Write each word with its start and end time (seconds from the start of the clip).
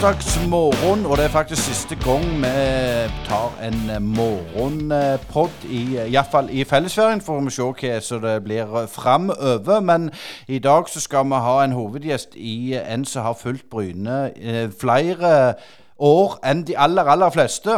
torsdagsmorgen, 0.00 1.06
og 1.06 1.16
det 1.16 1.24
er 1.24 1.28
faktisk 1.28 1.62
siste 1.62 1.94
gang 1.94 2.24
vi 2.24 2.52
tar 3.26 3.52
en 3.62 4.04
morgenpod, 4.04 5.50
iallfall 5.68 6.48
i 6.50 6.64
fellesferien. 6.64 7.20
Får 7.20 7.40
vi 7.40 7.50
se 7.50 7.62
hva 7.62 7.98
som 8.00 8.22
det 8.22 8.38
blir 8.44 8.86
framover. 8.88 9.80
Men 9.80 10.10
i 10.48 10.58
dag 10.58 10.88
så 10.88 11.00
skal 11.00 11.28
vi 11.28 11.42
ha 11.44 11.64
en 11.64 11.76
hovedgjest 11.76 12.32
i 12.34 12.78
en 12.80 13.04
som 13.04 13.28
har 13.28 13.36
fulgt 13.36 13.68
Bryne 13.70 14.30
eh, 14.40 14.70
flere 14.80 15.54
år 15.98 16.38
enn 16.48 16.64
de 16.64 16.78
aller, 16.78 17.04
aller 17.04 17.30
fleste. 17.30 17.76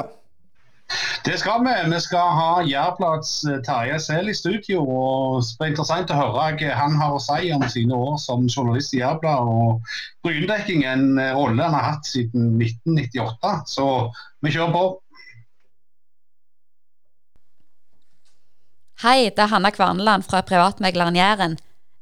Det 1.25 1.39
skal 1.39 1.63
vi. 1.65 1.75
Vi 1.95 2.01
skal 2.01 2.33
ha 2.37 2.63
Jærblads 2.67 3.45
eh, 3.45 3.61
Terje 3.67 3.99
Sel 4.03 4.29
i 4.29 4.35
studio. 4.35 4.83
og 4.83 5.43
Det 5.43 5.67
er 5.67 5.71
interessant 5.71 6.11
å 6.11 6.19
høre 6.19 6.49
hva 6.59 6.75
han 6.79 6.97
har 6.99 7.15
å 7.15 7.23
si 7.23 7.53
om 7.55 7.63
sine 7.71 7.95
år 7.95 8.17
som 8.23 8.49
journalist 8.49 8.95
i 8.97 9.03
Jærbladet. 9.03 9.47
Og 9.47 10.27
Brynedekking 10.27 10.83
en 10.89 11.07
eh, 11.23 11.35
rolle 11.37 11.63
han 11.63 11.77
har 11.79 11.93
hatt 11.93 12.11
siden 12.11 12.57
1998. 12.59 13.55
Så 13.71 13.87
vi 14.43 14.55
kjører 14.55 14.75
på. 14.75 14.85
Hei, 19.03 19.31
det 19.35 19.43
er 19.43 19.51
Hanna 19.51 19.71
Kvarneland 19.75 20.27
fra 20.27 20.43
privatmegleren 20.47 21.17
Jæren. 21.19 21.57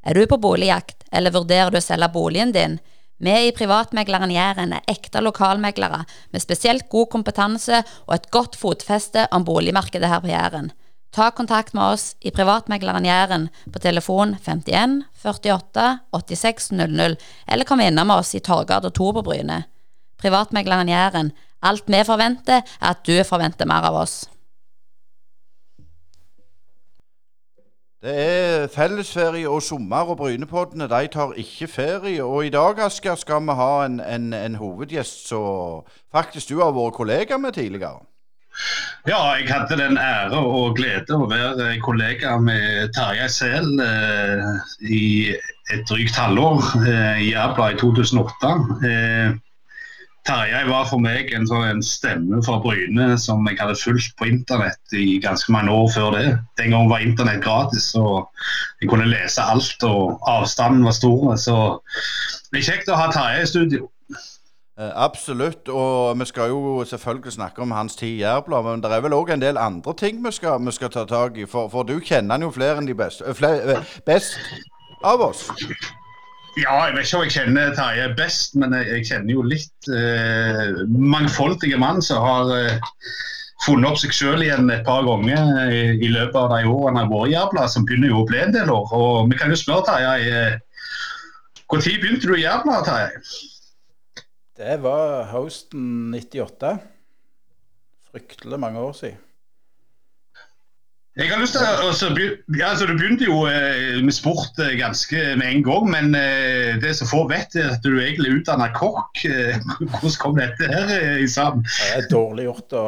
Er 0.04 0.16
du 0.16 0.24
på 0.28 0.40
boligjakt, 0.40 1.04
eller 1.12 1.32
vurderer 1.32 1.72
du 1.72 1.78
å 1.80 1.84
selge 1.84 2.08
boligen 2.12 2.52
din? 2.56 2.80
Vi 3.20 3.32
i 3.46 3.52
Privatmegleren 3.52 4.30
Jæren 4.32 4.70
er 4.72 4.86
ekte 4.88 5.20
lokalmeglere 5.20 6.06
med 6.32 6.40
spesielt 6.40 6.86
god 6.88 7.10
kompetanse 7.12 7.82
og 8.06 8.14
et 8.14 8.30
godt 8.32 8.56
fotfeste 8.56 9.26
om 9.30 9.44
boligmarkedet 9.44 10.08
her 10.08 10.22
på 10.24 10.30
Jæren. 10.30 10.70
Ta 11.12 11.28
kontakt 11.36 11.74
med 11.76 11.92
oss 11.92 12.14
i 12.24 12.32
Privatmegleren 12.32 13.04
Jæren 13.04 13.48
på 13.72 13.82
telefon 13.84 14.38
51 14.40 15.04
48 15.20 15.98
86 16.16 16.70
00, 16.72 17.16
eller 17.46 17.68
kom 17.68 17.84
innom 17.84 18.14
oss 18.16 18.32
i 18.34 18.40
Torgata 18.40 18.88
2 18.88 19.12
på. 19.20 19.36
Privatmegleren 20.20 20.88
Jæren. 20.88 21.32
Alt 21.62 21.84
vi 21.92 22.00
forventer, 22.04 22.62
er 22.80 22.90
at 22.94 23.04
du 23.04 23.20
forventer 23.24 23.68
mer 23.68 23.84
av 23.84 24.00
oss. 24.00 24.30
Det 28.00 28.12
er 28.16 28.68
fellesferie 28.72 29.48
og 29.48 29.62
sommer, 29.62 30.08
og 30.08 30.16
Brynepoddene 30.16 30.86
de 30.88 31.08
tar 31.12 31.34
ikke 31.36 31.66
ferie. 31.68 32.24
Og 32.24 32.46
i 32.46 32.52
dag 32.54 32.78
Asker, 32.80 33.14
skal 33.14 33.42
vi 33.44 33.56
ha 33.58 33.84
en, 33.84 34.00
en, 34.00 34.32
en 34.32 34.54
hovedgjest 34.56 35.28
som 35.28 35.82
faktisk 36.12 36.48
du 36.48 36.62
har 36.62 36.72
vært 36.72 36.96
kollega 36.96 37.36
med 37.36 37.52
tidligere. 37.52 38.00
Ja, 39.08 39.18
jeg 39.36 39.52
hadde 39.52 39.76
den 39.76 39.98
ære 40.00 40.40
og 40.40 40.78
glede 40.80 41.12
å 41.16 41.28
være 41.28 41.76
kollega 41.84 42.38
med 42.40 42.88
Tarjei 42.96 43.28
Sel 43.28 43.68
eh, 43.84 44.48
i 44.80 45.04
et 45.72 45.84
drygt 45.88 46.16
halvår 46.16 46.72
eh, 46.80 47.20
i 47.28 47.30
Abla 47.36 47.70
i 47.74 47.78
2008. 47.80 48.56
Eh, 48.88 49.38
Tarjei 50.28 50.64
var 50.68 50.84
for 50.90 51.00
meg 51.00 51.30
en, 51.32 51.46
sånn, 51.48 51.64
en 51.64 51.84
stemme 51.84 52.42
fra 52.44 52.58
Bryne 52.60 53.14
som 53.20 53.46
jeg 53.48 53.56
hadde 53.60 53.78
fulgt 53.80 54.12
på 54.20 54.28
internett 54.28 54.96
i 54.96 55.20
ganske 55.22 55.52
mange 55.52 55.72
år 55.72 55.88
før 55.94 56.16
det. 56.16 56.26
Den 56.60 56.74
gangen 56.74 56.90
var 56.92 57.04
internett 57.04 57.40
gratis, 57.44 57.92
og 57.96 58.28
jeg 58.82 58.90
kunne 58.92 59.08
lese 59.08 59.42
alt, 59.42 59.86
og 59.86 60.20
avstanden 60.28 60.84
var 60.84 60.98
stor. 60.98 61.32
Så 61.40 61.56
det 62.52 62.60
er 62.60 62.68
kjekt 62.68 62.92
å 62.92 63.00
ha 63.00 63.08
Tarjei 63.14 63.46
i 63.46 63.48
studio. 63.48 63.88
Eh, 64.80 64.92
absolutt, 64.94 65.68
og 65.68 66.18
vi 66.20 66.24
skal 66.24 66.48
jo 66.48 66.84
selvfølgelig 66.88 67.32
snakke 67.32 67.62
om 67.62 67.70
hans 67.70 67.96
tid 67.96 68.08
i 68.08 68.20
Jærbladet, 68.22 68.70
men 68.70 68.82
det 68.82 68.92
er 68.92 69.02
vel 69.04 69.12
òg 69.12 69.32
en 69.34 69.42
del 69.42 69.58
andre 69.60 69.92
ting 69.94 70.22
vi 70.24 70.32
skal, 70.32 70.60
vi 70.64 70.72
skal 70.72 70.92
ta 70.94 71.04
tak 71.04 71.36
i, 71.36 71.44
for, 71.44 71.68
for, 71.68 71.82
du 71.82 71.98
kjenner 72.00 72.38
han 72.38 72.46
jo 72.46 72.52
flere 72.54 72.80
enn 72.80 72.88
de 72.88 72.96
beste, 72.96 73.26
eh, 73.28 73.36
flere, 73.36 73.74
eh, 73.74 73.96
best 74.06 74.38
av 75.04 75.20
oss. 75.20 75.50
Ja, 76.58 76.72
jeg 76.88 76.96
vet 76.96 77.06
ikke 77.06 77.18
om 77.18 77.24
jeg 77.26 77.34
kjenner 77.36 77.74
Terje 77.76 78.06
best, 78.18 78.56
men 78.58 78.74
jeg, 78.74 79.04
kjenner 79.06 79.36
jo 79.36 79.44
litt 79.46 79.90
eh, 79.94 80.80
mangfoldige 80.90 81.78
mann 81.78 82.02
som 82.02 82.24
har 82.24 82.50
eh, 82.56 82.80
funnet 83.64 83.92
opp 83.92 84.00
seg 84.02 84.14
sjøl 84.16 84.42
igjen 84.42 84.72
et 84.72 84.82
par 84.86 85.04
ganger 85.06 85.70
i, 85.70 85.84
i 86.02 86.10
løpet 86.10 86.38
av 86.40 86.50
de 86.56 86.66
årene 86.66 87.04
han 87.04 87.06
har 87.06 87.12
vært 87.12 87.34
Jærbladet, 87.34 87.74
som 87.76 87.86
begynner 87.86 88.10
jo 88.10 88.24
å 88.24 88.26
bli 88.26 88.42
en 88.42 88.56
del 88.56 88.72
år. 88.74 88.90
Og 88.98 89.30
vi 89.30 89.38
kan 89.38 89.54
jo 89.54 89.60
spørre 89.60 89.86
Terje, 89.92 90.12
eh, 90.26 90.58
når 91.70 91.86
begynte 92.02 92.26
du 92.26 92.34
i 92.34 92.42
Jærbladet, 92.42 92.90
Terje? 92.90 94.26
Det 94.60 94.76
var 94.82 95.30
høsten 95.30 96.10
98. 96.12 96.74
Fryktelig 98.10 98.58
mange 98.58 98.82
år 98.82 98.96
siden. 98.98 99.22
Jeg 101.18 101.26
har 101.26 101.40
lyst 101.42 101.56
til 101.56 101.64
å, 101.66 101.70
altså, 101.88 102.08
altså, 102.62 102.86
Du 102.86 102.92
begynte 102.94 103.26
jo 103.26 103.40
eh, 103.50 103.98
med 103.98 104.14
sport 104.14 104.60
eh, 104.62 104.76
ganske 104.78 105.18
med 105.40 105.56
en 105.56 105.64
gang, 105.66 105.88
men 105.90 106.14
eh, 106.14 106.76
det 106.78 106.92
som 107.00 107.10
få 107.10 107.24
vet, 107.30 107.56
er 107.58 107.72
at 107.74 107.82
du 107.82 107.96
egentlig 107.98 108.30
er 108.30 108.36
utdanna 108.38 108.68
kokk. 108.76 109.24
Hvordan 109.90 110.14
kom 110.22 110.38
dette 110.38 110.68
her 110.70 111.18
i 111.18 111.26
sammen? 111.30 111.66
Det 111.66 111.88
er 111.96 112.06
dårlig 112.12 112.46
gjort 112.46 112.76
å 112.78 112.84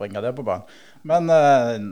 bringe 0.00 0.24
det 0.24 0.32
på 0.38 0.46
banen. 0.46 0.64
Men 1.06 1.28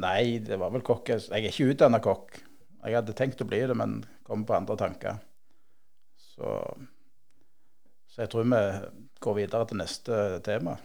nei, 0.01 0.41
det 0.43 0.57
var 0.59 0.73
vel 0.75 0.83
kokk. 0.83 1.13
Jeg 1.13 1.29
er 1.29 1.53
ikke 1.53 1.69
utdanna 1.75 2.01
kokk. 2.03 2.41
Jeg 2.85 2.97
hadde 2.97 3.15
tenkt 3.17 3.45
å 3.45 3.47
bli 3.47 3.61
det, 3.69 3.77
men 3.77 4.01
kom 4.27 4.49
på 4.49 4.57
andre 4.57 4.79
tanker. 4.81 5.21
Så, 6.17 6.57
så 8.09 8.25
jeg 8.25 8.33
tror 8.33 8.49
vi 8.49 8.65
går 9.23 9.39
videre 9.39 9.69
til 9.69 9.85
neste 9.85 10.25
tema. 10.49 10.79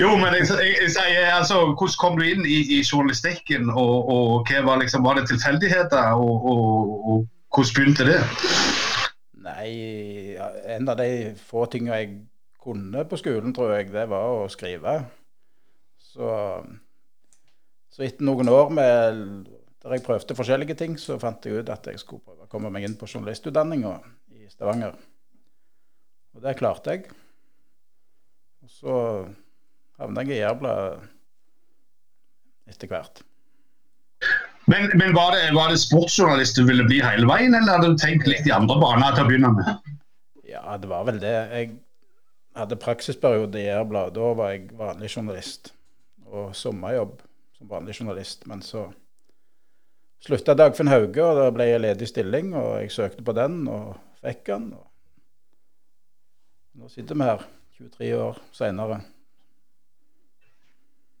Jo, 0.00 0.14
men 0.16 0.32
jeg, 0.32 0.46
jeg, 0.48 0.92
jeg, 0.96 1.24
altså, 1.28 1.58
hvordan 1.76 1.96
kom 2.00 2.14
du 2.16 2.24
inn 2.24 2.46
i, 2.48 2.60
i 2.78 2.80
journalistikken, 2.80 3.68
og, 3.70 4.08
og 4.08 4.52
var, 4.64 4.78
liksom, 4.80 5.04
var, 5.04 5.18
det 5.18 5.28
tilfeldigheter? 5.28 6.14
Og, 6.16 6.46
og, 6.52 6.94
og, 7.12 7.26
hvordan 7.54 7.74
begynte 7.76 8.06
det? 8.08 8.20
Nei, 9.44 9.68
en 10.72 10.88
av 10.88 10.96
de 10.98 11.34
få 11.36 11.66
tingene 11.70 11.98
jeg 12.00 12.14
kunne 12.64 13.04
på 13.08 13.18
skolen, 13.20 13.52
tror 13.54 13.74
jeg, 13.76 13.90
det 13.92 14.06
var 14.08 14.24
å 14.38 14.48
skrive. 14.52 14.96
Så, 16.00 16.30
så 17.92 18.06
etter 18.06 18.24
noen 18.24 18.48
år 18.48 18.72
med, 18.72 19.50
der 19.84 19.98
jeg 19.98 20.06
prøvde 20.06 20.38
forskjellige 20.38 20.78
ting, 20.80 20.96
så 21.00 21.18
fant 21.20 21.44
jeg 21.44 21.60
ut 21.60 21.74
at 21.74 21.90
jeg 21.92 22.00
skulle 22.00 22.24
prøve 22.24 22.48
å 22.48 22.50
komme 22.50 22.72
meg 22.72 22.88
inn 22.88 22.96
på 22.96 23.10
journalistutdanninga 23.10 23.98
i 24.32 24.48
Stavanger. 24.48 24.96
Og 26.34 26.42
det 26.42 26.56
klarte 26.58 26.96
jeg. 26.96 27.12
Så 28.74 28.94
havna 30.00 30.24
jeg 30.26 30.34
i 30.34 30.40
Jærbla 30.40 30.74
etter 32.70 32.90
hvert. 32.90 33.22
Men, 34.66 34.88
men 34.96 35.12
var, 35.14 35.34
det, 35.36 35.50
var, 35.54 35.68
det, 35.70 35.78
sportsjournalist 35.82 36.56
du 36.56 36.64
ville 36.66 36.86
bli 36.88 37.02
hele 37.04 37.28
veien, 37.28 37.54
eller 37.54 37.76
hadde 37.76 37.92
du 37.92 38.00
tenkt 38.00 38.26
litt 38.30 38.48
i 38.48 38.54
andre 38.54 38.78
baner 38.80 39.14
til 39.14 39.26
å 39.26 39.28
begynne 39.28 39.52
med? 39.58 39.92
Ja, 40.48 40.78
det 40.80 40.88
var 40.88 41.04
vel 41.06 41.20
det. 41.22 41.34
Jeg 41.52 41.70
hadde 42.56 42.80
praksisperiode 42.80 43.60
i 43.60 43.66
Jærbladet. 43.66 44.16
Da 44.16 44.32
var 44.38 44.54
jeg 44.54 44.70
vanlig 44.78 45.10
journalist. 45.12 45.74
Og 46.24 46.54
sommerjobb 46.56 47.18
som 47.58 47.70
vanlig 47.70 47.98
journalist. 47.98 48.46
Men 48.50 48.64
så 48.64 48.86
slutta 50.24 50.56
Dagfinn 50.56 50.90
Hauge, 50.90 51.20
og 51.20 51.36
da 51.38 51.50
ble 51.54 51.68
jeg 51.68 51.84
ledig 51.84 52.08
stilling. 52.10 52.54
Og 52.56 52.80
jeg 52.80 52.94
søkte 52.94 53.26
på 53.26 53.36
den 53.36 53.66
og 53.68 53.92
fikk 54.24 54.46
den. 54.48 54.70
Og 54.78 54.86
nå 56.80 56.88
sitter 56.90 57.20
vi 57.20 57.28
her. 57.28 57.44
23 57.78 58.14
år 58.14 58.38
senere. 58.54 59.00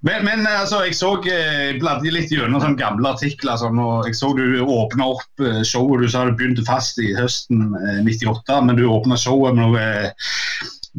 Men, 0.04 0.24
men, 0.26 0.44
altså, 0.46 0.82
jeg 0.84 0.96
så 0.98 1.14
eh, 1.32 1.78
bladde 1.80 2.12
litt 2.12 2.32
gjennom 2.32 2.60
sånne 2.60 2.76
gamle 2.76 3.14
artikler. 3.14 3.56
Sånn, 3.56 3.80
og 3.80 4.04
Jeg 4.04 4.18
så 4.18 4.34
du 4.36 4.60
åpna 4.60 5.08
opp 5.14 5.40
eh, 5.42 5.62
showet. 5.64 6.04
Du 6.04 6.12
sa 6.12 6.26
du 6.28 6.36
begynte 6.36 6.66
fast 6.66 7.00
i 7.00 7.14
høsten 7.16 7.72
eh, 7.80 8.02
98, 8.04 8.60
men 8.68 8.76
du 8.78 8.84
åpna 8.84 9.16
showet 9.20 9.56
med 9.56 9.72
å 9.72 9.80
eh, 9.80 10.28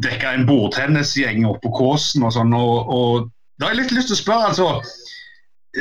dekke 0.02 0.34
en 0.34 0.46
bordtennisgjeng 0.48 1.46
oppe 1.46 1.68
på 1.68 1.74
Kåsen 1.78 2.26
og 2.26 2.34
sånn. 2.34 2.52
Og, 2.58 2.90
og, 2.90 3.30
da 3.56 3.70
har 3.70 3.76
jeg 3.76 3.84
litt 3.84 3.96
lyst 4.00 4.10
til 4.10 4.18
å 4.18 4.22
spørre, 4.24 4.52
altså. 4.52 5.04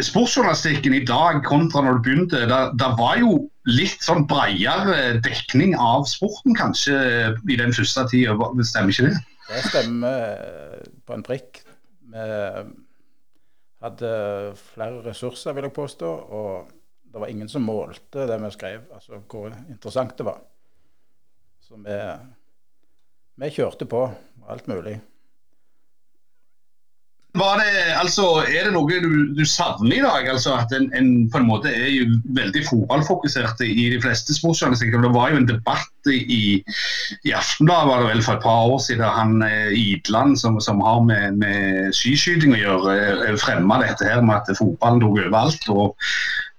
Sportsjournalistikken 0.06 0.94
i 0.94 1.06
dag 1.08 1.40
kontra 1.48 1.82
når 1.82 1.98
du 1.98 2.06
begynte, 2.06 2.42
det 2.46 2.90
var 3.00 3.16
jo 3.16 3.46
litt 3.72 4.04
sånn 4.04 4.26
bredere 4.28 5.22
dekning 5.24 5.72
av 5.80 6.04
sporten 6.12 6.54
kanskje 6.58 6.98
i 7.48 7.56
den 7.58 7.72
første 7.74 8.04
tida, 8.12 8.36
stemmer 8.68 8.92
ikke 8.92 9.08
det? 9.08 9.22
Det 9.46 9.62
stemmer 9.68 10.82
på 11.06 11.14
en 11.16 11.26
prikk. 11.26 11.62
Vi 12.06 12.26
hadde 13.86 14.12
flere 14.58 15.04
ressurser, 15.06 15.54
vil 15.54 15.68
jeg 15.68 15.76
påstå. 15.76 16.10
Og 16.10 16.72
det 17.16 17.22
var 17.22 17.32
ingen 17.32 17.50
som 17.52 17.64
målte 17.64 18.26
det 18.28 18.38
vi 18.42 18.52
skrev, 18.52 18.88
altså 18.94 19.22
hvor 19.32 19.54
interessant 19.70 20.18
det 20.18 20.26
var. 20.28 20.42
Så 21.64 21.78
vi, 21.82 22.00
vi 23.42 23.52
kjørte 23.56 23.88
på 23.90 24.02
alt 24.52 24.68
mulig. 24.68 24.98
Det, 27.36 27.72
altså, 28.00 28.26
er 28.48 28.68
det 28.68 28.72
noe 28.72 29.00
du, 29.04 29.10
du, 29.36 29.44
savner 29.50 29.98
i 29.98 30.04
dag? 30.04 30.30
Altså 30.32 30.54
At 30.56 30.72
en, 30.76 30.88
en, 30.96 31.10
på 31.32 31.42
en 31.42 31.48
måte 31.50 31.68
er 31.68 31.90
jo 31.92 32.20
veldig 32.38 32.62
fotballfokusert 32.70 33.60
i 33.66 33.90
de 33.92 34.00
fleste 34.04 34.36
sportsjournalistikker. 34.38 35.04
Det 35.04 35.12
var 35.12 35.34
jo 35.34 35.42
en 35.42 35.50
debatt 35.50 36.12
i, 36.12 36.62
i 37.26 37.34
Aftenbladet 37.36 37.90
var 37.90 38.04
det 38.04 38.10
vel 38.14 38.24
for 38.24 38.38
et 38.38 38.46
par 38.46 38.72
år 38.72 38.80
siden. 38.86 39.04
Han 39.18 39.44
eh, 39.44 39.76
Idland, 39.76 40.40
som, 40.40 40.62
som 40.64 40.80
har 40.86 41.04
med, 41.04 41.42
med 41.42 41.92
skiskyting 41.98 42.56
å 42.56 42.62
gjøre, 42.62 42.98
eh, 43.28 43.36
fremma 43.42 43.82
dette 43.84 44.08
her 44.08 44.24
med 44.24 44.40
at 44.40 44.56
fotballen 44.56 45.04
tok 45.04 45.20
overalt. 45.26 45.70
Og, 45.76 46.08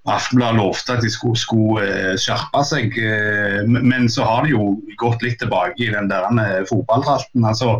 Aftenbladet 0.07 0.61
lovte 0.61 0.95
at 0.95 1.03
de 1.03 1.11
skulle, 1.11 1.39
skulle 1.41 1.83
eh, 1.83 2.13
skjerpe 2.21 2.61
seg. 2.69 2.95
eh, 2.95 3.65
Men 3.67 4.07
så 4.13 4.23
har 4.29 4.45
de 4.47 4.53
jo 4.53 4.69
gått 5.01 5.25
litt 5.27 5.41
tilbake 5.43 5.83
i 5.83 5.91
den 5.91 6.07
der 6.13 6.29
eh, 6.31 6.63
fotballtralten. 6.69 7.43
Altså, 7.45 7.73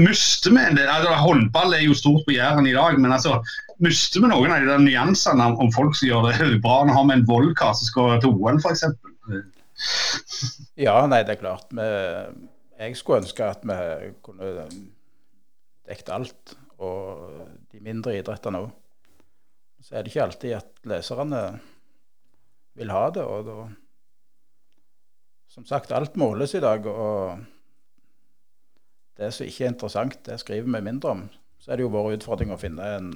mister 0.00 0.54
vi 0.54 0.64
det? 0.78 0.86
Altså, 0.88 1.12
håndball 1.20 1.76
er 1.76 1.84
jo 1.84 1.96
stort 1.98 2.24
på 2.24 2.36
Jæren 2.36 2.66
i 2.70 2.72
dag, 2.76 2.96
men 2.96 3.12
altså, 3.12 3.42
mister 3.84 4.24
vi 4.24 4.30
noen 4.32 4.54
av 4.54 4.64
de 4.64 4.70
der 4.72 4.84
nyansene 4.86 5.50
om, 5.52 5.72
folk 5.74 5.96
som 5.98 6.08
gjør 6.08 6.30
det 6.32 6.62
bra? 6.64 6.80
Nå 6.88 6.96
har 6.96 7.08
vi 7.10 7.18
en 7.18 7.26
voldkar 7.28 7.76
som 7.76 7.90
skal 7.90 8.16
til 8.24 8.32
OL, 8.32 8.60
f.eks. 8.64 8.86
Ja, 10.80 10.96
nei, 11.10 11.22
det 11.26 11.36
er 11.36 11.42
klart. 11.42 11.68
Jeg 11.74 12.96
skulle 12.96 13.20
ønske 13.22 13.46
at 13.52 13.66
vi 13.68 14.12
kunne 14.24 14.54
dekket 15.84 16.14
alt, 16.14 16.56
og 16.80 17.44
de 17.72 17.82
mindre 17.84 18.16
idrettene 18.16 18.64
òg. 18.64 18.72
Så 19.84 19.94
er 19.94 20.02
det 20.02 20.14
ikke 20.14 20.24
alltid 20.24 20.54
at 20.56 20.86
leserne 20.88 21.40
vil 22.78 22.92
ha 22.92 23.08
det. 23.12 23.24
Og 23.24 23.48
da 23.48 23.56
Som 25.54 25.66
sagt, 25.66 25.92
alt 25.92 26.16
måles 26.16 26.54
i 26.54 26.60
dag, 26.60 26.86
og 26.86 27.38
det 29.16 29.28
som 29.32 29.46
ikke 29.46 29.64
er 29.64 29.68
interessant, 29.70 30.16
det 30.26 30.40
skriver 30.40 30.64
vi 30.66 30.80
mindre 30.82 31.10
om. 31.10 31.20
Så 31.60 31.70
er 31.70 31.76
det 31.76 31.84
jo 31.84 31.92
vår 31.94 32.16
utfordring 32.16 32.50
å 32.50 32.58
finne 32.58 32.88
en 32.96 33.12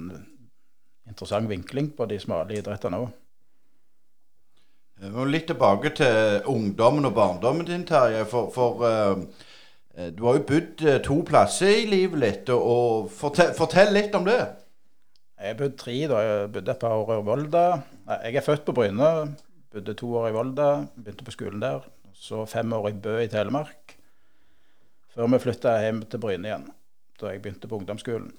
interessant 1.09 1.49
vinkling 1.50 1.91
på 1.97 2.06
de 2.06 2.20
smale 2.23 2.61
idrettene 2.61 3.00
òg. 3.03 3.09
Og 5.09 5.26
litt 5.26 5.49
tilbake 5.50 5.91
til 5.99 6.47
ungdommen 6.47 7.11
og 7.11 7.17
barndommen 7.19 7.67
din, 7.67 7.87
Terje. 7.87 8.23
For, 8.31 8.53
for 8.55 8.87
uh, 8.87 9.19
du 10.14 10.25
har 10.29 10.38
jo 10.38 10.47
bodd 10.47 10.87
eh, 10.87 11.03
to 11.03 11.21
plasser 11.26 11.75
i 11.82 11.91
livet 11.91 12.23
ditt. 12.23 12.55
Og, 12.55 12.62
og 12.62 13.11
fortell, 13.11 13.50
fortell 13.59 13.91
litt 13.99 14.14
om 14.14 14.31
det. 14.31 14.41
Jeg 15.38 15.52
har 15.52 15.58
bodd 15.61 15.76
tre, 15.79 15.94
da. 16.11 16.20
Jeg 16.25 16.49
bodde 16.55 16.73
et 16.75 16.81
par 16.82 16.96
år 16.99 17.12
i 17.14 17.23
Volda. 17.26 17.64
Jeg 18.25 18.40
er 18.40 18.43
født 18.43 18.64
på 18.67 18.75
Bryne. 18.75 19.11
Bodde 19.70 19.94
to 19.94 20.08
år 20.19 20.32
i 20.32 20.35
Volda. 20.35 20.69
Begynte 20.96 21.26
på 21.26 21.35
skolen 21.35 21.62
der. 21.62 21.85
Så 22.19 22.43
fem 22.50 22.73
år 22.75 22.88
i 22.90 22.96
Bø 22.99 23.14
i 23.23 23.31
Telemark. 23.31 23.94
Før 25.14 25.31
vi 25.31 25.40
flytta 25.43 25.76
hjem 25.85 26.02
til 26.11 26.20
Bryne 26.23 26.50
igjen, 26.50 26.67
da 27.20 27.31
jeg 27.31 27.43
begynte 27.44 27.70
på 27.70 27.79
ungdomsskolen. 27.79 28.32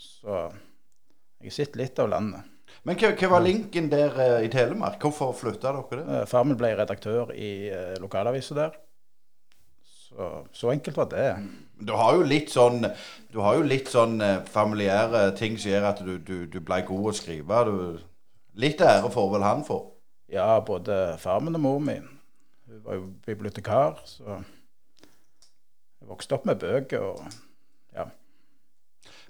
Så 0.00 0.38
jeg 0.38 1.50
har 1.50 1.56
sett 1.58 1.76
litt 1.76 2.00
av 2.00 2.08
landet. 2.14 2.48
Men 2.88 2.96
hva, 2.96 3.12
hva 3.12 3.30
var 3.34 3.44
linken 3.44 3.88
der 3.92 4.16
eh, 4.24 4.46
i 4.46 4.50
Telemark? 4.52 5.00
Hvorfor 5.02 5.34
flytta 5.36 5.74
dere 5.76 6.00
det? 6.00 6.04
Eh, 6.16 6.26
Far 6.30 6.48
min 6.48 6.56
ble 6.60 6.72
redaktør 6.78 7.32
i 7.36 7.68
eh, 7.68 7.94
lokalavisa 8.00 8.56
der. 8.56 8.76
Så, 9.84 10.28
så 10.56 10.72
enkelt 10.72 10.96
var 10.96 11.12
det. 11.12 11.26
Du 11.78 11.92
har 11.94 12.16
jo 12.16 12.26
litt 12.26 12.50
sånn 12.50 12.82
Du 13.32 13.40
har 13.44 13.58
jo 13.58 13.66
litt 13.66 13.90
sånn 13.92 14.20
eh, 14.24 14.40
familiære 14.48 15.32
ting 15.38 15.58
som 15.60 15.70
gjør 15.70 15.88
at 15.90 16.02
du, 16.04 16.16
du, 16.18 16.46
du 16.48 16.60
ble 16.64 16.80
god 16.88 17.10
å 17.10 17.16
skrive. 17.16 17.64
Du, 17.68 17.98
litt 18.58 18.80
ære 18.80 19.10
får 19.12 19.32
vel 19.34 19.44
han 19.44 19.64
for. 19.66 19.90
Ja, 20.32 20.58
både 20.64 21.18
far 21.20 21.40
min 21.44 21.56
og 21.56 21.60
mor 21.60 21.82
min. 21.84 22.08
Hun 22.68 22.80
var 22.84 22.98
jo 22.98 23.04
bibliotekar, 23.26 24.00
så 24.04 24.40
jeg 24.40 26.08
vokste 26.08 26.36
opp 26.36 26.48
med 26.48 26.58
bøker 26.60 27.04
og 27.04 27.22
ja. 27.96 28.08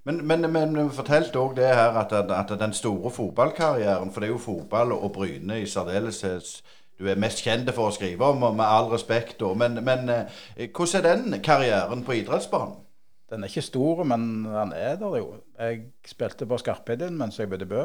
Men, 0.06 0.22
men, 0.26 0.46
men 0.52 0.74
du 0.74 0.88
fortalte 0.94 1.38
òg 1.42 1.56
det 1.58 1.68
her 1.74 1.98
at, 2.00 2.12
at 2.14 2.54
den 2.60 2.72
store 2.72 3.10
fotballkarrieren 3.10 4.12
For 4.12 4.20
det 4.20 4.28
er 4.28 4.32
jo 4.32 4.42
fotball 4.42 4.94
og 4.94 5.12
Bryne 5.12 5.60
i 5.60 5.66
særdeleshet 5.66 6.62
du 6.98 7.06
er 7.06 7.20
mest 7.20 7.44
kjent 7.44 7.70
for 7.74 7.88
å 7.88 7.94
skrive 7.94 8.26
om, 8.32 8.42
og 8.48 8.56
med 8.58 8.66
all 8.66 8.90
respekt. 8.90 9.42
Men, 9.56 9.78
men 9.86 10.10
eh, 10.10 10.68
hvordan 10.74 11.04
er 11.06 11.22
den 11.22 11.42
karrieren 11.44 12.04
på 12.06 12.16
idrettsbanen? 12.18 12.80
Den 13.28 13.44
er 13.44 13.52
ikke 13.52 13.62
stor, 13.66 14.02
men 14.08 14.22
den 14.46 14.72
er 14.72 14.96
der 14.96 15.18
jo. 15.20 15.28
Jeg 15.58 15.82
spilte 16.08 16.48
på 16.48 16.58
Skarpeidin 16.62 17.18
mens 17.18 17.36
jeg 17.38 17.50
bodde 17.50 17.68
i 17.68 17.70
Bø. 17.70 17.82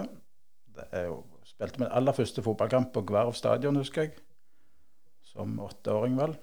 Er 0.96 1.12
spilte 1.46 1.82
min 1.82 1.92
aller 1.92 2.16
første 2.16 2.42
fotballkamp 2.46 2.94
på 2.96 3.04
Gvarv 3.10 3.36
stadion, 3.38 3.78
husker 3.78 4.08
jeg. 4.08 4.16
Som 5.34 5.60
åtteåring, 5.60 6.16
vel. 6.18 6.38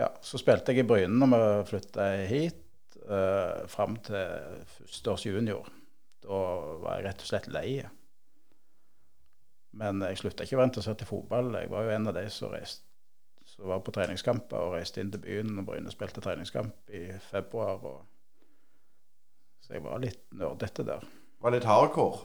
Ja, 0.00 0.08
Så 0.22 0.40
spilte 0.40 0.72
jeg 0.72 0.84
i 0.84 0.88
Bryne 0.88 1.14
når 1.20 1.30
vi 1.36 1.68
flytta 1.70 2.10
hit, 2.26 2.60
eh, 3.06 3.66
fram 3.68 3.96
til 3.96 4.66
førsteårs 4.76 5.26
junior. 5.26 5.68
Da 6.24 6.42
var 6.82 6.98
jeg 6.98 7.06
rett 7.06 7.24
og 7.24 7.30
slett 7.30 7.48
lei. 7.52 7.80
Men 9.78 10.02
jeg 10.02 10.18
slutta 10.18 10.44
ikke 10.44 10.56
å 10.56 10.60
være 10.60 10.70
interessert 10.72 11.04
i 11.04 11.08
fotball. 11.08 11.52
Jeg 11.60 11.70
var 11.70 11.86
jo 11.86 11.94
en 11.94 12.10
av 12.10 12.16
de 12.16 12.24
som, 12.32 12.50
reist, 12.54 12.82
som 13.46 13.68
var 13.70 13.82
på 13.86 13.94
treningskamper 13.94 14.58
og 14.58 14.76
reiste 14.76 15.02
inn 15.02 15.12
til 15.14 15.22
byen 15.22 15.60
og 15.62 15.68
Bryne 15.68 15.92
spilte 15.94 16.22
treningskamp 16.24 16.94
i 16.96 17.06
februar. 17.30 17.84
Og... 17.86 18.00
Så 19.62 19.76
jeg 19.76 19.84
var 19.86 20.02
litt 20.02 20.24
nerdete 20.34 20.86
der. 20.88 21.06
Var 21.40 21.54
litt 21.54 21.68
hardcore? 21.68 22.24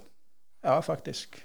Ja, 0.65 0.79
faktisk. 0.81 1.37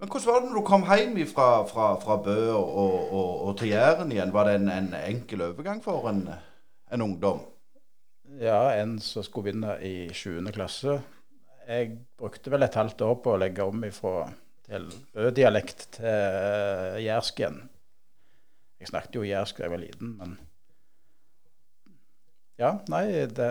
Men 0.00 0.08
hvordan 0.08 0.32
var 0.32 0.40
det 0.40 0.48
når 0.48 0.56
du 0.56 0.66
kom 0.66 0.84
hjem 0.88 1.16
fra, 1.28 1.48
fra, 1.68 1.92
fra 2.00 2.16
Bø 2.24 2.38
og, 2.56 2.68
og, 2.74 3.32
og, 3.46 3.50
til 3.60 3.74
Jæren 3.74 4.12
igjen? 4.12 4.32
Var 4.32 4.48
det 4.48 4.54
en, 4.56 4.68
en 4.72 4.94
enkel 4.96 5.44
overgang 5.44 5.82
for 5.84 6.08
en, 6.08 6.24
en 6.90 7.04
ungdom? 7.04 7.42
Ja, 8.40 8.72
en 8.80 8.98
som 9.04 9.22
skulle 9.22 9.50
begynne 9.50 9.76
i 9.84 10.08
7. 10.14 10.40
klasse. 10.56 11.00
Jeg 11.68 11.98
brukte 12.18 12.50
vel 12.50 12.64
et 12.64 12.78
halvt 12.80 13.04
år 13.04 13.18
på 13.22 13.34
å 13.34 13.40
legge 13.42 13.66
om 13.66 13.84
ifra 13.84 14.30
til 14.70 14.86
uh, 16.06 16.96
jærsk 17.02 17.42
igjen. 17.42 17.60
Jeg 18.80 18.88
snakket 18.88 19.18
jo 19.18 19.26
jærsk 19.26 19.58
da 19.58 19.66
jeg 19.66 19.74
var 19.74 19.82
liten, 19.82 20.14
men 20.18 20.38
Ja, 22.60 22.74
nei, 22.92 23.06
det 23.24 23.50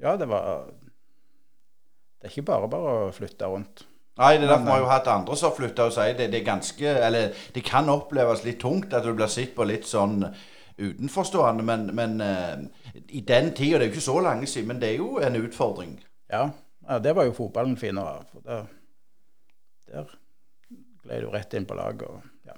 Ja, 0.00 0.16
det 0.16 0.28
var 0.28 0.66
Det 2.20 2.28
er 2.28 2.30
ikke 2.30 2.42
bare 2.52 2.68
bare 2.68 2.92
å 3.08 3.12
flytte 3.12 3.48
rundt. 3.48 3.86
Nei, 4.20 4.36
det 4.36 4.44
er 4.44 4.52
derfor 4.52 4.64
vi 4.64 4.70
har 4.70 4.82
jo 4.82 4.90
hatt 4.90 5.08
andre 5.08 5.36
som 5.36 5.48
har 5.50 5.56
flytta 5.56 5.86
og 5.88 5.94
sier 5.94 6.16
det, 6.16 6.30
det 6.32 6.40
er 6.40 6.44
ganske 6.46 6.96
Eller 7.06 7.38
det 7.54 7.64
kan 7.64 7.88
oppleves 7.88 8.44
litt 8.44 8.60
tungt 8.60 8.92
at 8.92 9.04
du 9.04 9.14
blir 9.16 9.30
sett 9.32 9.54
på 9.56 9.64
litt 9.64 9.88
sånn 9.88 10.20
utenforstående, 10.82 11.62
men, 11.62 11.88
men 11.94 12.20
uh, 12.20 12.60
i 13.08 13.20
den 13.20 13.52
tida 13.52 13.78
Det 13.78 13.86
er 13.86 13.90
jo 13.90 13.94
ikke 13.96 14.04
så 14.04 14.20
lenge 14.24 14.46
siden, 14.46 14.68
men 14.68 14.80
det 14.80 14.92
er 14.92 15.02
jo 15.02 15.18
en 15.20 15.36
utfordring. 15.36 15.98
Ja, 16.32 16.48
ja 16.88 16.98
det 16.98 17.16
var 17.16 17.28
jo 17.28 17.36
fotballen 17.36 17.76
finere 17.76 18.20
av. 18.20 18.70
der 19.92 20.12
gled 21.02 21.24
du 21.24 21.32
rett 21.32 21.54
inn 21.54 21.66
på 21.68 21.76
laget. 21.78 22.06
Og, 22.08 22.22
ja. 22.46 22.56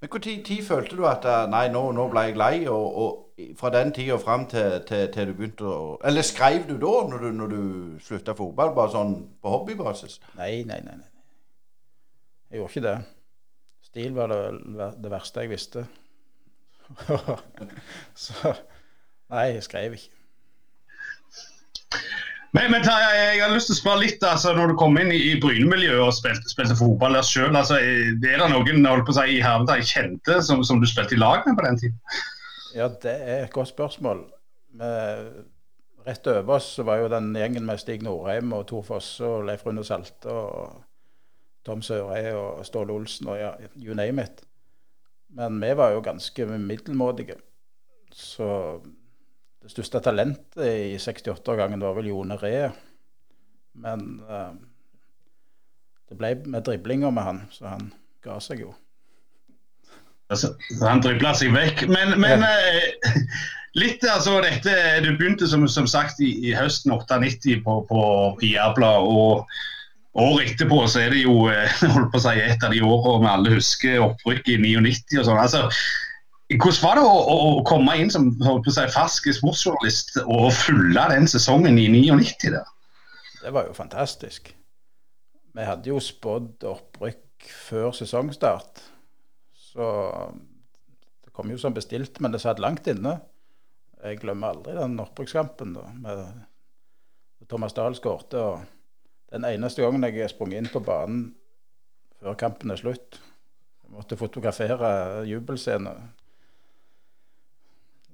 Men 0.00 0.08
Når 0.12 0.62
følte 0.64 0.96
du 0.96 1.06
at 1.06 1.24
eh, 1.24 1.46
nei, 1.50 1.66
nå, 1.74 1.82
nå 1.92 2.08
ble 2.10 2.28
jeg 2.28 2.38
lei, 2.38 2.68
og, 2.70 2.98
og 3.02 3.54
fra 3.58 3.70
den 3.74 3.92
tida 3.92 4.16
fram 4.18 4.46
til, 4.50 4.80
til, 4.86 5.06
til, 5.12 5.26
du 5.26 5.34
begynte 5.34 5.64
å 5.66 5.98
Eller 6.04 6.22
skrev 6.22 6.66
du 6.68 6.76
da, 6.78 6.94
når 7.10 7.18
du, 7.24 7.30
når 7.32 7.52
du 7.52 7.62
slutta 8.02 8.34
fotball, 8.38 8.74
bare 8.74 8.94
sånn 8.94 9.14
på 9.42 9.54
hobbybasis? 9.54 10.20
Nei, 10.38 10.64
nei, 10.66 10.80
nei. 10.86 10.96
nei. 10.98 11.12
Jeg 12.48 12.62
gjorde 12.62 12.72
ikke 12.72 12.86
det. 12.86 12.98
Stil 13.88 14.14
var 14.16 14.32
det, 14.32 14.92
det 15.02 15.10
verste 15.12 15.44
jeg 15.44 15.52
visste. 15.52 15.86
Så 18.24 18.54
nei, 19.28 19.50
jeg 19.52 19.66
skrev 19.66 19.98
ikke. 19.98 20.17
Men, 22.56 22.70
men 22.72 22.84
jeg 22.86 23.42
har 23.42 23.52
lyst 23.52 23.68
til 23.68 23.76
å 23.76 23.78
spørre 23.82 24.02
litt, 24.06 24.22
altså, 24.24 24.54
når 24.56 24.72
du 24.72 24.78
kom 24.80 24.96
inn 25.00 25.10
i, 25.12 25.18
i 25.32 25.34
Bryne-miljøet 25.42 26.00
og 26.06 26.14
spilte, 26.16 26.48
spilte, 26.48 26.76
fotball 26.78 27.18
der 27.18 27.26
sjøl, 27.26 27.52
altså, 27.52 27.76
er 27.76 28.16
det 28.22 28.48
noen 28.54 28.88
holdt 28.88 29.04
på 29.04 29.12
å 29.12 29.18
si, 29.18 29.36
i 29.36 29.44
Hervedal 29.44 29.84
kjente 29.84 30.40
som, 30.46 30.64
som, 30.64 30.80
du 30.80 30.88
spilte 30.88 31.16
i 31.16 31.20
lag 31.20 31.44
med 31.44 31.58
på 31.58 31.66
den 31.66 31.80
tiden? 31.82 32.00
Ja, 32.76 32.88
det 33.04 33.14
er 33.14 33.44
et 33.44 33.52
godt 33.52 33.72
spørsmål. 33.74 34.24
Rett 36.08 36.28
over 36.32 36.56
oss 36.56 36.70
var 36.88 37.02
jo 37.02 37.12
den 37.12 37.34
gjengen 37.36 37.66
med 37.68 37.80
Stig 37.82 38.04
Norheim 38.06 38.52
og 38.56 38.64
Tor 38.70 38.84
Fosse 38.86 39.28
og 39.28 39.44
Leif 39.48 39.66
Rune 39.66 39.84
Salte 39.84 40.32
og 40.32 40.78
Tom 41.68 41.82
Sørøy 41.84 42.30
og 42.32 42.64
Ståle 42.64 42.94
Olsen 42.96 43.28
og 43.28 43.36
ja, 43.36 43.50
you 43.76 43.96
name 43.96 44.24
it. 44.24 44.40
Men 45.36 45.60
vi 45.60 45.74
var 45.76 45.92
jo 45.92 46.04
ganske 46.04 46.46
middelmådige. 46.48 47.36
Så 48.14 48.48
det 49.68 49.74
største 49.74 50.00
talentet 50.00 50.64
i 50.64 50.96
68-årgangen 50.96 51.82
var 51.84 51.98
vel 51.98 52.06
Jone 52.08 52.38
Ree. 52.40 52.70
Men 53.76 54.04
uh, 54.24 54.54
det 56.08 56.16
ble 56.16 56.30
med 56.48 56.64
driblinger 56.64 57.12
med 57.12 57.26
han, 57.26 57.40
så 57.52 57.74
han 57.74 57.90
ga 58.24 58.38
seg 58.40 58.62
jo. 58.64 58.72
Altså, 60.32 60.54
han 60.80 61.04
dribla 61.04 61.34
seg 61.36 61.52
vekk. 61.52 61.84
Men, 61.92 62.16
men 62.16 62.46
uh, 62.48 63.36
litt 63.76 64.04
altså 64.08 64.38
dette 64.44 64.72
Du 65.04 65.10
begynte 65.20 65.48
som, 65.52 65.68
som 65.68 65.84
sagt 65.84 66.24
i, 66.24 66.32
i 66.48 66.56
høsten 66.56 66.94
98 66.96 67.60
på, 67.66 67.78
på 67.92 68.02
Jærbladet. 68.40 69.04
og 69.04 69.44
Året 70.18 70.54
etterpå 70.54 70.80
så 70.88 71.04
er 71.04 71.12
det 71.12 71.26
jo 71.26 71.44
eh, 71.52 71.80
holdt 71.92 72.08
på 72.14 72.18
å 72.18 72.24
si, 72.24 72.38
et 72.40 72.64
av 72.64 72.72
de 72.72 72.80
årene 72.80 73.20
vi 73.26 73.32
alle 73.34 73.56
husker 73.58 74.00
opprykket 74.00 74.54
i 74.56 74.76
99 74.80 75.20
og 75.20 75.28
sånn. 75.28 75.42
altså 75.44 75.66
hvordan 76.56 76.80
var 76.80 76.96
det 76.96 77.04
å, 77.04 77.16
å, 77.28 77.48
komme 77.68 77.94
inn 78.00 78.10
som 78.12 78.30
si, 78.32 78.84
fersk 78.94 79.28
sportsjournalist 79.36 80.14
og 80.24 80.48
følge 80.56 81.04
den 81.12 81.28
sesongen 81.28 81.76
i 81.76 81.88
99? 81.92 82.54
Der? 82.54 82.70
Det 83.42 83.52
var 83.52 83.68
jo 83.68 83.74
fantastisk. 83.76 84.54
Vi 85.52 85.66
hadde 85.66 85.90
jo 85.90 86.00
spådd 86.00 86.64
opprykk 86.70 87.50
før 87.68 87.92
sesongstart. 87.96 88.80
Så 89.52 89.88
det 91.24 91.34
kom 91.36 91.52
jo 91.52 91.58
som 91.60 91.76
bestilt, 91.76 92.16
men 92.24 92.32
det 92.32 92.40
satt 92.42 92.62
langt 92.62 92.88
inne. 92.88 93.18
Jeg 93.98 94.20
glemmer 94.22 94.54
aldri 94.54 94.76
den 94.78 94.96
opprykkskampen 95.02 95.74
da, 95.76 95.84
med 96.00 97.48
Thomas 97.50 97.76
Dahl 97.76 97.96
skårte. 97.98 98.40
og 98.40 99.32
Den 99.32 99.44
eneste 99.44 99.84
gangen 99.84 100.06
jeg 100.06 100.22
er 100.24 100.32
sprunget 100.32 100.62
inn 100.62 100.72
på 100.72 100.80
banen 100.84 101.32
før 102.18 102.38
kampen 102.38 102.72
er 102.72 102.80
slutt. 102.80 103.20
Jeg 103.84 103.92
måtte 103.94 104.18
fotografere 104.20 105.26
jubelscenen. 105.28 106.08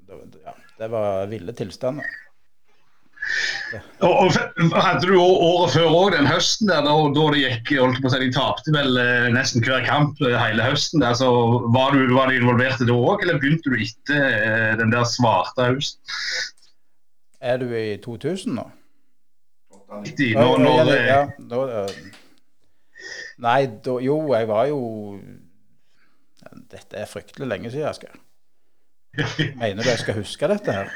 Det, 0.05 0.45
ja, 0.45 0.55
det 0.79 0.91
var 0.93 1.27
ville 1.31 1.55
tilstander. 1.57 2.07
Og, 4.05 4.13
og 4.27 4.75
Hadde 4.77 5.09
du 5.09 5.15
året 5.17 5.73
før 5.75 5.87
òg, 5.89 6.09
den 6.15 6.29
høsten 6.29 6.69
der, 6.69 6.85
da, 6.85 6.93
da 7.17 7.25
det 7.33 7.41
gikk 7.41 7.73
holdt 7.81 8.01
på 8.03 8.11
å 8.11 8.13
si, 8.13 8.21
De 8.23 8.35
tapte 8.35 8.75
vel 8.75 8.99
eh, 9.01 9.29
nesten 9.35 9.65
hver 9.65 9.85
kamp 9.87 10.21
eh, 10.23 10.37
hele 10.39 10.67
høsten. 10.67 11.03
der, 11.03 11.17
så 11.19 11.31
Var 11.75 11.97
du, 11.97 12.05
var 12.15 12.31
du 12.31 12.39
involvert 12.39 12.83
i 12.85 12.89
det 12.89 12.95
òg, 12.95 13.25
eller 13.25 13.41
begynte 13.41 13.73
du 13.73 13.79
etter 13.81 14.27
eh, 14.29 14.73
den 14.81 14.93
der 14.95 15.07
svarte 15.09 15.71
høsten? 15.73 16.19
Er 17.45 17.61
du 17.61 17.73
i 17.77 17.97
2000 18.05 18.59
nå? 18.61 18.69
90, 19.95 20.35
nå, 20.35 20.47
nå, 20.59 20.71
nå 20.85 20.95
ja, 20.97 21.21
da, 21.51 21.87
Nei, 23.45 23.61
da, 23.85 23.97
jo, 24.03 24.17
jeg 24.33 24.49
var 24.51 24.67
jo 24.71 24.79
Dette 26.73 26.99
er 26.99 27.11
fryktelig 27.11 27.47
lenge 27.51 27.71
siden, 27.71 27.91
Asgeir. 27.91 28.17
Mener 29.61 29.83
du 29.83 29.89
jeg 29.89 30.01
skal 30.03 30.17
huske 30.19 30.49
dette 30.51 30.73
her? 30.75 30.89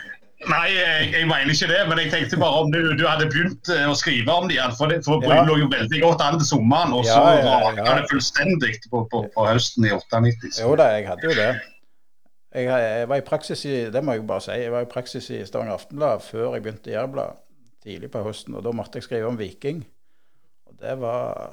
Nei, 0.48 0.66
jeg, 0.70 1.06
jeg 1.16 1.26
mener 1.26 1.50
ikke 1.50 1.66
det, 1.66 1.78
men 1.90 1.98
jeg 1.98 2.10
tenkte 2.12 2.38
bare 2.38 2.60
om 2.62 2.68
du, 2.70 2.78
du 2.94 3.02
hadde 3.08 3.26
begynt 3.26 3.70
eh, 3.74 3.88
å 3.90 3.94
skrive 3.98 4.30
om 4.30 4.46
igjen. 4.50 4.74
For 4.78 4.90
det 4.90 5.00
for 5.06 5.24
Ja. 5.26 5.40
lå 5.46 5.56
jo 5.58 5.66
veldig 5.72 5.98
godt 6.04 6.22
an 6.22 6.38
til 6.38 6.46
sommeren, 6.46 6.94
og 6.94 7.02
så 7.08 7.16
Ja, 7.18 7.32
ja, 7.42 7.72
ja. 7.74 7.96
det 7.98 8.06
fullstendig 8.12 8.76
på, 8.90 9.02
på, 9.10 9.24
på 9.34 9.46
høsten 9.48 9.88
i 9.88 9.90
98. 9.96 10.60
Jo 10.62 10.76
da, 10.78 10.86
jeg 10.94 11.08
hadde 11.10 11.26
jo 11.26 11.34
det. 11.34 11.48
Jeg, 12.54 12.70
jeg 12.70 13.08
var 13.10 13.18
i 13.20 13.26
praksis 13.26 13.64
i 13.68 13.74
det 13.92 14.00
må 14.06 14.14
jeg 14.14 14.24
bare 14.30 14.40
si, 14.46 14.54
jeg 14.62 14.72
var 14.72 14.86
i 14.86 14.90
praksis 14.94 15.26
i 15.34 15.42
Stavanger 15.44 15.74
Aftenblad 15.74 16.22
før 16.24 16.54
jeg 16.54 16.62
begynte 16.64 16.90
i 16.90 16.94
Jærbladet 16.94 17.42
tidlig 17.84 18.10
på 18.14 18.22
høsten. 18.24 18.54
og 18.54 18.64
Da 18.64 18.72
måtte 18.72 19.02
jeg 19.02 19.08
skrive 19.08 19.26
om 19.28 19.38
Viking. 19.38 19.82
Og 20.70 20.78
det 20.80 20.94
var, 21.02 21.50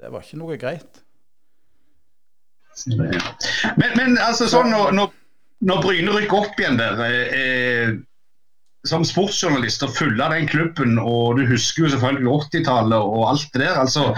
det 0.00 0.12
var 0.14 0.22
ikke 0.24 0.38
noe 0.40 0.56
greit. 0.62 1.02
Men, 2.86 3.90
men 3.98 4.18
altså 4.22 4.46
sånn 4.50 4.70
når, 4.70 4.92
når, 4.94 5.10
når 5.66 5.82
Bryne 5.82 6.14
rykker 6.14 6.44
opp 6.44 6.60
igjen 6.60 6.78
der 6.78 7.00
eh, 7.06 7.38
eh, 7.38 7.96
som 8.86 9.06
sportsjournalist 9.06 9.82
og 9.86 9.96
følge 9.96 10.30
den 10.34 10.46
klubben, 10.48 10.98
og 11.02 11.38
du 11.38 11.46
husker 11.48 11.84
jo 11.84 11.94
selvfølgelig 11.94 12.30
80-tallet 12.46 12.98
og 12.98 13.30
alt 13.32 13.48
det 13.54 13.64
der. 13.64 13.80
altså 13.82 14.12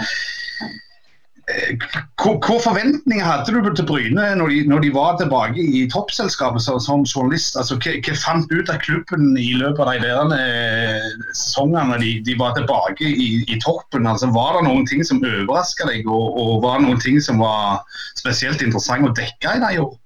eh, 1.49 1.87
hva, 2.21 2.57
forventninger 2.61 3.25
hadde 3.25 3.55
du 3.55 3.71
til 3.73 3.87
Bryne 3.89 4.27
når 4.37 4.53
de, 4.53 4.59
når 4.69 4.83
de 4.85 4.91
var 4.93 5.17
tilbake 5.17 5.65
i 5.65 5.81
toppselskapet 5.89 6.61
som, 6.61 6.77
som 6.79 7.01
journalist? 7.09 7.57
altså 7.57 7.79
hva 7.81 8.15
fant 8.21 8.45
du 8.51 8.61
ut 8.61 8.69
av 8.69 8.77
klubben 8.85 9.33
i 9.33 9.55
løpet 9.57 9.81
av 9.81 9.91
de 9.95 10.05
der, 10.05 10.35
eh, 10.37 11.09
sesongene 11.33 11.97
de, 12.03 12.13
de 12.29 12.37
var 12.39 12.53
tilbake 12.59 13.09
i, 13.09 13.31
i 13.49 13.57
toppen? 13.65 14.05
altså 14.05 14.29
Var 14.29 14.59
det 14.59 14.67
noen 14.69 14.85
ting 14.85 15.01
som 15.03 15.25
overraska 15.25 15.89
deg, 15.89 16.05
og, 16.05 16.37
og 16.37 16.61
var 16.67 16.77
det 16.77 16.85
noen 16.85 17.01
ting 17.01 17.17
som 17.17 17.41
var 17.41 17.81
spesielt 18.13 18.61
interessant 18.61 19.09
å 19.09 19.15
dekke 19.17 19.57
i 19.57 19.65
de 19.65 19.81
år? 19.87 19.97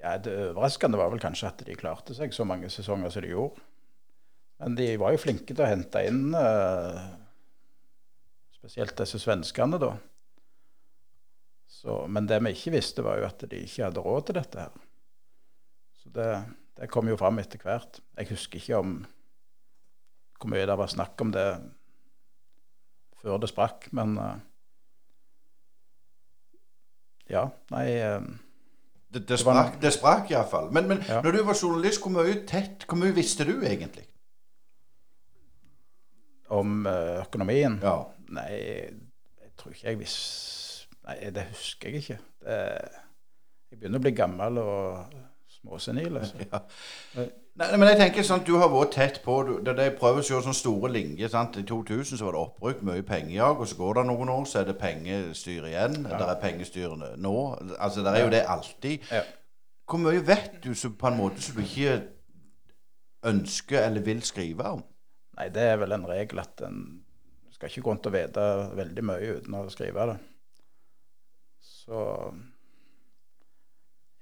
Ja, 0.00 0.16
Det 0.18 0.32
overraskende 0.50 0.98
var 0.98 1.10
vel 1.12 1.20
kanskje 1.20 1.50
at 1.50 1.64
de 1.66 1.76
klarte 1.76 2.16
seg 2.16 2.32
så 2.32 2.46
mange 2.48 2.70
sesonger 2.72 3.12
som 3.12 3.24
de 3.24 3.34
gjorde. 3.34 3.60
Men 4.60 4.76
de 4.76 4.86
var 5.00 5.14
jo 5.14 5.20
flinke 5.22 5.54
til 5.54 5.64
å 5.64 5.68
hente 5.68 6.02
inn 6.04 6.34
eh, 6.36 7.00
spesielt 8.58 8.96
disse 8.98 9.20
svenskene, 9.20 9.80
da. 9.80 9.94
Så, 11.70 12.02
men 12.12 12.26
det 12.28 12.42
vi 12.44 12.52
ikke 12.52 12.74
visste, 12.74 13.04
var 13.06 13.20
jo 13.20 13.28
at 13.28 13.44
de 13.48 13.62
ikke 13.64 13.86
hadde 13.86 14.04
råd 14.04 14.26
til 14.28 14.36
dette 14.36 14.66
her. 14.66 14.74
Så 16.02 16.12
det, 16.12 16.28
det 16.76 16.90
kom 16.92 17.08
jo 17.08 17.16
fram 17.20 17.40
etter 17.40 17.62
hvert. 17.64 18.02
Jeg 18.18 18.32
husker 18.34 18.60
ikke 18.60 18.82
om 18.82 19.00
hvor 20.40 20.52
mye 20.52 20.68
det 20.68 20.76
var 20.80 20.88
snakk 20.88 21.20
om 21.20 21.32
det 21.32 21.46
før 23.20 23.40
det 23.40 23.50
sprakk, 23.52 23.90
men 23.96 24.16
eh, 24.20 24.38
Ja, 27.30 27.44
nei 27.70 27.84
eh, 27.94 28.24
Det, 29.10 29.24
det 29.28 29.38
sprakk, 29.40 29.80
det 29.82 29.90
sprak 29.92 30.30
iallfall. 30.30 30.68
Men, 30.72 30.86
men 30.88 31.00
Ja. 31.08 31.20
når 31.24 31.32
du 31.32 31.42
var 31.42 31.56
journalist, 31.58 32.00
hvor 32.02 32.12
mye 32.14 32.44
tett, 32.46 32.84
hvor 32.86 32.98
mye 33.00 33.14
visste 33.16 33.44
du 33.48 33.56
egentlig? 33.60 34.06
om 36.50 36.86
eh, 36.86 37.20
økonomien 37.22 37.76
Ja. 37.82 37.96
Nei, 38.34 38.48
jeg 38.50 39.52
tror 39.58 39.70
ikke 39.74 39.86
jeg 39.88 39.98
visste 40.00 40.88
Nei, 41.06 41.30
det 41.34 41.44
husker 41.48 41.88
jeg 41.90 42.02
ikke. 42.02 42.16
Det, 42.44 42.56
jeg 43.70 43.78
begynner 43.80 43.98
å 43.98 44.02
bli 44.04 44.12
gammel 44.14 44.58
og 44.62 45.14
småsenil. 45.50 46.18
Altså. 46.20 46.42
ja. 46.52 47.24
Nei, 47.60 47.76
men 47.76 47.90
jeg 47.90 47.98
tenker 48.00 48.24
sånn, 48.24 48.44
Du 48.46 48.54
har 48.56 48.70
vært 48.72 48.94
tett 48.96 49.18
på. 49.24 49.34
Du, 49.44 49.50
det, 49.64 49.74
De 49.76 49.88
prøver 49.98 50.22
å 50.22 50.24
se 50.24 50.32
sånne 50.32 50.56
store 50.56 50.88
linjer. 50.94 51.28
sant? 51.28 51.58
I 51.60 51.64
2000 51.68 52.16
så 52.16 52.24
var 52.24 52.36
det 52.36 52.40
opprykk, 52.40 52.80
mye 52.88 53.04
pengejag. 53.04 53.60
Og 53.60 53.68
så 53.68 53.76
går 53.76 53.98
det 54.00 54.06
noen 54.08 54.32
år, 54.32 54.46
så 54.48 54.62
er 54.62 54.70
det 54.70 54.78
pengestyr 54.80 55.66
igjen. 55.68 55.98
Ja. 56.08 56.22
Det 56.22 56.28
er 56.28 56.40
pengestyr 56.40 56.94
nå. 57.20 57.34
Altså, 57.76 58.00
Det 58.06 58.14
er 58.14 58.24
jo 58.24 58.32
det 58.32 58.46
alltid. 58.48 59.10
Ja. 59.12 59.26
Hvor 59.90 60.00
mye 60.00 60.22
vet 60.26 60.60
du 60.64 60.72
så, 60.74 60.88
på 60.94 61.10
en 61.10 61.18
måte 61.18 61.42
som 61.42 61.58
du 61.58 61.62
ikke 61.66 61.98
ønsker 63.28 63.82
eller 63.82 64.06
vil 64.06 64.22
skrive 64.24 64.72
om? 64.78 64.84
Nei, 65.36 65.48
det 65.52 65.62
er 65.72 65.76
vel 65.80 65.92
en 65.92 66.06
regel 66.08 66.40
at 66.40 66.62
en 66.64 66.80
skal 67.52 67.68
ikke 67.68 67.82
gå 67.84 67.92
rundt 67.92 68.06
og 68.08 68.14
vite 68.14 68.46
veldig 68.78 69.04
mye 69.04 69.34
uten 69.36 69.58
å 69.58 69.66
skrive 69.72 70.06
det. 70.12 70.16
Så 71.60 72.00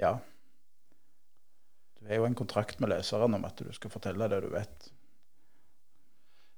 ja. 0.02 0.16
Du 2.09 2.15
er 2.15 2.23
jo 2.23 2.25
en 2.25 2.35
kontrakt 2.35 2.79
med 2.81 2.88
leseren 2.88 3.35
om 3.37 3.43
at 3.45 3.59
du 3.61 3.69
skal 3.77 3.91
fortelle 3.93 4.29
det 4.33 4.38
du 4.41 4.49
vet. 4.55 4.87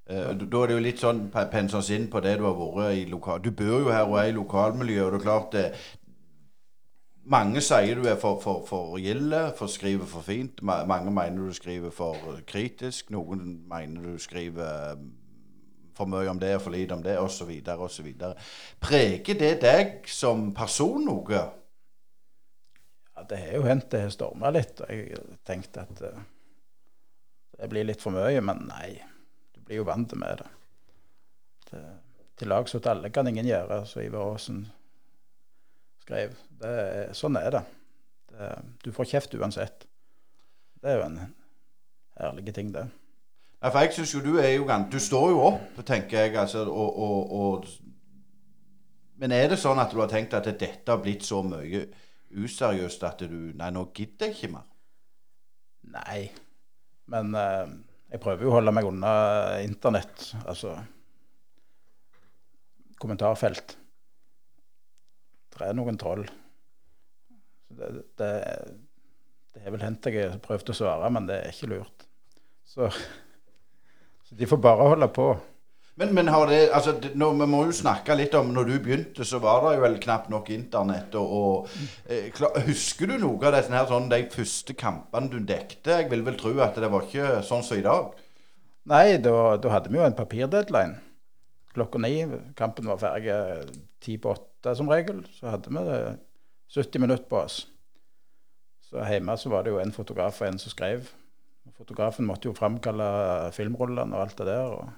Eh, 0.07 0.29
Da 0.31 0.61
er 0.61 0.67
det 0.71 0.77
jo 0.77 0.83
litt 0.85 1.01
sånn 1.03 1.25
pe- 1.33 1.49
pense 1.51 1.75
oss 1.75 1.89
inn 1.91 2.07
på 2.07 2.21
det 2.23 2.37
du 2.39 2.45
har 2.47 2.55
vært 2.55 2.95
i 2.95 3.03
lokal... 3.11 3.41
Du 3.43 3.51
bor 3.51 3.81
jo 3.83 3.91
her 3.91 4.07
og 4.07 4.15
er 4.21 4.29
i 4.31 4.37
lokalmiljøet, 4.37 5.05
og 5.05 5.11
det 5.11 5.19
er 5.19 5.25
klart 5.25 5.51
det 5.51 5.65
Mange 7.31 7.61
sier 7.61 7.99
du 7.99 8.07
er 8.09 8.15
for, 8.17 8.39
for, 8.41 8.63
for 8.65 8.95
gilde, 8.97 9.53
for 9.57 9.67
skriver 9.69 10.07
for 10.09 10.23
fint. 10.25 10.63
Mange 10.63 11.11
mener 11.11 11.51
du 11.51 11.53
skriver 11.53 11.91
for 11.93 12.15
kritisk. 12.47 13.11
Noen 13.11 13.59
mener 13.69 14.01
du 14.01 14.17
skriver 14.17 14.95
eh, 14.95 15.03
for 15.93 16.07
mye 16.09 16.31
om 16.31 16.39
det 16.39 16.55
og 16.55 16.61
for 16.63 16.71
lite 16.71 16.95
om 16.95 17.03
det, 17.03 17.19
osv. 17.19 17.51
osv. 17.75 18.07
Preger 18.79 19.37
det 19.37 19.57
deg 19.61 20.07
som 20.07 20.53
person 20.55 21.05
noe? 21.05 21.43
Det 23.29 23.39
har 23.39 23.57
jo 23.57 23.65
hendt 23.67 23.89
det 23.93 24.05
har 24.05 24.13
storma 24.13 24.51
litt. 24.53 24.81
og 24.81 24.91
Jeg 24.91 25.19
tenkte 25.47 25.85
at 25.85 26.01
eh, 26.07 26.21
det 27.59 27.69
blir 27.69 27.85
litt 27.85 28.01
for 28.01 28.15
mye, 28.15 28.41
men 28.41 28.65
nei. 28.69 28.95
Du 29.53 29.61
blir 29.61 29.81
jo 29.81 29.87
vant 29.87 30.13
med 30.17 30.41
det. 30.41 30.49
det 31.71 31.83
til 32.41 32.49
lags 32.49 32.73
åt 32.75 32.87
alle 32.89 33.11
kan 33.13 33.27
ingen 33.29 33.45
gjøre, 33.45 33.83
som 33.85 34.01
Ivar 34.01 34.31
Aasen 34.31 34.63
skrev. 36.01 36.33
Er- 36.65 37.13
sånn 37.13 37.37
er 37.37 37.51
det. 37.53 37.61
det. 38.31 38.49
Du 38.83 38.91
får 38.91 39.11
kjeft 39.11 39.35
uansett. 39.37 39.85
Det 40.81 40.89
er 40.89 40.97
jo 40.97 41.05
en 41.05 41.19
herlig 42.17 42.55
ting, 42.55 42.71
det. 42.73 42.87
Ja, 43.61 43.69
for 43.69 43.79
jeg 43.79 43.93
synes 43.93 44.13
jo 44.15 44.23
du 44.25 44.39
er 44.41 44.55
jo 44.55 44.65
Du 44.89 44.99
står 44.99 45.29
jo 45.29 45.41
opp, 45.51 45.85
tenker 45.85 46.17
jeg, 46.17 46.35
altså, 46.35 46.65
og, 46.65 46.97
og, 46.97 47.31
og 47.31 47.65
Men 49.15 49.31
er 49.31 49.49
det 49.49 49.59
sånn 49.59 49.77
at 49.79 49.91
du 49.91 49.99
har 49.99 50.09
tenkt 50.09 50.33
at 50.33 50.45
dette 50.45 50.91
har 50.91 50.97
blitt 50.97 51.23
så 51.23 51.43
mye 51.43 51.85
useriøst 52.35 53.03
at 53.07 53.23
du 53.27 53.51
Nei, 53.57 53.69
nå 53.73 53.87
gidder 53.95 54.29
jeg 54.29 54.37
ikke 54.37 54.53
mer. 54.55 54.67
Nei. 55.91 56.21
Men 57.11 57.35
eh, 57.35 57.73
jeg 58.13 58.21
prøver 58.23 58.45
jo 58.45 58.51
å 58.51 58.57
holde 58.59 58.73
meg 58.75 58.87
unna 58.87 59.13
internett, 59.63 60.31
altså 60.45 60.75
kommentarfelt. 63.01 63.77
Det 65.51 65.67
er 65.67 65.75
noen 65.77 65.97
troll. 65.99 66.23
Det, 67.71 67.89
det, 68.19 68.31
det 69.55 69.63
er 69.63 69.73
vel 69.73 69.83
hendt 69.85 70.09
jeg 70.09 70.27
har 70.27 70.41
prøvd 70.43 70.73
å 70.73 70.75
svare, 70.77 71.09
men 71.13 71.27
det 71.29 71.39
er 71.39 71.55
ikke 71.55 71.71
lurt. 71.71 72.05
Så, 72.67 72.87
så 74.27 74.37
de 74.37 74.47
får 74.49 74.61
bare 74.63 74.89
holde 74.93 75.09
på. 75.13 75.27
Men, 75.99 76.13
men 76.15 76.31
har 76.31 76.47
det 76.47 76.59
altså, 76.71 76.93
det, 77.03 77.11
nå, 77.19 77.33
Vi 77.35 77.47
må 77.51 77.65
jo 77.67 77.73
snakke 77.75 78.15
litt 78.15 78.33
om 78.39 78.53
Når 78.55 78.69
du 78.69 78.73
begynte, 78.79 79.25
så 79.27 79.41
var 79.43 79.65
det 79.65 79.73
jo 79.75 79.83
vel 79.83 79.97
knapt 80.01 80.31
nok 80.31 80.49
internett. 80.53 81.15
Og, 81.19 81.35
og 81.37 82.07
eh, 82.07 82.29
klar, 82.35 82.55
Husker 82.67 83.11
du 83.11 83.17
noe 83.21 83.37
av 83.43 83.57
det 83.57 83.65
her, 83.67 83.87
sånn, 83.89 84.09
de 84.11 84.23
første 84.31 84.75
kampene 84.77 85.31
du 85.31 85.39
dekte? 85.43 85.99
Jeg 85.99 86.09
vil 86.13 86.25
vel 86.25 86.39
tro 86.39 86.55
at 86.63 86.79
det 86.79 86.91
var 86.91 87.07
ikke 87.07 87.41
sånn 87.47 87.65
som 87.67 87.79
i 87.79 87.85
dag. 87.85 88.15
Nei, 88.91 89.05
da, 89.21 89.35
da 89.61 89.75
hadde 89.75 89.91
vi 89.91 89.99
jo 89.99 90.07
en 90.07 90.17
papirdeadline. 90.17 90.97
Klokka 91.75 92.01
ni. 92.01 92.15
Kampen 92.57 92.89
var 92.89 92.99
ferdig 92.99 93.35
ti 94.03 94.17
på 94.19 94.33
åtte 94.33 94.73
som 94.75 94.89
regel. 94.91 95.21
Så 95.37 95.51
hadde 95.53 95.71
vi 95.71 95.83
det 95.87 96.01
70 96.73 97.03
minutter 97.03 97.27
på 97.29 97.43
oss. 97.43 97.65
Så 98.89 99.03
hjemme 99.07 99.37
så 99.39 99.51
var 99.51 99.63
det 99.63 99.71
jo 99.71 99.79
en 99.79 99.93
fotograf 99.95 100.41
og 100.41 100.49
en 100.49 100.59
som 100.59 100.73
skrev. 100.73 101.05
Fotografen 101.77 102.27
måtte 102.27 102.49
jo 102.49 102.57
framkalle 102.57 103.05
filmrullene 103.55 104.17
og 104.17 104.25
alt 104.25 104.41
det 104.41 104.49
der. 104.49 104.73
Og 104.75 104.89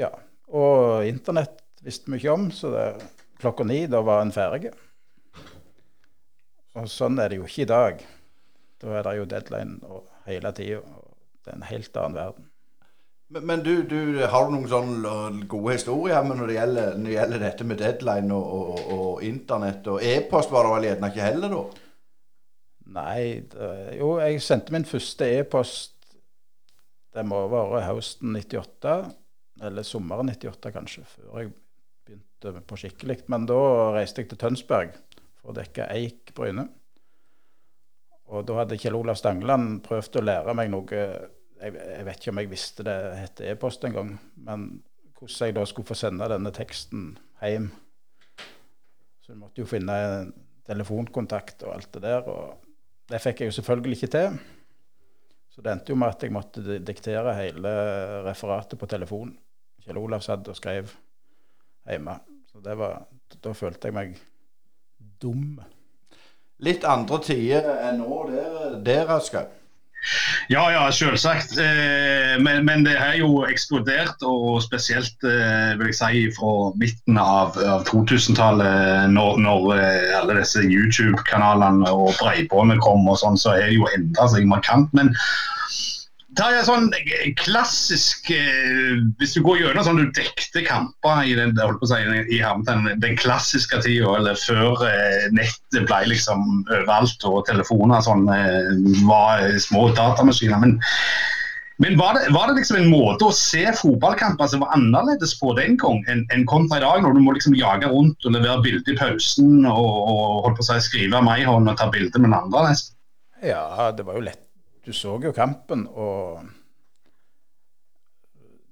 ja. 0.00 0.10
Og 0.50 1.06
internett 1.06 1.60
visste 1.84 2.10
vi 2.10 2.20
ikke 2.20 2.34
om, 2.34 2.48
så 2.54 2.72
det, 2.74 2.86
klokka 3.40 3.66
ni, 3.68 3.84
da 3.90 4.02
var 4.04 4.24
en 4.24 4.34
ferdig. 4.34 4.72
Og 6.78 6.86
sånn 6.90 7.18
er 7.18 7.30
det 7.30 7.40
jo 7.40 7.48
ikke 7.48 7.64
i 7.64 7.70
dag. 7.70 8.04
Da 8.80 8.94
er 8.98 9.06
det 9.06 9.16
jo 9.18 9.28
deadline 9.28 9.98
hele 10.28 10.52
tida. 10.56 10.80
Det 11.40 11.52
er 11.52 11.58
en 11.58 11.68
helt 11.68 12.00
annen 12.00 12.18
verden. 12.18 12.46
Men, 13.30 13.46
men 13.46 13.62
du, 13.62 13.74
du, 13.86 13.98
har 14.26 14.46
du 14.46 14.56
noen 14.56 14.70
sånne 14.70 15.44
gode 15.50 15.76
historier 15.76 16.24
når 16.26 16.48
det 16.48 16.56
gjelder, 16.56 16.96
når 16.98 17.06
det 17.06 17.14
gjelder 17.14 17.44
dette 17.44 17.66
med 17.66 17.78
deadline 17.78 18.34
og, 18.34 18.56
og, 18.56 18.80
og 18.96 19.22
internett? 19.26 19.86
Og 19.92 20.02
e-post 20.02 20.50
var 20.50 20.66
det 20.66 20.74
vel 20.74 20.88
gjerne 20.88 21.10
ikke 21.12 21.28
heller, 21.28 21.54
da? 21.54 21.86
Nei, 22.90 23.22
det, 23.52 23.70
jo, 24.00 24.16
jeg 24.18 24.42
sendte 24.42 24.74
min 24.74 24.88
første 24.88 25.28
e-post 25.38 25.94
Det 27.14 27.22
må 27.26 27.44
være 27.50 27.84
høsten 27.86 28.34
98, 28.34 28.96
eller 29.60 29.86
sommeren 29.86 30.30
98 30.32 30.72
kanskje, 30.74 31.04
før 31.08 31.40
jeg 31.40 31.52
begynte 32.06 32.62
på 32.66 32.78
skikkelig. 32.80 33.20
Men 33.32 33.46
da 33.48 33.60
reiste 33.96 34.22
jeg 34.22 34.30
til 34.30 34.40
Tønsberg 34.40 34.94
for 35.40 35.52
å 35.52 35.56
dekke 35.56 35.88
Eik 35.94 36.32
Bryne. 36.36 36.66
Og 38.30 38.46
da 38.46 38.60
hadde 38.60 38.78
Kjell 38.78 38.96
Olav 38.98 39.18
Stangeland 39.18 39.80
prøvd 39.86 40.20
å 40.20 40.24
lære 40.24 40.54
meg 40.56 40.70
noe 40.70 41.00
jeg, 41.60 41.74
jeg, 41.74 42.04
vet 42.06 42.20
ikke 42.20 42.32
om 42.32 42.40
jeg 42.40 42.50
visste 42.50 42.86
det 42.86 42.96
het 43.18 43.42
e-post 43.44 43.84
engang. 43.84 44.14
Men 44.46 44.68
hvordan 45.18 45.50
jeg 45.50 45.56
da 45.58 45.64
skulle 45.68 45.90
få 45.90 45.98
sende 45.98 46.30
denne 46.32 46.52
teksten 46.56 47.10
hjem. 47.42 47.68
Så 49.20 49.34
jeg 49.34 49.40
måtte 49.40 49.60
jo 49.60 49.68
finne 49.68 49.98
telefonkontakt 50.68 51.66
og 51.66 51.74
alt 51.74 51.92
det 51.96 52.04
der. 52.06 52.30
Og 52.30 53.10
det 53.10 53.20
fikk 53.20 53.42
jeg 53.42 53.50
jo 53.50 53.58
selvfølgelig 53.58 53.98
ikke 53.98 54.12
til. 54.14 54.40
Så 55.50 55.64
det 55.64 55.74
endte 55.74 55.92
jo 55.92 55.98
med 55.98 56.14
at 56.14 56.24
jeg 56.24 56.32
måtte 56.32 56.78
diktere 56.86 57.36
hele 57.36 57.72
referatet 58.24 58.78
på 58.80 58.88
telefon. 58.88 59.34
Kjell 59.84 60.00
Olav 60.00 60.24
satt 60.24 60.48
og 60.48 60.58
skrev 60.58 60.90
hjemme. 61.88 62.18
Så 62.52 62.60
det 62.64 62.76
var, 62.78 63.04
da 63.44 63.52
følte 63.56 63.88
jeg 63.88 63.96
meg 63.96 64.18
dum. 65.22 65.60
Litt 66.60 66.84
andre 66.84 67.20
tider 67.24 67.70
enn 67.88 68.02
nå 68.02 68.20
der, 68.28 68.76
der 68.84 69.16
Asker? 69.16 69.48
Ja, 70.48 70.64
ja, 70.72 70.90
selvsagt. 70.90 71.58
Eh, 71.60 72.40
men, 72.40 72.64
men, 72.64 72.84
det 72.84 72.96
har 72.98 73.14
jo 73.20 73.44
eksplodert, 73.44 74.24
og 74.26 74.62
spesielt 74.64 75.26
eh, 75.28 75.76
vil 75.78 75.90
jeg 75.92 75.98
si 75.98 76.22
fra 76.36 76.54
midten 76.80 77.20
av, 77.20 77.58
av 77.60 77.84
2000-tallet, 77.88 79.12
når, 79.12 79.38
når, 79.44 79.68
eh, 79.76 80.08
alle 80.18 80.40
disse 80.40 80.64
YouTube-kanalene 80.64 81.92
og 81.92 82.16
bredbåndet 82.18 82.80
kom, 82.84 83.06
og 83.12 83.20
sånn, 83.20 83.38
så 83.38 83.54
har 83.54 83.68
det 83.68 83.76
jo 83.76 83.88
endra 83.94 84.26
seg 84.32 84.48
markant. 84.50 84.90
Men 84.96 85.12
det 86.48 86.60
er 86.60 86.66
sånn 86.68 86.86
eh, 86.96 87.32
klassisk 87.40 88.30
eh, 88.32 89.00
Hvis 89.20 89.34
du 89.36 89.42
går 89.44 89.58
gjennom 89.60 89.86
sånn 89.86 89.98
du 90.00 90.12
dekte 90.16 90.62
kamper 90.66 91.24
i 91.26 91.34
den, 91.36 91.52
si, 91.88 91.98
i 92.36 92.40
Hamten, 92.44 92.86
den 93.02 93.18
klassiske 93.20 93.82
tida, 93.84 94.14
eller 94.16 94.38
før 94.40 94.84
eh, 94.86 95.26
nettet 95.36 95.84
ble 95.90 96.00
liksom 96.12 96.64
overalt 96.68 97.26
og 97.28 97.44
telefoner 97.50 98.04
sånn, 98.06 98.24
var 99.08 99.44
små 99.60 99.90
datamaskiner. 99.98 100.62
men 100.62 100.80
men 101.80 101.94
var 101.96 102.12
det, 102.12 102.26
var 102.34 102.50
det, 102.50 102.58
liksom 102.58 102.76
en 102.76 102.90
måte 102.92 103.24
å 103.24 103.32
se 103.32 103.62
fotballkamper 103.72 104.50
som 104.52 104.60
var 104.60 104.74
annerledes 104.76 105.32
på 105.40 105.54
den 105.56 105.78
gang 105.80 106.02
enn 106.12 106.26
en 106.34 106.44
kontra 106.44 106.76
i 106.76 106.82
dag, 106.84 107.00
når 107.00 107.16
du 107.16 107.22
må 107.24 107.32
liksom 107.32 107.56
jage 107.56 107.88
rundt 107.88 108.28
og 108.28 108.34
levere 108.36 108.60
bilde 108.66 108.92
i 108.92 108.98
pausen 108.98 109.64
og, 109.64 109.88
og 110.12 110.44
holdt 110.44 110.60
på 110.60 110.66
å 110.66 110.68
si, 110.68 110.76
skrive 110.90 111.24
med 111.24 111.40
ei 111.40 111.48
hånd 111.48 111.72
og 111.72 111.80
ta 111.80 111.88
bilde 111.88 112.20
med 112.20 112.28
den 112.28 112.36
andre? 112.36 112.66
nesten? 112.68 112.98
Ja, 113.40 113.64
det 113.96 114.04
var 114.04 114.20
jo 114.20 114.26
lett 114.28 114.49
du 114.84 114.92
så 114.96 115.16
jo 115.22 115.32
kampen, 115.36 115.86
og 115.88 116.40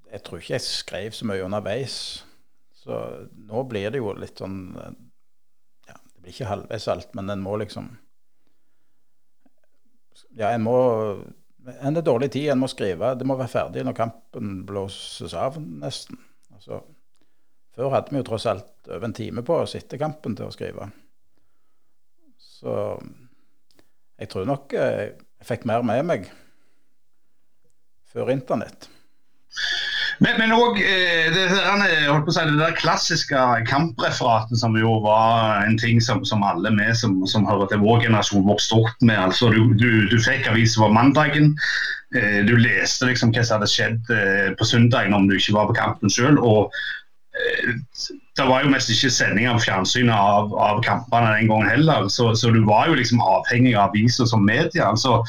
jeg 0.09 0.25
tror 0.25 0.41
ikke 0.41 0.55
jeg 0.55 0.65
skrev 0.65 1.17
så 1.17 1.29
mye 1.29 1.45
underveis. 1.45 1.99
Så 2.79 2.99
nå 3.49 3.65
blir 3.69 3.91
det 3.93 4.01
jo 4.01 4.15
litt 4.17 4.41
sånn 4.41 4.61
ja, 4.79 5.97
Det 5.99 6.23
blir 6.23 6.33
ikke 6.33 6.49
halvveis 6.49 6.87
alt, 6.89 7.11
men 7.19 7.29
en 7.35 7.43
må 7.45 7.59
liksom 7.61 7.91
Ja, 10.39 10.53
en 10.53 10.65
må 10.65 10.79
En 11.83 11.99
er 11.99 12.07
dårlig 12.07 12.31
tid, 12.33 12.49
en 12.49 12.63
må 12.63 12.71
skrive. 12.73 13.13
Det 13.19 13.27
må 13.29 13.37
være 13.37 13.53
ferdig 13.53 13.83
når 13.85 13.99
kampen 13.99 14.63
blåses 14.65 15.35
av, 15.37 15.59
nesten. 15.61 16.17
Altså, 16.55 16.81
før 17.77 17.93
hadde 17.93 18.15
vi 18.15 18.23
jo 18.23 18.25
tross 18.31 18.47
alt 18.49 18.89
over 18.89 19.05
en 19.05 19.17
time 19.19 19.45
på 19.45 19.59
å 19.61 19.69
sitte 19.69 20.01
kampen 20.01 20.39
til 20.39 20.49
å 20.49 20.55
skrive. 20.55 20.89
Så 22.41 22.73
jeg 24.19 24.33
tror 24.33 24.49
nok 24.49 24.73
jeg 24.75 25.11
eh, 25.11 25.28
jeg 25.39 25.51
fikk 25.53 25.67
mer 25.71 25.85
med 25.87 26.07
meg 26.09 26.31
før 28.09 28.33
internett. 28.33 28.89
Men, 30.19 30.53
også, 30.53 30.83
eh, 30.83 31.29
det, 31.31 31.45
det, 31.47 32.33
si, 32.35 32.41
det, 32.49 32.57
der 32.59 32.75
klassiske 32.75 33.43
kampreferatet, 33.69 34.59
som 34.59 34.75
jo 34.75 34.97
var 35.05 35.63
en 35.63 35.79
ting 35.79 36.01
som, 36.03 36.25
som 36.27 36.43
alle 36.43 36.73
vi 36.75 36.89
som, 36.99 37.21
som, 37.27 37.47
hører 37.47 37.71
til 37.71 37.85
vår 37.85 38.03
generasjon, 38.09 38.49
vokste 38.49 38.81
opp 38.81 38.97
med. 39.01 39.19
altså 39.29 39.53
Du, 39.55 39.75
du, 39.79 40.09
du 40.11 40.19
fikk 40.19 40.51
avisen 40.51 40.83
på 40.83 40.91
mandagen. 40.97 41.55
Eh, 42.17 42.41
du 42.49 42.57
leste 42.59 43.07
liksom 43.07 43.31
hva 43.31 43.45
som 43.45 43.61
hadde 43.61 43.71
skjedd 43.71 44.11
eh, 44.15 44.51
på 44.59 44.67
søndagen 44.67 45.15
om 45.15 45.29
du 45.31 45.37
ikke 45.37 45.55
var 45.55 45.71
på 45.71 45.79
kampen 45.79 46.11
sjøl. 46.11 46.41
Og 46.43 46.75
det 48.39 48.47
var 48.47 48.65
jo 48.65 48.73
mest 48.73 48.91
ikke 48.95 49.11
sending 49.13 49.49
av 49.51 49.61
fjernsynet 49.63 50.15
av, 50.15 50.53
av 50.55 50.83
kampene 50.87 51.37
den 51.37 51.51
gangen 51.51 51.71
heller, 51.71 52.09
så, 52.13 52.33
så, 52.39 52.53
du 52.55 52.63
var 52.67 52.91
jo 52.91 52.99
liksom 52.99 53.23
avhengig 53.23 53.75
av 53.77 53.91
aviser 53.91 54.29
som 54.31 54.47
media. 54.47 54.91
altså 54.91 55.23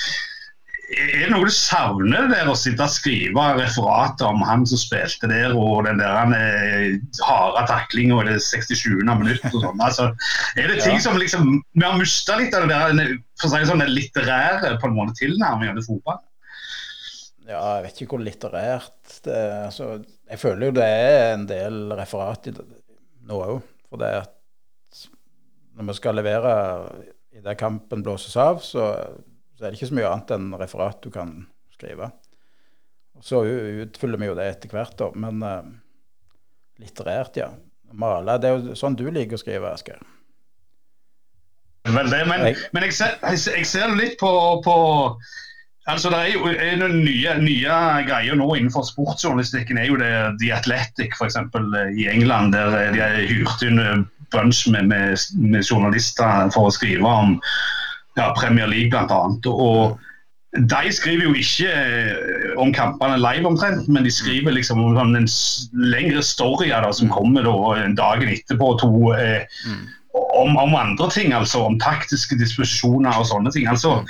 er 0.90 1.28
det 1.28 1.30
noe 1.30 1.46
du 1.46 1.54
savner 1.54 2.30
der 2.32 2.48
å 2.50 2.56
sitte 2.58 2.82
og 2.82 2.92
skrive 2.92 3.44
referater 3.60 4.30
om 4.30 4.42
han 4.46 4.64
som 4.70 4.80
spilte 4.82 5.30
der, 5.30 5.54
og 5.54 5.84
den 5.86 6.00
der 6.02 6.16
han, 6.18 6.34
eh, 6.34 6.96
harde 7.26 7.66
taklinga 7.70 8.18
i 8.24 8.32
det 8.32 8.40
67. 8.42 8.98
minutt 9.06 9.46
og 9.52 9.60
sånn? 9.62 9.84
Altså, 9.86 10.10
er 10.58 10.72
det 10.72 10.80
ting 10.82 10.98
ja. 10.98 11.04
som 11.06 11.20
liksom 11.22 11.60
Vi 11.76 11.86
har 11.86 12.00
mista 12.00 12.40
litt 12.40 12.56
av 12.58 12.66
det 12.66 12.80
der 12.98 13.14
for 13.40 13.50
å 13.50 13.54
si 13.54 13.70
sånn, 13.70 13.86
litterære 13.86 14.78
på 14.82 14.90
en 14.90 14.98
måte 14.98 15.18
tilnærminga 15.22 15.78
til 15.78 15.88
fotball? 15.92 16.24
Ja, 17.50 17.62
jeg 17.78 17.86
vet 17.86 18.02
ikke 18.02 18.16
hvor 18.16 18.26
litterært 18.26 19.20
det 19.26 19.36
er. 19.36 19.54
Altså, 19.70 20.00
jeg 20.30 20.42
føler 20.42 20.70
jo 20.70 20.76
det 20.78 20.86
er 20.86 21.34
en 21.34 21.48
del 21.50 21.94
referat 21.98 22.50
i 22.52 22.54
det, 22.54 22.66
nå 23.30 23.40
òg. 23.42 23.62
For 23.90 24.02
det 24.02 24.10
at 24.20 24.36
når 25.80 25.88
vi 25.90 25.96
skal 25.98 26.20
levere 26.20 26.54
i 27.34 27.42
det 27.42 27.56
kampen 27.58 28.04
blåses 28.06 28.36
av, 28.38 28.60
så, 28.62 28.92
så, 29.56 29.64
er 29.64 29.70
det 29.70 29.80
ikke 29.80 29.90
så 29.90 29.98
mye 29.98 30.10
annet 30.12 30.34
enn 30.36 30.50
referat 30.60 31.02
du 31.06 31.10
kan 31.14 31.34
skrive. 31.74 32.12
Og 33.18 33.26
Så 33.26 33.42
utfyller 33.86 34.22
vi 34.22 34.30
jo 34.30 34.38
det 34.38 34.48
etter 34.52 34.74
hvert, 34.74 34.96
da. 35.00 35.10
Men 35.16 35.42
uh, 35.44 35.72
litterært, 36.80 37.42
ja. 37.42 37.50
Male. 37.90 38.38
Det 38.38 38.50
er 38.50 38.58
jo 38.60 38.78
sånn 38.78 38.98
du 39.00 39.08
liker 39.10 39.40
å 39.40 39.42
skrive, 39.42 39.72
Asgeir. 39.74 40.02
Vel, 41.90 42.10
det, 42.12 42.20
men, 42.30 42.44
men 42.76 42.86
jeg, 42.86 42.94
ser, 42.94 43.16
jeg, 43.24 43.40
jeg 43.56 43.66
ser 43.66 43.96
litt 43.98 44.20
på, 44.22 44.30
på 44.62 44.76
Altså, 45.90 46.12
det 46.14 46.20
er 46.22 46.34
jo 46.36 46.50
en 46.50 47.00
nye, 47.02 47.32
nye 47.42 47.78
greier 48.06 48.38
nå 48.38 48.48
innenfor 48.54 48.86
sportsjournalistikken 48.86 49.80
er 49.82 49.90
jo 49.90 49.98
det 49.98 50.12
The 50.42 50.52
Athletic 50.54 51.16
f.eks. 51.18 51.40
i 51.98 52.06
England. 52.12 52.54
Der 52.54 52.94
de 52.94 53.02
har 53.02 53.18
hyrt 53.30 53.64
inn 53.66 53.82
bunch 54.32 54.68
med, 54.70 54.86
med, 54.92 55.18
med, 55.34 55.64
journalister 55.66 56.52
for 56.54 56.70
å 56.70 56.76
skrive 56.76 57.10
om 57.10 57.40
ja, 58.20 58.30
Premier 58.38 58.70
League 58.70 58.94
bl.a. 58.94 59.24
Og 59.50 59.98
de 60.70 60.94
skriver 60.94 61.28
jo 61.28 61.36
ikke 61.38 61.70
eh, 61.70 62.54
om 62.62 62.74
kampene 62.74 63.20
live 63.22 63.50
omtrent, 63.50 63.90
men 63.90 64.06
de 64.06 64.14
skriver 64.14 64.56
liksom 64.56 64.82
om 64.82 64.98
sånn 64.98 65.18
en 65.18 65.30
lengre 65.94 66.24
story 66.26 66.72
da, 66.74 66.90
som 66.94 67.12
kommer 67.14 67.46
da, 67.46 67.86
dagen 67.98 68.32
etterpå. 68.34 68.74
To, 68.82 68.92
eh, 69.14 69.46
mm. 69.66 69.86
om, 70.18 70.58
om, 70.58 70.76
andre 70.78 71.10
ting, 71.14 71.34
altså 71.38 71.66
om 71.68 71.78
taktiske 71.82 72.38
disposisjoner 72.38 73.22
og 73.22 73.30
sånne 73.30 73.54
ting. 73.54 73.70
altså 73.70 74.02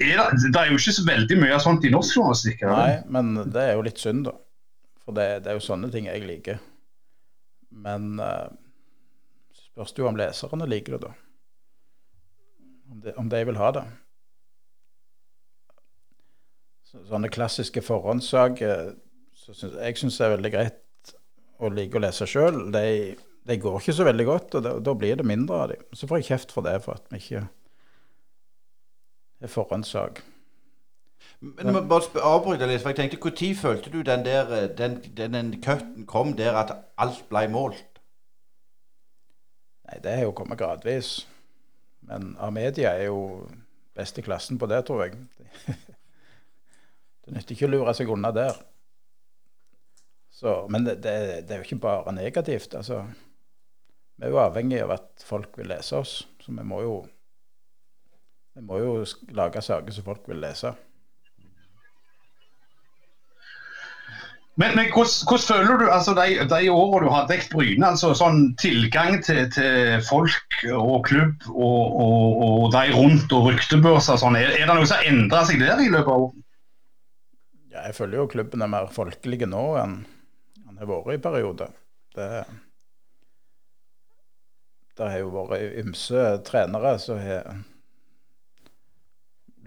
er 0.00 0.20
det, 0.32 0.48
det, 0.48 0.56
er 0.56 0.70
jo 0.70 0.78
ikke 0.80 0.96
så 0.96 1.04
veldig 1.06 1.36
mye 1.42 1.56
av 1.56 1.62
sånt 1.64 1.84
i 1.84 1.92
norsk 1.92 2.16
journalistikk. 2.16 2.64
Nei, 2.68 3.00
men 3.12 3.34
det 3.52 3.62
er 3.66 3.74
jo 3.76 3.84
litt 3.84 4.00
synd, 4.00 4.26
da. 4.30 4.36
For 5.04 5.16
det, 5.16 5.26
det 5.44 5.52
er 5.52 5.58
jo 5.58 5.64
sånne 5.64 5.90
ting 5.92 6.08
jeg 6.08 6.24
liker. 6.24 6.60
Men 7.84 8.14
uh, 8.20 8.48
spørs 9.56 9.92
det 9.94 10.02
jo 10.02 10.08
om 10.10 10.18
leserne 10.18 10.68
liker 10.70 10.96
det, 10.96 11.08
da. 11.08 11.12
Om 12.90 13.02
de, 13.04 13.16
om 13.22 13.28
de 13.30 13.42
vil 13.46 13.60
ha 13.60 13.70
det. 13.76 13.84
Så, 16.90 17.04
sånne 17.06 17.30
klassiske 17.30 17.84
forhåndssaker 17.86 18.94
så 19.38 19.54
synes, 19.54 19.76
jeg 19.78 19.98
syns 20.00 20.18
er 20.20 20.34
veldig 20.34 20.50
greit 20.52 21.14
å 21.60 21.70
like 21.72 21.96
å 21.96 22.02
lese 22.02 22.26
sjøl. 22.28 22.66
De, 22.74 23.14
de, 23.46 23.56
går 23.62 23.78
ikke 23.78 23.94
så 24.00 24.06
veldig 24.08 24.26
godt, 24.26 24.56
og 24.58 24.66
da, 24.66 24.74
da 24.82 24.94
blir 24.98 25.20
det 25.20 25.28
mindre 25.28 25.62
av 25.62 25.72
dem. 25.72 25.86
Så 25.96 26.08
får 26.10 26.20
jeg 26.20 26.30
kjeft 26.32 26.54
for 26.56 26.66
det, 26.66 26.80
for 26.84 26.98
at 26.98 27.06
vi 27.12 27.20
ikke 27.22 27.46
forhåndssak. 29.48 30.20
Men 31.40 31.72
jeg 31.72 31.88
bare 31.88 32.22
avbryte 32.24 32.66
litt, 32.68 32.82
for 32.82 32.92
jeg 32.92 32.98
tenkte 32.98 33.30
Når 33.30 33.54
følte 33.56 33.90
du 33.90 34.02
den 34.02 34.24
der 34.24 34.50
eh, 34.52 34.68
den, 34.76 35.00
den, 35.16 35.32
den 35.32 35.62
cutten 35.62 36.06
kom 36.06 36.36
der 36.36 36.52
at 36.52 36.74
alt 36.98 37.24
ble 37.28 37.48
målt? 37.48 38.00
Nei, 39.88 40.00
det 40.04 40.16
har 40.16 40.22
jo 40.28 40.36
kommet 40.36 40.58
gradvis. 40.58 41.26
Men 42.00 42.36
Amedia 42.38 42.92
er 42.92 43.08
jo 43.08 43.48
best 43.96 44.18
i 44.18 44.22
klassen 44.22 44.58
på 44.58 44.66
det, 44.66 44.84
tror 44.86 45.04
jeg. 45.04 45.16
Det 47.20 47.36
nytter 47.36 47.54
ikke 47.54 47.66
å 47.68 47.70
lure 47.70 47.92
seg 47.94 48.08
unna 48.10 48.30
der. 48.34 48.56
Så, 50.32 50.54
men 50.72 50.86
det, 50.86 50.96
det, 51.04 51.12
det, 51.46 51.52
er 51.52 51.60
jo 51.60 51.66
ikke 51.66 51.82
bare 51.84 52.14
negativt. 52.16 52.74
altså. 52.74 53.02
Vi 54.16 54.24
er 54.24 54.32
jo 54.32 54.40
avhengig 54.40 54.80
av 54.82 54.94
at 54.96 55.24
folk 55.24 55.58
vil 55.60 55.68
lese 55.68 56.00
oss, 56.00 56.14
så 56.40 56.54
vi 56.56 56.64
må 56.66 56.80
jo 56.82 56.94
vi 58.60 58.66
må 58.68 58.78
jo 58.78 58.94
lage 59.32 59.62
saker 59.64 59.94
som 59.94 60.04
folk 60.04 60.26
vil 60.28 60.42
lese. 60.42 60.74
Men, 64.60 64.74
men 64.76 64.90
hvordan, 64.92 65.14
hvordan, 65.28 65.46
føler 65.46 65.78
du 65.80 65.86
altså 65.88 66.12
de, 66.18 66.26
de 66.50 66.58
årene 66.68 67.06
du 67.06 67.12
har 67.14 67.28
dekket 67.30 67.54
Bryne, 67.54 67.86
altså 67.86 68.10
sånn 68.18 68.50
tilgang 68.60 69.22
til, 69.24 69.46
til 69.54 70.02
folk 70.04 70.58
og 70.74 71.06
klubb 71.08 71.46
og, 71.54 71.96
og, 72.04 72.42
og 72.44 72.66
de 72.74 72.82
rundt 72.92 73.32
og 73.32 73.48
ryktebørser 73.48 74.20
sånn, 74.20 74.36
er, 74.36 74.52
er, 74.58 74.66
det 74.68 74.76
noe 74.76 74.90
som 74.90 75.00
har 75.00 75.08
endra 75.08 75.46
seg 75.48 75.62
der 75.62 75.80
i 75.80 75.88
løpet 75.88 76.12
av 76.12 76.26
året? 76.26 76.44
Ja, 77.70 77.86
jeg 77.86 77.96
føler 77.96 78.20
jo 78.20 78.28
klubben 78.34 78.66
er 78.66 78.74
mer 78.74 78.92
folkelig 78.92 79.48
nå 79.48 79.64
enn 79.80 79.96
han 80.66 80.82
har 80.82 80.92
vært 80.92 81.16
i 81.16 81.24
perioder. 81.24 81.72
Det, 82.18 82.28
det 85.00 85.12
har 85.14 85.24
jo 85.24 85.32
vært 85.38 85.80
ymse 85.86 86.28
trenere 86.50 86.98
som 87.00 87.22
har 87.22 87.62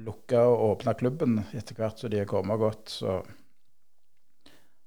lukka 0.02 0.42
og 0.50 0.64
åpna 0.72 0.94
klubben 0.98 1.42
etter 1.54 1.78
hvert 1.78 2.00
som 2.00 2.12
de 2.12 2.22
har 2.24 2.30
kommet 2.30 2.60
godt. 2.60 2.90
så 2.90 3.22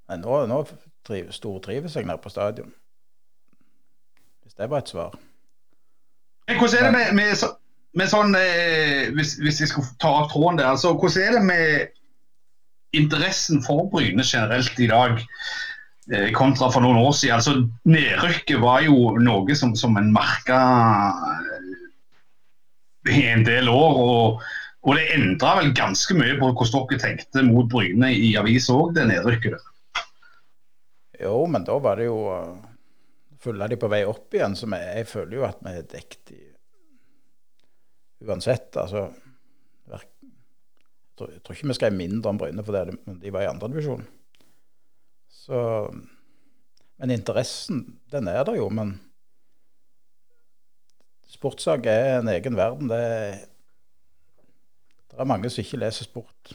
Men 0.09 0.23
nå, 0.23 0.47
nå 0.51 0.63
stortrives 1.35 1.97
jeg 1.97 2.07
nede 2.07 2.23
på 2.23 2.33
stadion. 2.33 2.73
Hvis 4.43 4.55
det 4.55 4.71
var 4.71 4.83
et 4.83 4.91
svar. 4.91 5.15
Men 6.49 6.59
hvordan 6.59 6.79
er 6.79 6.85
det 6.87 6.95
med, 6.95 7.15
med, 7.19 7.47
med 7.99 8.11
sånn 8.11 8.35
eh, 8.39 9.13
hvis, 9.15 9.37
hvis 9.43 9.61
jeg 9.63 9.71
skal 9.73 9.87
ta 10.03 10.13
opp 10.23 10.31
tråden 10.31 10.61
der, 10.61 10.71
altså 10.71 10.93
hvordan 10.95 11.23
er 11.23 11.33
det 11.35 11.47
med 11.47 11.95
interessen 12.95 13.63
for 13.67 13.89
Bryne 13.91 14.23
generelt 14.27 14.79
i 14.79 14.91
dag? 14.91 15.19
Eh, 16.07 16.31
kontra 16.31 16.69
for 16.71 16.85
noen 16.85 17.01
år 17.03 17.17
siden. 17.19 17.35
Altså, 17.35 17.57
Nedrykket 17.91 18.61
var 18.63 18.85
jo 18.87 19.17
noe 19.19 19.57
som, 19.59 19.75
som 19.75 19.97
en 19.99 20.13
merka 20.15 20.61
i 23.11 23.25
en 23.27 23.43
del 23.47 23.69
år. 23.69 23.99
og, 23.99 24.47
og 24.87 24.95
det 24.95 25.09
endra 25.17 25.57
vel 25.59 25.73
ganske 25.77 26.15
mye 26.15 26.37
på 26.39 26.53
hvordan 26.53 26.87
dere 26.91 27.03
tenkte 27.03 27.43
mot 27.47 27.69
Bryne 27.71 28.13
i 28.15 28.33
avisa 28.39 28.77
òg, 28.77 28.95
det 28.97 29.09
nedrykket. 29.11 29.57
der. 29.57 30.05
Jo, 31.27 31.37
men 31.51 31.65
da 31.67 31.79
var 31.83 31.99
det 31.99 32.11
jo 32.11 32.19
uh, 32.31 32.57
Følger 33.47 33.69
de 33.71 33.77
på 33.79 33.89
vei 33.93 34.01
opp 34.09 34.33
igjen, 34.35 34.57
så 34.59 34.67
jeg, 34.73 34.87
jeg 34.97 35.07
føler 35.07 35.37
jo 35.37 35.43
at 35.47 35.59
vi 35.63 35.75
er 35.77 35.85
dekt 35.87 36.31
i 36.35 36.41
Uansett, 38.27 38.73
altså 38.81 39.05
jeg 41.17 41.41
tror, 41.41 41.55
ikke 41.55 41.71
vi 41.71 41.77
skrev 41.79 41.97
mindre 41.97 42.29
om 42.33 42.39
Bryne 42.41 42.65
fordi 42.65 42.97
de 43.23 43.33
var 43.33 43.47
i 43.47 43.49
andredivisjon. 43.49 44.05
Så 45.33 45.59
Men 46.97 47.11
interessen, 47.13 47.99
den 48.13 48.29
er 48.29 48.45
der 48.45 48.57
jo. 48.57 48.69
Men 48.69 48.95
sportssak 51.29 51.87
er 51.87 52.19
en 52.19 52.29
egen 52.33 52.57
verden. 52.57 52.89
Det 52.89 52.97
er, 52.97 53.35
det 55.17 55.25
er 55.25 55.29
mange 55.31 55.49
som 55.49 55.63
ikke 55.63 55.79
leser 55.81 56.05
sport. 56.05 56.51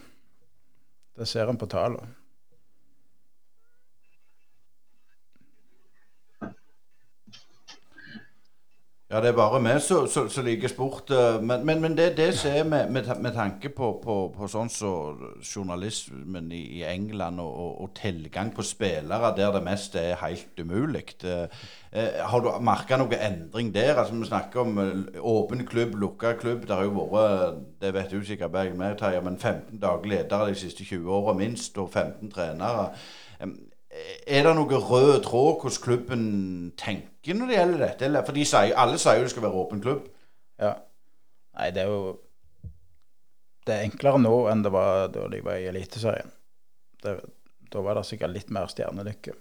Det 1.17 1.25
ser 1.27 1.49
en 1.49 1.57
på 1.57 1.65
tallene. 1.65 2.05
Ja, 9.11 9.19
det 9.19 9.27
er 9.27 9.33
bare 9.35 9.59
vi 9.59 9.71
som 9.83 10.45
liker 10.45 10.69
sport. 10.71 11.09
Eh, 11.11 11.41
men, 11.43 11.65
men, 11.65 11.81
men 11.81 11.97
det, 11.97 12.13
det 12.17 12.29
som 12.37 12.51
er 12.55 12.63
med, 12.63 12.91
med, 12.91 13.09
med, 13.19 13.33
tanke 13.35 13.69
på, 13.69 13.89
på, 14.03 14.13
på 14.31 14.47
sånn 14.47 14.69
som 14.71 15.17
så 15.17 15.31
journalismen 15.43 16.47
i, 16.55 16.61
i 16.77 16.85
England 16.87 17.41
og, 17.43 17.49
og, 17.51 17.73
og, 17.83 17.89
tilgang 17.97 18.53
på 18.55 18.63
spillere 18.63 19.33
der 19.35 19.51
det 19.51 19.63
meste 19.65 19.99
er 19.99 20.21
helt 20.21 20.61
umulig. 20.63 21.17
Eh, 21.27 21.43
eh, 21.91 22.21
har 22.23 22.39
du 22.39 22.47
merka 22.63 22.95
noe 23.01 23.19
endring 23.19 23.73
der? 23.75 23.97
Altså 23.99 24.15
Vi 24.15 24.29
snakker 24.31 24.63
om 24.63 24.79
eh, 24.79 25.19
åpen 25.19 25.65
klubb, 25.67 25.99
lukka 25.99 26.37
klubb. 26.39 26.63
Det 26.69 26.77
har 26.77 26.87
jo 26.87 27.09
vært, 27.11 27.59
det 27.83 27.91
vet 27.97 28.15
du 28.15 28.23
sikkert 28.23 28.55
Bergen 28.55 28.79
men 28.79 29.37
15 29.37 29.75
daglige 29.75 30.21
ledere 30.21 30.53
de 30.53 30.55
siste 30.55 30.87
20 30.87 31.11
åra 31.19 31.35
minst, 31.35 31.75
og 31.77 31.91
15 31.91 32.31
trenere. 32.31 32.93
Er 33.91 34.45
det 34.45 34.51
noe 34.55 34.79
rød 34.79 35.17
tråd 35.25 35.63
hvordan 35.63 35.83
klubben 35.83 36.25
tenker 36.79 37.35
når 37.35 37.49
det 37.49 37.57
gjelder 37.57 37.81
dette? 37.83 38.11
For 38.27 38.37
de 38.37 38.45
sier, 38.47 38.75
alle 38.79 38.99
sier 39.01 39.19
jo 39.19 39.25
det 39.25 39.33
skal 39.33 39.43
være 39.43 39.63
åpen 39.63 39.81
klubb. 39.83 40.05
Ja. 40.61 40.75
Nei, 41.57 41.71
det 41.75 41.83
er 41.83 41.91
jo 41.91 42.19
Det 43.67 43.75
er 43.75 43.85
enklere 43.85 44.17
nå 44.17 44.33
enn 44.49 44.63
det 44.65 44.71
var 44.73 45.11
da 45.13 45.27
de 45.29 45.41
var 45.45 45.59
i 45.59 45.67
Eliteserien. 45.69 46.31
Da 47.03 47.83
var 47.85 47.99
det 47.99 48.07
sikkert 48.07 48.33
litt 48.33 48.49
mer 48.49 48.71
stjernelykke. 48.71 49.35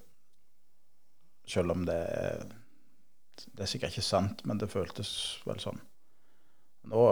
Selv 1.49 1.73
om 1.73 1.87
det 1.89 2.03
det 3.57 3.65
er 3.65 3.71
sikkert 3.71 3.95
ikke 3.95 4.05
sant, 4.05 4.43
men 4.45 4.59
det 4.61 4.69
føltes 4.69 5.11
vel 5.49 5.57
sånn. 5.63 5.79
Nå, 6.91 7.05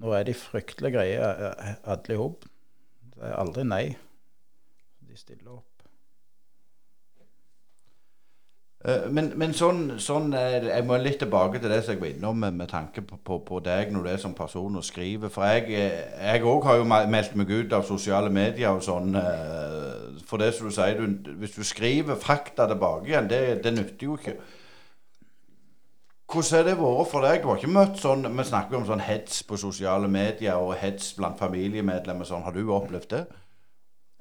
nå 0.00 0.14
er 0.16 0.24
de 0.24 0.32
fryktelige 0.38 0.96
greier 0.96 1.44
eh, 1.52 1.74
alle 1.84 2.16
i 2.16 2.20
hop. 2.20 2.46
Det 3.12 3.28
er 3.28 3.36
aldri 3.42 3.66
nei 3.68 3.84
de 5.14 5.20
stiller 5.20 5.50
opp. 5.54 5.74
Eh, 8.84 9.04
men, 9.14 9.30
men 9.38 9.54
sånn, 9.56 9.94
sånn, 10.02 10.32
Jeg 10.34 10.84
må 10.84 10.98
litt 11.00 11.20
tilbake 11.22 11.60
til 11.60 11.70
det 11.72 11.84
som 11.84 11.94
jeg 11.94 12.00
var 12.02 12.10
innom 12.10 12.40
med, 12.42 12.56
med 12.58 12.70
tanke 12.72 13.04
på, 13.06 13.20
på, 13.22 13.38
på, 13.46 13.60
deg 13.64 13.92
når 13.94 14.02
du 14.02 14.10
er 14.10 14.18
som 14.24 14.34
person 14.34 14.80
og 14.80 14.84
skriver. 14.84 15.30
For 15.32 15.46
jeg 15.46 16.42
òg 16.42 16.66
har 16.66 16.80
jo 16.80 16.88
meldt 16.90 17.38
meg 17.38 17.52
ut 17.54 17.76
av 17.78 17.86
sosiale 17.86 18.32
medier 18.34 18.74
og 18.74 18.82
sånn. 18.84 19.14
Eh, 19.20 20.18
for 20.26 20.42
det 20.42 20.50
som 20.56 20.66
du 20.66 20.74
sier, 20.74 20.98
du, 20.98 21.30
hvis 21.38 21.54
du 21.54 21.62
skriver 21.62 22.18
fakta 22.18 22.66
tilbake 22.72 23.12
igjen, 23.12 23.30
det, 23.30 23.40
det 23.62 23.74
nytter 23.76 24.08
jo 24.08 24.18
ikke. 24.18 24.36
Hvordan 26.34 26.58
har 26.58 26.66
det 26.66 26.76
vært 26.80 27.10
for 27.12 27.22
deg? 27.22 27.40
Du 27.42 27.48
har 27.52 27.58
ikke 27.60 27.70
møtt 27.70 27.98
sånn 28.00 28.26
Vi 28.34 28.44
snakker 28.48 28.80
om 28.80 28.86
sånn 28.88 29.02
hets 29.04 29.44
på 29.46 29.60
sosiale 29.60 30.08
medier 30.10 30.58
og 30.58 30.74
hets 30.80 31.12
blant 31.14 31.38
familiemedlemmer. 31.38 32.26
Sånn. 32.26 32.42
Har 32.42 32.56
du 32.56 32.64
opplevd 32.74 33.10
det? 33.14 33.24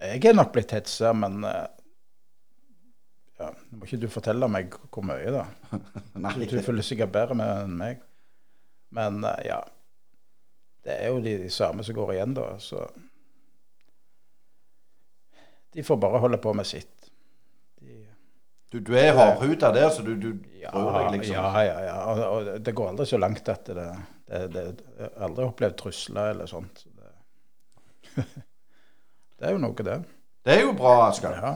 Jeg 0.03 0.25
er 0.27 0.35
nok 0.35 0.51
blitt 0.51 0.73
hetsa, 0.75 1.13
men 1.15 1.45
uh, 1.47 1.63
ja, 3.39 3.51
må 3.71 3.87
ikke 3.87 4.01
du 4.01 4.09
fortelle 4.11 4.49
meg 4.51 4.75
hvor 4.91 5.05
mye, 5.07 5.31
da. 5.31 5.45
Du, 6.35 6.43
du 6.43 6.59
følger 6.65 6.85
sikkert 6.85 7.13
bedre 7.13 7.37
med 7.39 7.53
enn 7.63 7.77
meg. 7.79 8.03
Men 8.93 9.23
uh, 9.23 9.39
ja. 9.47 9.61
Det 10.83 10.97
er 10.99 11.13
jo 11.13 11.21
de, 11.23 11.37
de, 11.45 11.49
samme 11.53 11.85
som 11.87 11.95
går 11.95 12.17
igjen, 12.17 12.35
da. 12.35 12.49
Så 12.59 12.83
De 15.73 15.83
får 15.87 15.97
bare 15.97 16.19
holde 16.19 16.37
på 16.43 16.51
med 16.53 16.67
sitt. 16.67 17.07
De, 17.79 18.01
du, 18.73 18.81
du, 18.81 18.91
er 18.99 19.15
hardhuda 19.15 19.71
der, 19.73 19.87
så 19.89 20.03
du, 20.03 20.17
du 20.19 20.33
ja, 20.59 20.73
prøver 20.73 20.99
deg, 20.99 21.21
liksom? 21.21 21.37
Ja, 21.39 21.63
ja. 21.63 21.77
ja. 21.87 21.99
Og, 22.11 22.23
og, 22.27 22.51
det 22.59 22.75
går 22.75 22.91
aldri 22.91 23.07
så 23.07 23.21
langt 23.23 23.47
at 23.49 23.71
det, 23.71 23.87
det, 24.27 24.43
det 24.51 24.65
Jeg 24.67 25.07
har 25.07 25.29
aldri 25.29 25.47
opplevd 25.47 25.79
trusler 25.79 26.33
eller 26.35 26.51
sånt. 26.51 26.83
Det 26.91 28.27
Det 29.43 29.49
er 29.49 29.57
jo 29.57 29.59
noe, 29.59 29.83
det. 29.83 29.95
Det 30.47 30.53
er 30.55 30.61
jo 30.63 30.75
bra, 30.77 30.91
Asker. 31.09 31.33
Ja. 31.35 31.49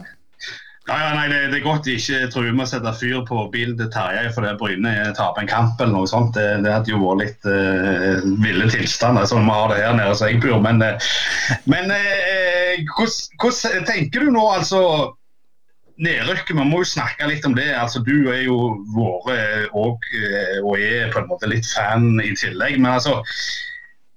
Ja, 0.88 0.96
ja, 1.00 1.08
nei, 1.16 1.28
det, 1.28 1.38
det, 1.52 1.58
er 1.58 1.64
godt 1.64 1.86
de 1.86 1.94
ikke 1.96 2.28
truer 2.32 2.52
med 2.52 2.66
å 2.66 2.68
sette 2.68 2.92
fyr 2.96 3.22
på 3.28 3.46
bilen 3.52 3.78
til 3.80 3.88
Terje 3.92 4.28
fordi 4.32 4.50
Bryne 4.60 4.92
taper 5.16 5.44
en 5.44 5.48
kamp 5.48 5.80
eller 5.80 5.94
noe 5.94 6.08
sånt. 6.08 6.36
Det, 6.36 6.44
det 6.64 6.72
hadde 6.74 6.92
jo 6.92 7.00
vært 7.00 7.22
litt 7.22 7.48
uh, 7.48 8.24
ville 8.44 8.68
tilstander, 8.72 9.28
sånn 9.28 9.48
vi 9.48 9.56
har 9.56 9.72
det 9.72 9.78
her 9.80 9.96
nede 9.96 10.16
som 10.20 10.28
jeg 10.28 10.40
bor. 10.44 10.60
Men, 10.64 10.84
uh, 10.84 11.08
men 11.68 11.92
uh, 11.92 12.92
hvordan 12.96 13.88
tenker 13.88 14.24
du 14.24 14.34
nå, 14.36 14.44
altså 14.58 14.82
Nedrykket, 15.98 16.54
vi 16.54 16.64
må 16.68 16.84
jo 16.84 16.92
snakke 16.92 17.26
litt 17.26 17.48
om 17.48 17.56
det. 17.56 17.72
altså 17.74 18.04
Du 18.06 18.28
er 18.30 18.44
jo 18.44 18.58
vært 18.94 19.72
og, 19.72 20.04
og 20.62 20.74
er 20.76 21.08
på 21.10 21.24
en 21.24 21.26
måte 21.32 21.48
litt 21.50 21.66
fan 21.72 22.20
i 22.22 22.36
tillegg. 22.38 22.76
men 22.78 22.92
altså 22.92 23.16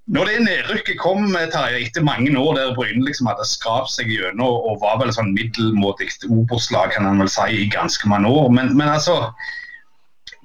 når 0.10 0.28
det 0.28 0.38
nedrykket 0.44 0.98
kom 1.00 1.30
Terje, 1.54 1.86
etter 1.86 2.04
mange 2.04 2.34
år 2.40 2.56
der 2.58 2.76
Bryne 2.76 3.06
liksom 3.06 3.30
hadde 3.30 3.46
skrapt 3.48 3.94
seg 3.94 4.10
gjennom 4.10 4.50
og 4.50 4.82
var 4.82 4.98
vel 5.02 5.14
sånn 5.14 5.34
middelmådig 5.36 6.10
Obos-lag 6.28 6.96
kan 6.96 7.06
man 7.06 7.22
vel 7.22 7.30
si 7.32 7.48
i 7.62 7.68
ganske 7.72 8.10
mange 8.10 8.32
år. 8.32 8.50
Men, 8.52 8.74
men 8.80 8.90
altså, 8.90 9.30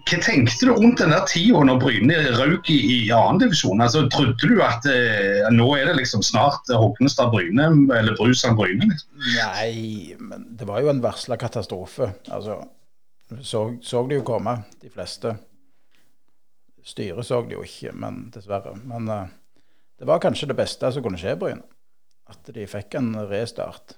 hva 0.07 0.19
tenkte 0.23 0.69
du 0.69 0.71
rundt 0.71 1.01
den 1.01 1.11
der 1.11 1.25
tida 1.27 1.65
når 1.67 1.81
Bryne 1.83 2.19
røk 2.37 2.69
i, 2.71 2.77
i 2.95 2.99
annendivisjon? 3.11 3.81
Altså, 3.83 4.05
trodde 4.13 4.37
du 4.53 4.61
at 4.63 4.87
eh, 4.93 5.49
nå 5.51 5.67
er 5.75 5.89
det 5.89 5.97
liksom 5.99 6.23
snart 6.23 6.71
Hognestad-Bryne 6.71 7.67
eller 7.97 8.15
Brusand-Bryne? 8.21 8.87
Liksom? 8.93 9.25
Nei, 9.35 10.15
men 10.21 10.47
det 10.61 10.69
var 10.69 10.85
jo 10.85 10.93
en 10.93 11.03
varsla 11.03 11.41
katastrofe. 11.41 12.13
Altså, 12.29 12.61
så, 13.41 13.65
så 13.83 14.05
det 14.07 14.21
jo 14.21 14.29
komme, 14.29 14.61
de 14.85 14.93
fleste. 14.95 15.35
Styret 16.87 17.27
så 17.27 17.41
det 17.43 17.57
jo 17.57 17.67
ikke, 17.67 17.97
men 17.99 18.29
dessverre. 18.31 18.77
Men 18.87 19.11
uh, 19.11 19.27
det 19.99 20.09
var 20.09 20.21
kanskje 20.21 20.51
det 20.51 20.59
beste 20.59 20.91
som 20.93 21.05
kunne 21.05 21.21
skje 21.21 21.37
Bryne. 21.41 21.65
At 22.27 22.49
de 22.53 22.67
fikk 22.69 22.99
en 22.99 23.13
restart. 23.31 23.97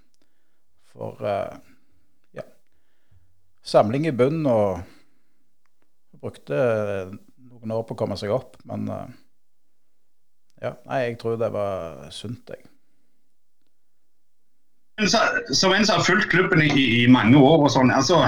For 0.93 1.19
uh, 1.25 1.57
ja 2.37 2.45
Samling 3.65 4.07
i 4.09 4.15
bunn 4.17 4.45
og 4.49 4.83
brukte 6.19 6.59
noen 7.37 7.75
år 7.75 7.85
på 7.87 7.97
å 7.97 8.01
komme 8.05 8.19
seg 8.21 8.33
opp. 8.35 8.59
Men 8.69 8.89
uh, 8.91 9.07
ja, 10.63 10.75
nei, 10.89 11.05
jeg 11.07 11.19
tror 11.23 11.39
det 11.41 11.51
var 11.55 12.09
sunt, 12.15 12.51
jeg. 12.51 12.67
Som 15.07 15.71
en 15.71 15.87
som 15.87 16.01
har 16.01 16.07
fulgt 16.07 16.31
klubben 16.33 16.63
i, 16.65 16.73
i 16.75 17.05
mange 17.11 17.39
år 17.39 17.69
og 17.69 17.71
sånn, 17.71 17.93
altså 17.95 18.19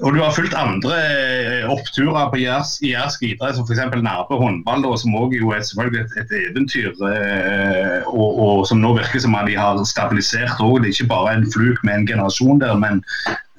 og 0.00 0.14
du 0.14 0.22
har 0.22 0.32
fulgt 0.32 0.54
andre 0.56 0.94
eh, 1.04 1.64
oppturer 1.68 2.30
på 2.32 2.38
jærsk 2.40 3.24
idrett, 3.28 3.58
som 3.58 3.66
f.eks. 3.68 3.82
Nærbø 4.00 4.38
håndball, 4.40 4.80
da, 4.86 4.92
som 4.96 5.16
også 5.20 5.50
er 5.52 5.66
selvfølgelig 5.68 6.04
et 6.22 6.32
eventyr. 6.38 7.02
Eh, 7.10 8.08
og, 8.08 8.30
og, 8.46 8.62
som 8.68 8.80
nå 8.80 8.94
virker 8.96 9.20
som 9.20 9.36
at 9.36 9.50
de 9.50 9.58
har 9.60 9.82
stabilisert 9.84 10.64
òg. 10.64 10.80
Det 10.80 10.88
er 10.88 10.96
ikke 10.96 11.12
bare 11.12 11.34
en 11.36 11.44
fluk 11.52 11.84
med 11.84 11.98
en 11.98 12.08
generasjon 12.08 12.62
der, 12.64 12.72
men 12.80 13.04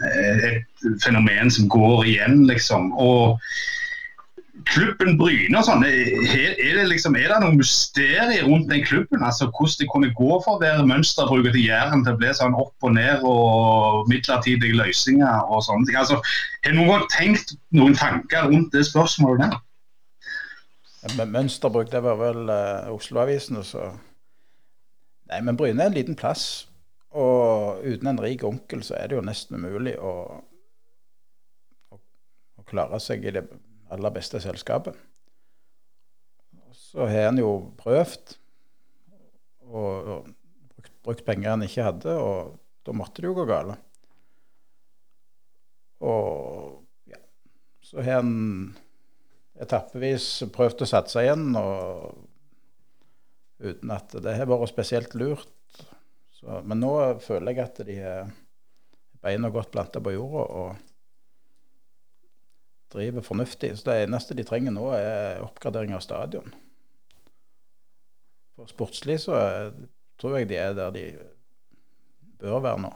eh, 0.01 0.49
et 0.49 1.05
fenomen 1.05 1.53
som 1.53 1.69
går 1.69 2.01
igjen, 2.15 2.41
liksom. 2.49 2.89
Og 2.97 3.37
klubben 4.69 5.17
Bryne 5.19 5.57
og 5.59 5.65
sånn, 5.67 5.83
er, 5.85 6.55
det 6.59 6.85
liksom, 6.89 7.15
er 7.19 7.31
det 7.31 7.39
noen 7.43 7.59
mysterier 7.59 8.45
rundt 8.47 8.69
den 8.71 8.83
klubben? 8.85 9.23
altså 9.23 9.49
Hvordan 9.49 9.79
det 9.79 9.89
kunne 9.91 10.11
gå 10.17 10.37
for 10.45 10.55
å 10.55 10.61
være 10.61 10.85
mønsterbruket 10.89 11.55
til 11.55 11.67
Jæren 11.67 12.05
til 12.05 12.15
å 12.15 12.19
bli 12.21 12.31
sånn 12.37 12.57
opp 12.59 12.87
og 12.87 12.95
ned 12.97 13.25
og 13.27 14.09
midlertidige 14.11 14.77
løsninger 14.79 15.49
og 15.49 15.63
sånne 15.67 15.89
ting. 15.89 15.99
altså 15.99 16.19
Har 16.65 16.75
noen 16.77 17.07
tenkt 17.13 17.55
noen 17.75 17.97
tanker 17.97 18.49
rundt 18.51 18.73
det 18.75 18.85
spørsmålet 18.89 19.47
der? 19.47 19.59
Ja, 21.03 21.25
mønsterbruk, 21.27 21.91
det 21.91 21.99
var 22.03 22.15
vel 22.21 22.47
uh, 22.47 22.93
Oslo-avisene, 22.93 23.65
så 23.67 23.91
Nei, 25.31 25.39
men 25.41 25.57
Bryne 25.57 25.81
er 25.81 25.89
en 25.89 25.95
liten 25.95 26.17
plass. 26.19 26.67
Og 27.17 27.83
uten 27.85 28.09
en 28.09 28.19
rik 28.21 28.43
onkel 28.45 28.81
så 28.85 28.97
er 28.97 29.09
det 29.09 29.17
jo 29.17 29.25
nesten 29.25 29.57
umulig 29.57 29.93
å, 30.01 30.13
å, 31.93 31.99
å 32.59 32.65
klare 32.69 32.99
seg 33.01 33.25
i 33.25 33.33
det 33.33 33.45
aller 33.93 34.13
beste 34.13 34.41
selskapet. 34.43 34.97
Så 36.73 37.07
har 37.09 37.29
han 37.29 37.39
jo 37.41 37.55
prøvd 37.79 38.35
og, 39.69 40.09
og 40.13 40.27
brukt, 40.73 40.93
brukt, 41.05 41.25
penger 41.25 41.55
han 41.55 41.65
ikke 41.65 41.87
hadde, 41.87 42.15
og 42.19 42.53
da 42.85 42.95
måtte 42.95 43.23
det 43.23 43.31
jo 43.31 43.37
gå 43.39 43.47
galt. 43.49 43.79
Og 46.03 46.83
ja, 47.09 47.19
så 47.81 48.03
har 48.03 48.19
han 48.19 48.33
etappevis 49.63 50.27
prøvd 50.53 50.83
å 50.83 50.89
satse 50.89 51.23
igjen, 51.23 51.53
og 51.55 52.13
uten 53.63 53.93
at 53.95 54.15
det 54.23 54.37
har 54.37 54.49
vært 54.49 54.73
spesielt 54.73 55.15
lurt. 55.15 55.49
Så, 56.35 56.59
men 56.67 56.81
nå 56.83 56.93
føler 57.23 57.53
jeg 57.53 57.63
at 57.63 57.85
de 57.87 57.99
har 58.03 58.33
beina 59.23 59.49
godt 59.53 59.71
planta 59.71 60.01
på 60.03 60.15
jorda. 60.17 60.43
og 60.59 60.92
driver 62.93 63.25
fornuftig. 63.25 63.73
Så 63.77 63.89
det 63.89 63.99
eneste 64.05 64.37
de 64.37 64.45
trenger 64.47 64.75
nå, 64.75 64.89
er 64.97 65.43
oppgradering 65.43 65.95
av 65.97 66.03
stadion. 66.05 66.53
For 68.57 68.69
sportslig 68.69 69.19
så 69.25 69.37
tror 70.21 70.37
jeg 70.37 70.51
de 70.51 70.59
er 70.61 70.75
der 70.77 70.93
de 70.93 71.07
bør 72.41 72.61
være 72.63 72.83
nå. 72.85 72.93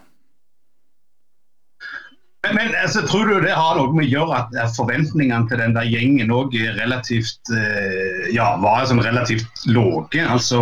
Men, 2.54 2.76
altså, 2.78 3.02
Tror 3.08 3.26
du 3.28 3.42
det 3.44 3.56
har 3.56 3.76
noe 3.76 3.92
med 3.96 4.06
å 4.06 4.12
gjøre 4.12 4.38
at 4.62 4.76
forventningene 4.78 5.50
til 5.50 5.60
den 5.60 5.74
der 5.76 5.90
gjengen 5.90 6.32
òg 6.32 6.54
relativt 6.78 7.52
eh, 7.52 8.30
ja, 8.36 8.54
var 8.62 8.86
sånn 8.88 9.04
relativt 9.04 9.66
lave? 9.68 10.22
Altså, 10.24 10.62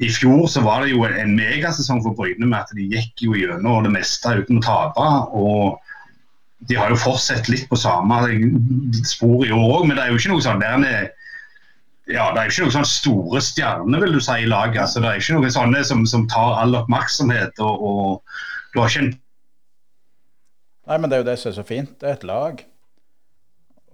I 0.00 0.08
fjor 0.14 0.46
så 0.48 0.62
var 0.64 0.84
det 0.84 0.94
jo 0.94 1.04
en 1.08 1.34
megasesong 1.36 2.00
for 2.06 2.16
Bryne 2.16 2.46
med 2.46 2.60
at 2.62 2.72
de 2.78 2.86
gikk 2.94 3.26
jo 3.26 3.36
gjennom 3.36 3.84
det 3.84 3.92
meste 3.98 4.38
uten 4.38 4.62
å 4.62 4.64
tape. 4.64 5.10
og 5.34 5.84
de 6.66 6.74
har 6.74 6.90
jo 6.90 6.98
fortsatt 6.98 7.48
litt 7.52 7.68
på 7.70 7.78
samme 7.78 8.18
spor 9.06 9.46
i 9.46 9.52
år 9.54 9.76
òg, 9.78 9.86
men 9.86 9.96
det 9.96 10.04
er 10.04 10.12
jo 10.12 10.18
ikke 10.18 10.32
noe 10.32 10.44
sånn 10.44 10.62
der 10.62 11.12
ja, 12.08 12.30
Det 12.32 12.40
er 12.40 12.48
ikke 12.48 12.64
noen 12.64 12.76
sånn 12.78 12.88
store 12.88 13.40
stjerner 13.44 14.00
vil 14.00 14.14
du 14.16 14.20
si, 14.24 14.32
i 14.40 14.48
laget. 14.48 14.80
Altså, 14.80 15.02
det 15.04 15.10
er 15.10 15.20
ikke 15.20 15.36
noen 15.36 15.52
sånne 15.52 15.82
som, 15.84 16.06
som 16.08 16.24
tar 16.32 16.56
all 16.56 16.76
oppmerksomhet. 16.78 17.60
og, 17.60 17.84
og 17.84 18.72
du 18.72 18.80
har 18.80 18.88
ikke 18.88 19.04
en 19.06 19.16
Nei, 20.88 20.96
men 20.96 21.10
det 21.10 21.18
er 21.18 21.20
jo 21.20 21.28
det 21.28 21.36
som 21.36 21.50
er 21.50 21.56
så 21.58 21.66
fint. 21.68 21.90
Det 22.00 22.08
er 22.08 22.14
et 22.16 22.22
lag. 22.24 22.62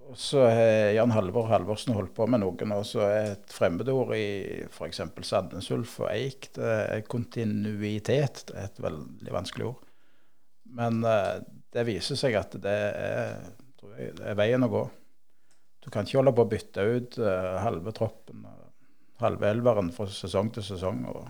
Og 0.04 0.18
så 0.20 0.44
har 0.46 0.92
Jan 0.94 1.10
Halvor 1.10 1.48
Halvorsen 1.50 1.96
holdt 1.96 2.12
på 2.14 2.28
med 2.30 2.44
noen, 2.44 2.74
og 2.76 2.84
så 2.86 3.00
er 3.08 3.32
et 3.32 3.50
fremmedord 3.50 4.12
i 4.14 4.62
f.eks. 4.68 5.00
Sandnes 5.26 5.72
Ulf 5.74 5.96
og 6.04 6.12
Eik 6.12 6.52
det 6.54 6.68
er 6.84 7.02
kontinuitet. 7.10 8.44
Det 8.46 8.54
er 8.54 8.68
et 8.68 8.78
veldig 8.84 9.34
vanskelig 9.34 9.72
ord. 9.72 9.80
Men 10.78 11.02
uh, 11.02 11.42
det 11.74 11.86
viser 11.88 12.18
seg 12.18 12.36
at 12.38 12.54
det 12.62 12.72
er, 12.72 13.40
jeg, 13.98 14.12
det 14.18 14.28
er, 14.30 14.36
veien 14.38 14.62
å 14.62 14.70
gå. 14.70 14.82
Du 15.84 15.90
kan 15.92 16.06
ikke 16.06 16.20
holde 16.20 16.34
på 16.36 16.44
å 16.44 16.50
bytte 16.50 16.84
ut 16.86 17.18
uh, 17.20 17.56
halve 17.60 17.92
troppen, 17.96 18.44
halve 19.20 19.50
elveren 19.50 19.90
fra 19.94 20.06
sesong 20.08 20.52
til 20.54 20.64
sesong. 20.64 21.02
Og... 21.10 21.26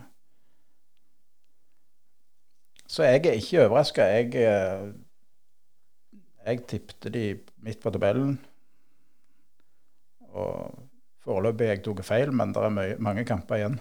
Så 2.87 3.09
jeg 3.09 3.25
er 3.25 3.41
ikke 3.41 3.65
overraska. 3.65 4.07
Jeg, 4.13 4.45
uh, 4.45 4.93
jeg 6.45 6.67
tippte 6.71 7.13
de 7.15 7.25
midt 7.65 7.81
på 7.83 7.95
tabellen. 7.95 8.37
Og 10.35 10.85
foreløpig 11.25 11.73
jeg 11.73 11.85
tatt 11.87 12.05
feil, 12.07 12.35
men 12.37 12.53
det 12.55 12.63
er 12.69 13.03
mange 13.03 13.25
kamper 13.27 13.63
igjen. 13.63 13.81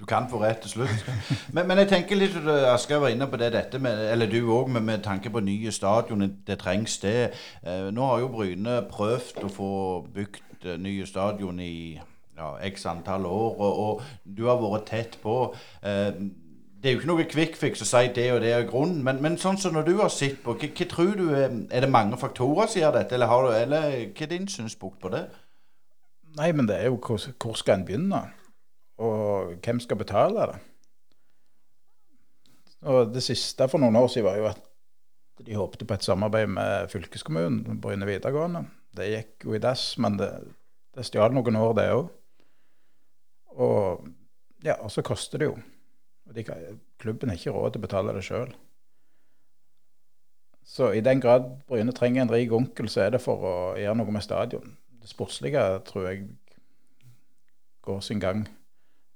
Du 0.00 0.06
kan 0.06 0.26
få 0.30 0.40
rett 0.42 0.58
til 0.64 0.70
slutt. 0.70 1.04
Men, 1.54 1.66
men, 1.68 1.78
jeg 1.78 1.88
tenker 1.88 2.18
litt, 2.18 2.36
Asgeir 2.72 2.98
var 2.98 3.12
inne 3.12 3.28
på 3.30 3.38
det, 3.38 3.52
dette 3.54 3.78
med, 3.78 4.00
eller 4.10 4.26
du 4.26 4.40
òg, 4.50 4.70
med, 4.72 4.82
med, 4.82 5.02
tanke 5.04 5.30
på 5.30 5.40
nye 5.40 5.72
stadion. 5.72 6.24
Det 6.46 6.58
trengs 6.58 6.98
det. 6.98 7.30
Eh, 7.62 7.90
nå 7.94 8.06
har 8.06 8.22
jo 8.24 8.30
Bryne 8.32 8.80
prøvd 8.90 9.44
å 9.46 9.50
få 9.52 9.72
bygd 10.14 10.66
eh, 10.66 10.80
nye 10.80 11.06
stadion 11.06 11.60
i 11.62 12.00
ja, 12.38 12.54
x 12.66 12.86
antall 12.86 13.26
år, 13.26 13.60
og, 13.60 13.78
og, 13.84 14.02
du 14.24 14.46
har 14.48 14.58
vært 14.62 14.88
tett 14.90 15.18
på. 15.22 15.36
Eh, 15.84 16.10
det 16.82 16.90
er 16.90 16.96
jo 16.96 16.98
ikke 16.98 17.12
noe 17.12 17.54
fix 17.54 17.84
å 17.84 17.86
si 17.86 18.08
det 18.16 18.26
og 18.34 18.40
det 18.42 18.52
er 18.56 18.66
grunnen, 18.66 19.04
men, 19.06 19.20
men 19.22 19.38
sånn 19.38 19.60
som 19.60 19.76
når 19.76 19.86
du 19.86 19.92
har 20.00 20.10
sett 20.10 20.40
på, 20.42 20.56
hva, 20.58 20.86
tror 20.90 21.14
du 21.14 21.28
er, 21.30 21.52
er 21.70 21.84
det 21.84 21.90
mange 21.94 22.18
faktorer 22.18 22.66
som 22.66 22.82
gjør 22.82 22.96
dette, 22.96 23.14
eller, 23.14 23.30
du, 23.30 23.54
eller 23.54 23.90
hva 24.08 24.26
er 24.26 24.32
din 24.32 24.48
synspunkt 24.50 24.98
på 24.98 25.12
det? 25.14 25.28
Nei, 26.40 26.50
men 26.56 26.66
det 26.66 26.80
er 26.80 26.90
jo 26.90 26.98
hvor, 26.98 27.22
hvor 27.38 27.54
skal 27.60 27.78
en 27.78 27.86
begynne? 27.86 28.24
Og 29.00 29.54
hvem 29.64 29.80
skal 29.80 30.00
betale 30.00 30.46
det? 30.50 30.60
Og 32.82 33.12
det 33.14 33.22
siste 33.22 33.68
for 33.70 33.82
noen 33.82 33.96
år 33.96 34.08
siden 34.10 34.26
var 34.26 34.40
jo 34.40 34.48
at 34.50 34.62
de 35.42 35.58
håpte 35.58 35.86
på 35.86 35.94
et 35.94 36.04
samarbeid 36.04 36.50
med 36.50 36.90
fylkeskommunen, 36.90 37.80
Bryne 37.82 38.06
videregående. 38.06 38.66
Det 38.94 39.08
gikk 39.08 39.46
jo 39.46 39.54
i 39.56 39.62
dass, 39.62 39.94
men 40.02 40.18
det, 40.20 40.30
det 40.94 41.06
stjal 41.06 41.32
noen 41.34 41.58
år, 41.58 41.72
det 41.78 41.86
òg. 41.94 42.10
Og 43.62 44.08
ja, 44.62 44.76
og 44.78 44.92
så 44.92 45.02
koster 45.06 45.42
det 45.42 45.48
jo. 45.50 45.56
De, 46.32 46.44
klubben 47.02 47.32
har 47.32 47.38
ikke 47.38 47.54
råd 47.54 47.74
til 47.74 47.82
å 47.82 47.86
betale 47.86 48.14
det 48.14 48.22
sjøl. 48.26 48.52
Så 50.62 50.92
i 50.94 51.02
den 51.02 51.20
grad 51.20 51.48
Bryne 51.66 51.94
trenger 51.96 52.22
en 52.22 52.32
rik 52.32 52.52
onkel, 52.54 52.88
så 52.88 53.06
er 53.06 53.16
det 53.16 53.22
for 53.22 53.42
å 53.42 53.56
gjøre 53.80 53.98
noe 53.98 54.14
med 54.14 54.24
stadion. 54.24 54.76
Det 55.02 55.10
sportslige 55.10 55.62
tror 55.88 56.06
jeg 56.06 56.26
går 57.82 58.04
sin 58.06 58.22
gang 58.22 58.44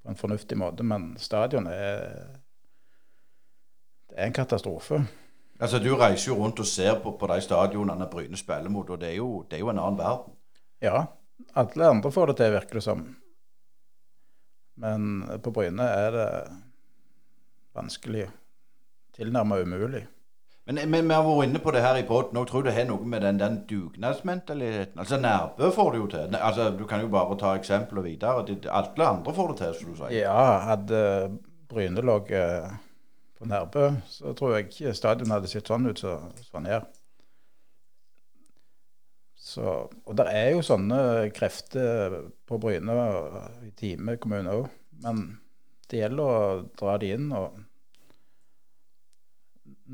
på 0.07 0.12
en 0.12 0.19
fornuftig 0.19 0.59
måte. 0.59 0.87
Men 0.87 1.16
stadion 1.19 1.66
er, 1.66 2.05
det 4.11 4.19
er 4.19 4.29
en 4.29 4.37
katastrofe. 4.37 5.03
Altså 5.59 5.81
Du 5.83 5.95
reiser 5.97 6.31
jo 6.31 6.38
rundt 6.38 6.61
og 6.62 6.69
ser 6.69 7.01
på, 7.03 7.16
på 7.19 7.29
de 7.33 7.40
stadionene 7.42 8.07
Bryne 8.12 8.38
spiller 8.38 8.71
mot, 8.71 8.90
og 8.90 9.01
det 9.01 9.11
er, 9.11 9.16
jo, 9.19 9.42
det 9.51 9.59
er 9.59 9.64
jo 9.64 9.71
en 9.73 9.81
annen 9.83 9.99
verden. 9.99 10.37
Ja. 10.85 11.07
Alle 11.57 11.88
andre 11.88 12.12
får 12.12 12.31
det 12.31 12.37
til, 12.38 12.53
virker 12.55 12.79
det 12.79 12.85
som. 12.85 13.07
Men 14.77 15.25
på 15.42 15.51
Bryne 15.51 15.83
er 15.83 16.11
det 16.14 16.29
vanskelig. 17.75 18.29
Tilnærmet 19.16 19.64
umulig. 19.64 20.05
Men, 20.66 20.81
men, 20.90 21.07
vi 21.07 21.14
har 21.14 21.22
vært 21.22 21.46
inne 21.46 21.61
på 21.62 21.70
det 21.70 21.83
her 21.85 21.96
i 22.00 22.07
poden 22.07 22.38
òg. 22.40 22.48
Tror 22.50 22.64
du 22.64 22.68
det 22.68 22.74
har 22.74 22.88
noe 22.88 23.07
med 23.07 23.22
den, 23.22 23.37
den 23.38 23.61
dugnadsmentaliteten 23.70 24.98
Altså 24.98 25.20
Nærbø 25.22 25.68
får 25.74 25.92
det 25.92 26.00
jo 26.00 26.09
til. 26.14 26.38
Altså, 26.40 26.70
Du 26.74 26.83
kan 26.90 27.05
jo 27.05 27.11
bare 27.12 27.37
ta 27.38 27.52
eksempler 27.55 28.02
videre. 28.02 28.42
Alle 28.74 29.07
andre 29.07 29.35
får 29.35 29.52
det 29.52 29.59
til, 29.61 29.76
som 29.79 29.92
du 29.92 30.00
sier. 30.00 30.16
Ja, 30.24 30.42
hadde 30.72 31.02
Bryne 31.70 32.02
ligget 32.02 32.74
på 33.38 33.46
Nærbø, 33.46 33.90
så 34.11 34.33
tror 34.33 34.57
jeg 34.57 34.66
ikke 34.66 34.94
stadion 34.96 35.31
hadde 35.31 35.50
sett 35.50 35.68
sånn 35.68 35.87
ut 35.87 36.00
som 36.00 36.31
så 36.40 36.48
sånn 36.50 36.66
her. 36.66 36.87
Så, 39.46 39.72
og 39.87 40.16
det 40.18 40.26
er 40.33 40.48
jo 40.57 40.66
sånne 40.66 41.31
krefter 41.37 42.16
på 42.48 42.59
Bryne 42.59 42.96
i 43.68 43.70
Time 43.79 44.16
kommune 44.18 44.59
òg. 44.62 44.66
Men 45.05 45.26
det 45.87 46.00
gjelder 46.00 46.26
å 46.26 46.62
dra 46.81 46.96
de 46.98 47.12
inn. 47.14 47.31
og 47.37 47.61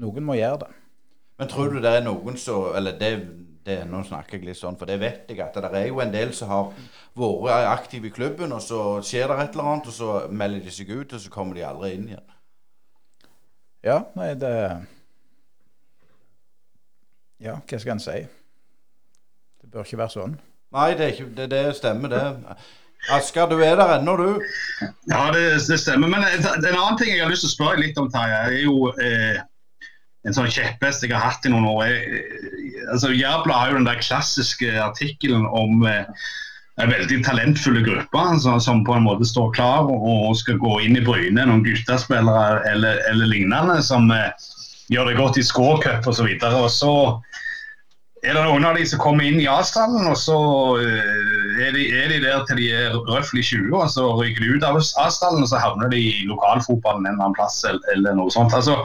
noen 0.01 0.25
må 0.25 0.37
gjøre 0.39 0.65
det. 0.65 0.73
Men 1.41 1.51
tror 1.51 1.73
du 1.73 1.81
det 1.83 1.91
er 1.97 2.05
noen 2.05 2.37
som 2.39 2.69
Eller 2.77 2.95
det, 3.01 3.11
det, 3.67 3.79
nå 3.89 4.03
snakker 4.07 4.39
jeg 4.39 4.51
litt 4.51 4.59
sånn, 4.61 4.77
for 4.79 4.91
det 4.91 4.99
vet 5.03 5.31
jeg 5.31 5.41
at 5.43 5.57
det 5.57 5.71
er 5.79 5.89
jo 5.89 6.03
en 6.03 6.13
del 6.13 6.35
som 6.37 6.51
har 6.53 6.71
vært 7.19 7.71
aktive 7.71 8.11
i 8.11 8.15
klubben, 8.15 8.53
og 8.55 8.63
så 8.63 8.83
skjer 9.07 9.31
det 9.31 9.39
et 9.39 9.57
eller 9.57 9.71
annet, 9.73 9.91
og 9.91 9.97
så 9.97 10.13
melder 10.31 10.65
de 10.65 10.75
seg 10.75 10.93
ut, 10.93 11.13
og 11.13 11.23
så 11.23 11.33
kommer 11.33 11.59
de 11.59 11.67
aldri 11.67 11.95
inn 11.97 12.09
igjen. 12.13 12.29
Ja, 13.83 14.03
nei, 14.19 14.33
det 14.39 14.53
Ja, 17.43 17.57
hva 17.59 17.79
skal 17.83 17.97
en 17.97 18.03
si? 18.03 18.21
Det 19.63 19.71
bør 19.71 19.87
ikke 19.87 19.99
være 19.99 20.15
sånn. 20.15 20.37
Nei, 20.73 20.93
det, 20.99 21.09
ikke, 21.13 21.27
det, 21.37 21.49
det 21.51 21.63
stemmer, 21.77 22.13
det. 22.13 22.57
Asker, 23.11 23.49
du 23.51 23.59
er 23.59 23.75
der 23.77 23.97
ennå, 23.97 24.15
du? 24.17 24.45
Ja, 25.11 25.25
det, 25.35 25.43
det, 25.67 25.79
stemmer. 25.83 26.09
Men 26.09 26.23
en 26.23 26.69
annen 26.71 26.99
ting 27.01 27.11
jeg 27.11 27.25
har 27.25 27.33
lyst 27.33 27.43
til 27.43 27.51
å 27.51 27.57
spørre 27.57 27.83
litt 27.83 27.99
om, 27.99 28.07
Terje, 28.15 28.39
er 28.47 28.61
jo 28.63 28.93
eh, 28.95 29.43
en 30.27 30.37
sånn 30.37 30.51
kjepphest 30.53 31.03
jeg 31.05 31.15
har 31.15 31.25
hatt 31.33 31.47
i 31.47 31.53
noen 31.53 31.67
år. 31.67 31.83
Jeg, 31.91 32.23
altså, 32.93 33.11
Jærbladet 33.11 33.59
har 33.59 33.73
jo 33.73 33.81
den 33.81 33.91
der 33.91 34.03
klassiske 34.03 34.71
artikkelen 34.85 35.49
om 35.51 35.83
eh, 35.89 36.07
en 36.81 36.93
veldig 36.93 37.19
talentfulle 37.27 37.83
gruppe 37.85 38.23
altså, 38.23 38.57
som 38.63 38.85
på 38.87 38.95
en 38.97 39.07
måte 39.09 39.27
står 39.29 39.51
klar 39.57 39.91
og 39.91 40.33
skal 40.39 40.61
gå 40.63 40.79
inn 40.87 40.97
i 40.97 41.05
Bryne. 41.05 41.47
Noen 41.49 41.67
guttespillere 41.67 42.63
eller, 42.71 43.03
eller 43.11 43.31
lignende 43.35 43.81
som 43.85 44.11
eh, 44.15 44.31
gjør 44.93 45.11
det 45.11 45.19
godt 45.19 45.41
i 45.41 45.47
scorecup 45.47 46.09
osv. 46.09 46.29
Og, 46.29 46.47
så 46.47 46.63
og 46.63 46.71
så 46.79 46.95
er 48.23 48.37
det 48.37 48.43
noen 48.47 48.65
av 48.69 48.77
de 48.79 48.85
som 48.87 49.01
kommer 49.03 49.27
inn 49.27 49.41
i 49.43 49.49
A-stallen, 49.51 50.07
og 50.07 50.15
så 50.21 50.39
eh, 50.79 51.65
er 51.67 51.75
de, 51.75 51.89
er 51.91 52.13
de, 52.13 52.21
der 52.23 52.45
til 52.47 52.61
de 52.61 52.69
er 52.71 52.95
røftlig 53.11 53.43
20, 53.49 53.73
og 53.75 53.91
så 53.91 54.07
ryker 54.21 54.45
de 54.45 54.53
ut 54.55 54.67
av 54.69 54.79
A-stallen, 54.79 55.43
og 55.43 55.51
så 55.51 55.59
havner 55.59 55.91
de 55.91 55.99
i 55.99 56.29
lokalfotballen 56.31 57.09
en 57.09 57.17
eller 57.17 57.27
annen 57.27 57.39
plass 57.39 57.59
eller, 57.67 57.83
eller 57.97 58.15
noe 58.21 58.31
sånt. 58.31 58.55
Altså, 58.55 58.79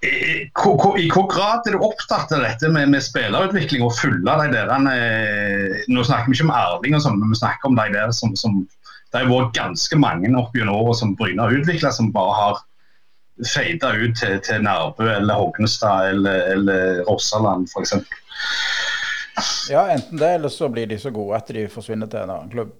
i, 0.00 0.46
hvor 0.54 1.26
grad 1.26 1.66
er 1.66 1.74
du 1.74 1.82
opptatt 1.82 2.30
av 2.30 2.44
dette 2.44 2.68
med, 2.70 2.92
med 2.92 3.02
spillerutvikling 3.02 3.82
og 3.82 3.96
følge 3.98 4.22
de 4.22 4.50
der 4.52 4.70
eh, 4.92 5.80
Nå 5.90 6.04
snakker 6.06 6.30
vi 6.30 6.36
ikke 6.36 6.46
om 6.46 6.54
Erling, 6.54 6.94
og 6.94 7.02
sånn, 7.02 7.18
men 7.18 7.32
vi 7.34 7.40
snakker 7.40 7.70
om 7.70 7.78
de 7.78 7.88
der 7.96 8.12
som, 8.14 8.36
som 8.38 8.60
Det 9.10 9.18
har 9.18 9.30
vært 9.30 9.56
ganske 9.56 9.98
mange 9.98 10.30
opp 10.38 10.54
gjennom 10.54 10.84
året 10.84 11.00
som 11.00 11.16
Bryne 11.18 11.42
har 11.42 11.56
utvikla, 11.56 11.90
som 11.94 12.12
bare 12.14 12.36
har 12.36 12.60
feida 13.46 13.90
ut 13.94 14.14
til, 14.18 14.36
til 14.46 14.62
Nærbø 14.66 15.08
eller 15.16 15.38
Hognestad 15.38 16.12
eller, 16.12 16.46
eller 16.54 17.02
Rossaland 17.08 17.66
f.eks. 17.70 17.96
Ja, 19.70 19.88
enten 19.94 20.18
det, 20.18 20.30
eller 20.38 20.52
så 20.52 20.68
blir 20.70 20.86
de 20.90 20.98
så 20.98 21.10
gode 21.14 21.38
at 21.38 21.50
de 21.54 21.66
forsvinner 21.70 22.10
til 22.10 22.22
en 22.22 22.34
annen 22.34 22.52
klubb. 22.52 22.74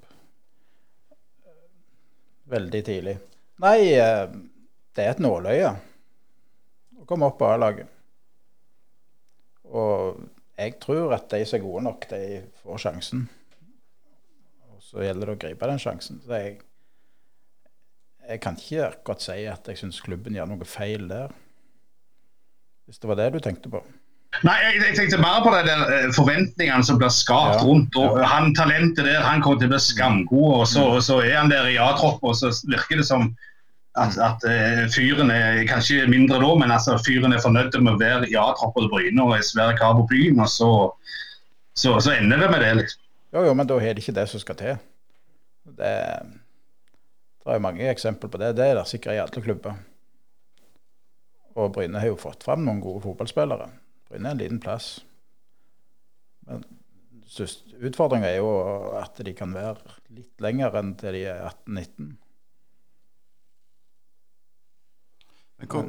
Veldig 2.50 2.84
tidlig. 2.86 3.18
Nei, 3.62 3.78
eh, 3.98 4.24
det 4.94 5.04
er 5.04 5.14
et 5.16 5.22
nåløye 5.22 5.74
komme 7.08 7.28
opp 7.28 7.38
på 7.40 7.48
A-laget. 7.48 7.88
Og 9.68 10.22
jeg 10.58 10.78
tror 10.82 11.14
at 11.16 11.28
de 11.32 11.42
som 11.46 11.58
er 11.58 11.64
gode 11.64 11.84
nok, 11.86 12.08
de 12.10 12.22
får 12.62 12.82
sjansen. 12.86 13.26
Og 14.72 14.82
så 14.84 15.04
gjelder 15.04 15.30
det 15.30 15.36
å 15.36 15.42
gripe 15.44 15.70
den 15.70 15.82
sjansen. 15.82 16.20
Så 16.24 16.40
jeg, 16.40 16.58
jeg 18.28 18.42
kan 18.44 18.58
ikke 18.60 18.90
godt 19.06 19.24
si 19.24 19.38
at 19.50 19.68
jeg 19.68 19.80
syns 19.80 20.02
klubben 20.04 20.36
gjør 20.36 20.50
noe 20.50 20.68
feil 20.68 21.08
der. 21.10 21.34
Hvis 22.88 23.00
det 23.00 23.10
var 23.10 23.20
det 23.20 23.32
du 23.34 23.42
tenkte 23.44 23.72
på. 23.72 23.82
Nei, 24.44 24.54
jeg, 24.60 24.80
jeg 24.84 24.96
tenkte 24.96 25.18
bare 25.22 25.40
på 25.44 25.52
det 25.54 25.62
der 25.66 25.92
eh, 25.92 26.10
forventningene 26.14 26.84
som 26.84 26.98
blir 27.00 27.10
skapt 27.12 27.58
ja, 27.58 27.62
rundt. 27.64 27.96
og 27.96 28.18
ja. 28.20 28.26
Han 28.28 28.52
talentet 28.56 29.06
der, 29.08 29.22
han 29.24 29.42
kommer 29.44 29.60
til 29.60 29.70
å 29.70 29.74
bli 29.74 29.80
skamgod, 29.82 30.50
og 30.60 30.66
så, 30.68 30.84
og 30.96 31.00
så 31.04 31.18
er 31.24 31.38
han 31.40 31.52
der 31.52 31.68
i 31.70 31.78
A-tropp, 31.82 32.20
og 32.22 32.36
så 32.38 32.52
virker 32.68 33.00
det 33.00 33.06
som 33.08 33.30
at, 33.98 34.18
at 34.22 34.44
uh, 34.46 34.84
fyren 34.94 35.32
er 35.34 35.64
kanskje 35.68 36.06
mindre 36.10 36.40
da, 36.42 36.50
men 36.60 36.72
altså, 36.74 36.96
fyren 37.04 37.34
er 37.34 37.42
fornøyd 37.44 37.76
med 37.82 37.96
å 37.96 38.00
være 38.00 38.30
i 38.30 38.36
A-tropp 38.38 38.76
til 38.78 38.90
Bryne 38.92 39.24
og 39.24 39.36
er 39.36 39.46
svær 39.46 39.74
kar 39.78 39.96
på 39.98 40.06
byen. 40.10 40.40
og 40.44 40.50
så, 40.52 40.70
så, 41.74 41.98
så, 41.98 42.14
ender 42.14 42.44
det 42.44 42.50
med 42.54 42.64
det, 42.64 42.72
liksom. 42.82 43.04
Jo, 43.36 43.44
jo, 43.44 43.56
men 43.58 43.68
da 43.68 43.76
er 43.76 43.92
det 43.92 44.04
ikke 44.04 44.16
det 44.16 44.28
som 44.30 44.40
skal 44.40 44.56
til. 44.58 44.78
Det, 45.78 45.92
det 47.44 47.54
er 47.54 47.64
mange 47.64 47.90
eksempler 47.90 48.32
på 48.32 48.40
det. 48.40 48.54
Det 48.56 48.64
er 48.64 48.78
det 48.78 48.86
sikkert 48.88 49.18
i 49.18 49.20
alle 49.20 49.44
klubber. 49.44 49.76
Og 51.58 51.74
Bryne 51.74 52.00
har 52.00 52.12
jo 52.12 52.20
fått 52.20 52.46
fram 52.46 52.64
noen 52.64 52.80
gode 52.80 53.02
fotballspillere. 53.04 53.68
Bryne 54.08 54.30
er 54.30 54.36
en 54.36 54.40
liten 54.40 54.62
plass. 54.62 54.98
Men 56.48 56.64
utfordringa 57.84 58.30
er 58.30 58.40
jo 58.40 58.52
at 58.96 59.20
de 59.24 59.34
kan 59.36 59.52
være 59.52 59.98
litt 60.16 60.40
lenger 60.40 60.78
enn 60.80 60.94
til 61.00 61.18
de 61.18 61.26
er 61.28 61.44
18-19. 61.50 62.08
Men 62.08 62.16
hvor, 65.66 65.88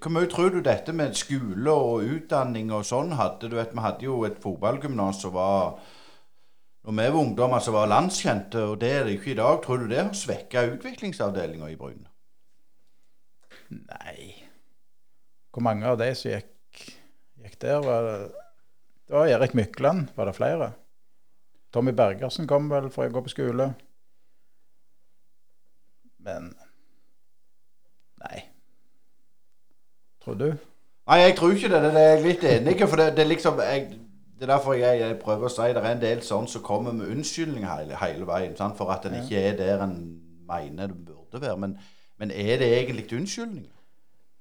hvor 0.00 0.10
mye 0.10 0.26
tror 0.30 0.50
du 0.50 0.60
dette 0.64 0.92
med 0.96 1.14
skole 1.14 1.70
og 1.70 2.02
utdanning 2.16 2.72
og 2.74 2.86
sånn 2.88 3.14
hadde? 3.18 3.50
Du 3.50 3.56
vet, 3.58 3.74
Vi 3.74 3.84
hadde 3.84 4.04
jo 4.04 4.24
et 4.26 4.40
fotballgymnas 4.42 5.22
som 5.22 5.34
var 5.36 5.78
Når 6.82 6.92
vi 6.92 7.08
var 7.12 7.20
ungdommer 7.20 7.60
som 7.60 7.74
var 7.74 7.90
landskjente, 7.90 8.62
og 8.64 8.80
det 8.80 8.90
er 8.92 9.04
det 9.04 9.18
ikke 9.18 9.32
i 9.34 9.38
dag. 9.38 9.58
Tror 9.62 9.78
du 9.78 9.88
det 9.90 9.98
har 10.00 10.12
svekka 10.16 10.62
utviklingsavdelinga 10.72 11.68
i 11.68 11.76
Bryn? 11.76 12.06
Nei. 13.68 14.48
Hvor 15.52 15.62
mange 15.66 15.84
av 15.86 15.98
de 16.00 16.08
som 16.16 16.32
gikk, 16.32 16.84
gikk 17.42 17.58
der, 17.60 17.82
var 17.84 18.06
det 18.06 18.18
Det 19.08 19.16
var 19.16 19.26
Erik 19.26 19.54
Mykland. 19.54 20.08
Var 20.16 20.24
det 20.24 20.36
flere? 20.36 20.72
Tommy 21.72 21.92
Bergersen 21.92 22.48
kom 22.48 22.70
vel 22.70 22.88
for 22.90 23.08
å 23.08 23.12
gå 23.12 23.22
på 23.24 23.34
skole. 23.34 23.72
Men 26.24 26.54
Nei. 28.18 28.47
Tror 30.24 30.38
du? 30.38 30.48
Nei, 31.08 31.18
jeg 31.22 31.36
tror 31.38 31.54
ikke 31.56 31.70
det. 31.72 31.82
Det 31.82 32.02
er 32.02 32.08
jeg 32.14 32.24
litt 32.24 32.44
enig 32.44 32.74
i. 32.76 32.86
For 32.86 33.00
det, 33.00 33.10
det, 33.16 33.24
er 33.24 33.30
liksom 33.32 33.60
jeg, 33.64 33.84
det 34.38 34.46
er 34.46 34.52
derfor 34.52 34.76
jeg, 34.76 35.00
jeg, 35.00 35.18
prøver 35.22 35.48
å 35.48 35.52
si 35.52 35.68
det 35.72 35.82
er 35.82 35.90
en 35.90 36.02
del 36.02 36.24
sånn 36.26 36.48
som 36.50 36.64
kommer 36.64 36.96
med 36.96 37.12
unnskyldning 37.14 37.64
hele, 37.68 37.96
hele, 38.02 38.26
veien. 38.28 38.56
Sant? 38.58 38.76
For 38.78 38.92
at 38.94 39.08
en 39.08 39.16
ja. 39.16 39.22
ikke 39.24 39.44
er 39.50 39.56
der 39.60 39.84
en 39.86 39.96
mener 40.48 40.92
det 40.92 40.98
burde 41.06 41.40
være. 41.42 41.56
Men, 41.64 41.78
men 42.20 42.34
er 42.34 42.60
det 42.60 42.72
egentlig 42.76 43.08
unnskyldninger? 43.16 43.72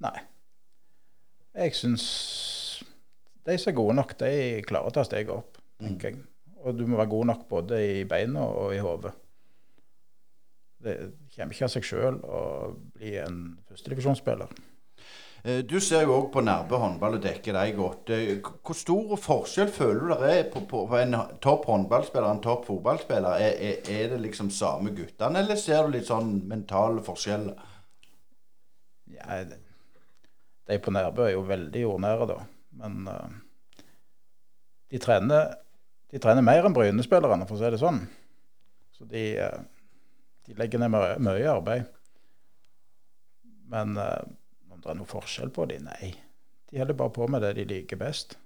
Nei. 0.03 0.17
Jeg 1.57 1.73
syns 1.73 2.03
de 3.47 3.55
som 3.57 3.71
er 3.71 3.77
gode 3.77 3.95
nok, 3.95 4.11
de 4.19 4.31
klarer 4.67 4.91
å 4.91 4.93
ta 4.93 5.05
steget 5.07 5.31
opp, 5.31 5.55
tenker 5.79 6.11
mm. 6.11 6.17
jeg. 6.19 6.25
Og 6.67 6.75
du 6.75 6.83
må 6.89 6.97
være 6.99 7.13
god 7.13 7.29
nok 7.29 7.45
både 7.47 7.79
i 7.79 8.01
beina 8.09 8.43
og 8.43 8.73
i 8.75 8.81
hodet. 8.83 9.13
Det 10.83 10.95
kommer 11.33 11.55
ikke 11.55 11.67
av 11.69 11.71
seg 11.73 11.85
sjøl 11.87 12.17
å 12.27 12.41
bli 12.97 13.15
en 13.21 13.39
førstedivisjonsspiller. 13.69 14.51
Eh, 15.43 15.61
du 15.65 15.77
ser 15.83 16.03
jo 16.07 16.15
òg 16.15 16.31
på 16.33 16.41
Nærbø 16.43 16.79
håndball 16.81 17.17
og 17.19 17.23
dekker 17.23 17.55
deg 17.55 17.75
godt. 17.77 18.09
Eh, 18.15 18.39
hvor 18.41 18.77
stor 18.77 19.13
forskjell 19.21 19.69
føler 19.73 20.01
du 20.01 20.13
det 20.23 20.33
er 20.33 20.49
på, 20.53 20.63
på, 20.69 20.83
på 20.89 20.99
en 20.99 21.15
topp 21.43 21.67
håndballspiller 21.69 22.27
og 22.27 22.35
en 22.35 22.43
topp 22.43 22.65
fotballspiller? 22.71 23.37
Er, 23.37 23.55
er, 23.69 23.79
er, 23.93 24.09
det 24.13 24.21
liksom 24.25 24.49
samme 24.53 24.95
guttene, 24.97 25.43
eller 25.43 25.59
ser 25.61 25.85
du 25.85 25.95
litt 25.95 26.09
sånn 26.09 26.33
mentale 26.49 27.05
forskjeller? 27.05 27.73
Ja, 29.13 29.41
de 30.67 30.79
på 30.83 30.91
Nærbø 30.91 31.27
er 31.27 31.35
jo 31.37 31.45
veldig 31.47 31.83
jordnære, 31.85 32.27
da. 32.27 32.41
Men 32.77 33.05
uh, 33.07 33.29
de, 34.91 34.99
trener, 34.99 35.53
de 36.11 36.19
trener 36.21 36.43
mer 36.43 36.67
enn 36.67 36.75
Bryne-spillerne, 36.75 37.47
for 37.47 37.55
å 37.55 37.61
si 37.61 37.71
det 37.71 37.79
sånn. 37.79 38.01
Så 38.97 39.07
de, 39.07 39.23
uh, 39.39 39.61
de 40.43 40.57
legger 40.59 40.83
ned 40.83 40.91
mye, 40.91 41.47
arbeid. 41.53 41.87
Men 43.71 43.95
uh, 43.95 44.19
det 44.87 44.95
er 44.95 45.01
noe 45.01 45.09
forskjell 45.09 45.51
på 45.51 45.67
dem? 45.67 45.87
Nei. 45.91 46.13
De 46.71 46.79
holder 46.79 46.95
bare 46.99 47.15
på 47.15 47.27
med 47.31 47.43
det 47.43 47.57
de 47.59 47.67
liker 47.67 47.99
best. 47.99 48.37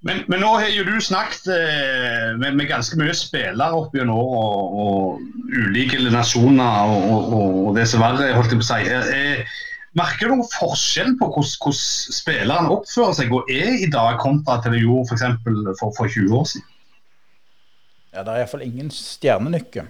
Men, 0.00 0.22
men, 0.32 0.40
nå 0.40 0.48
har 0.56 0.70
jo 0.72 0.84
du 0.88 0.94
snakket 1.04 1.50
eh, 1.52 2.30
med, 2.40 2.54
med, 2.56 2.70
ganske 2.70 2.96
mye 2.96 3.12
spillere 3.16 3.76
opp 3.76 3.92
gjennom 3.94 4.16
og, 4.16 4.78
og 4.80 5.58
ulike 5.60 6.00
nasjoner 6.08 6.88
og, 6.88 7.10
og, 7.10 7.34
og 7.66 7.76
det 7.76 7.84
som 7.90 8.00
verre, 8.00 8.30
holdt 8.32 8.54
jeg 8.54 8.62
på 8.62 8.64
å 8.64 8.70
si. 8.70 8.80
Eh, 8.96 9.58
merker 10.00 10.30
du 10.30 10.38
noen 10.38 10.50
forskjell 10.54 11.18
på 11.20 11.28
hvordan 11.34 11.76
spillerne 12.16 12.72
oppfører 12.72 13.18
seg 13.20 13.36
og 13.36 13.52
er 13.52 13.76
i 13.76 13.90
dag, 13.92 14.16
kontra 14.24 14.56
til 14.64 14.78
det 14.78 14.82
gjorde 14.86 15.12
f.eks. 15.12 15.26
For, 15.44 15.72
for, 15.82 15.96
for 15.98 16.16
20 16.16 16.38
år 16.40 16.50
siden? 16.54 16.68
Ja, 18.10 18.24
Det 18.24 18.32
er 18.32 18.40
iallfall 18.40 18.64
ingen 18.66 18.88
stjernenykke. 18.94 19.84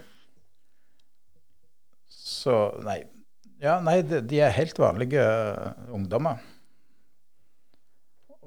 Så 2.40 2.56
nei. 2.86 3.02
Ja, 3.60 3.76
nei, 3.84 4.00
de, 4.06 4.22
de 4.24 4.40
er 4.40 4.54
helt 4.56 4.78
vanlige 4.80 5.20
uh, 5.20 5.92
ungdommer. 5.92 6.40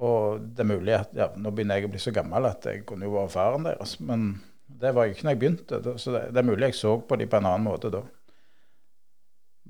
Og 0.03 0.41
det 0.41 0.63
er 0.63 0.71
mulig 0.71 0.95
at 0.97 1.11
ja, 1.15 1.27
Nå 1.37 1.51
begynner 1.53 1.77
jeg 1.77 1.87
å 1.87 1.91
bli 1.93 2.01
så 2.01 2.11
gammel 2.15 2.49
at 2.49 2.65
jeg 2.65 2.81
kunne 2.89 3.05
jo 3.05 3.13
vært 3.13 3.35
faren 3.35 3.67
deres. 3.67 3.99
Men 4.01 4.31
det 4.65 4.93
var 4.95 5.05
jeg 5.05 5.15
ikke 5.15 5.27
når 5.27 5.35
jeg 5.35 5.41
begynte. 5.43 5.81
Så 6.01 6.15
det, 6.15 6.23
det, 6.33 6.41
er 6.41 6.49
mulig 6.49 6.71
jeg 6.71 6.79
så 6.79 6.95
på 7.05 7.19
dem 7.21 7.29
på 7.29 7.39
en 7.39 7.49
annen 7.51 7.67
måte 7.67 7.93
da. 7.93 8.01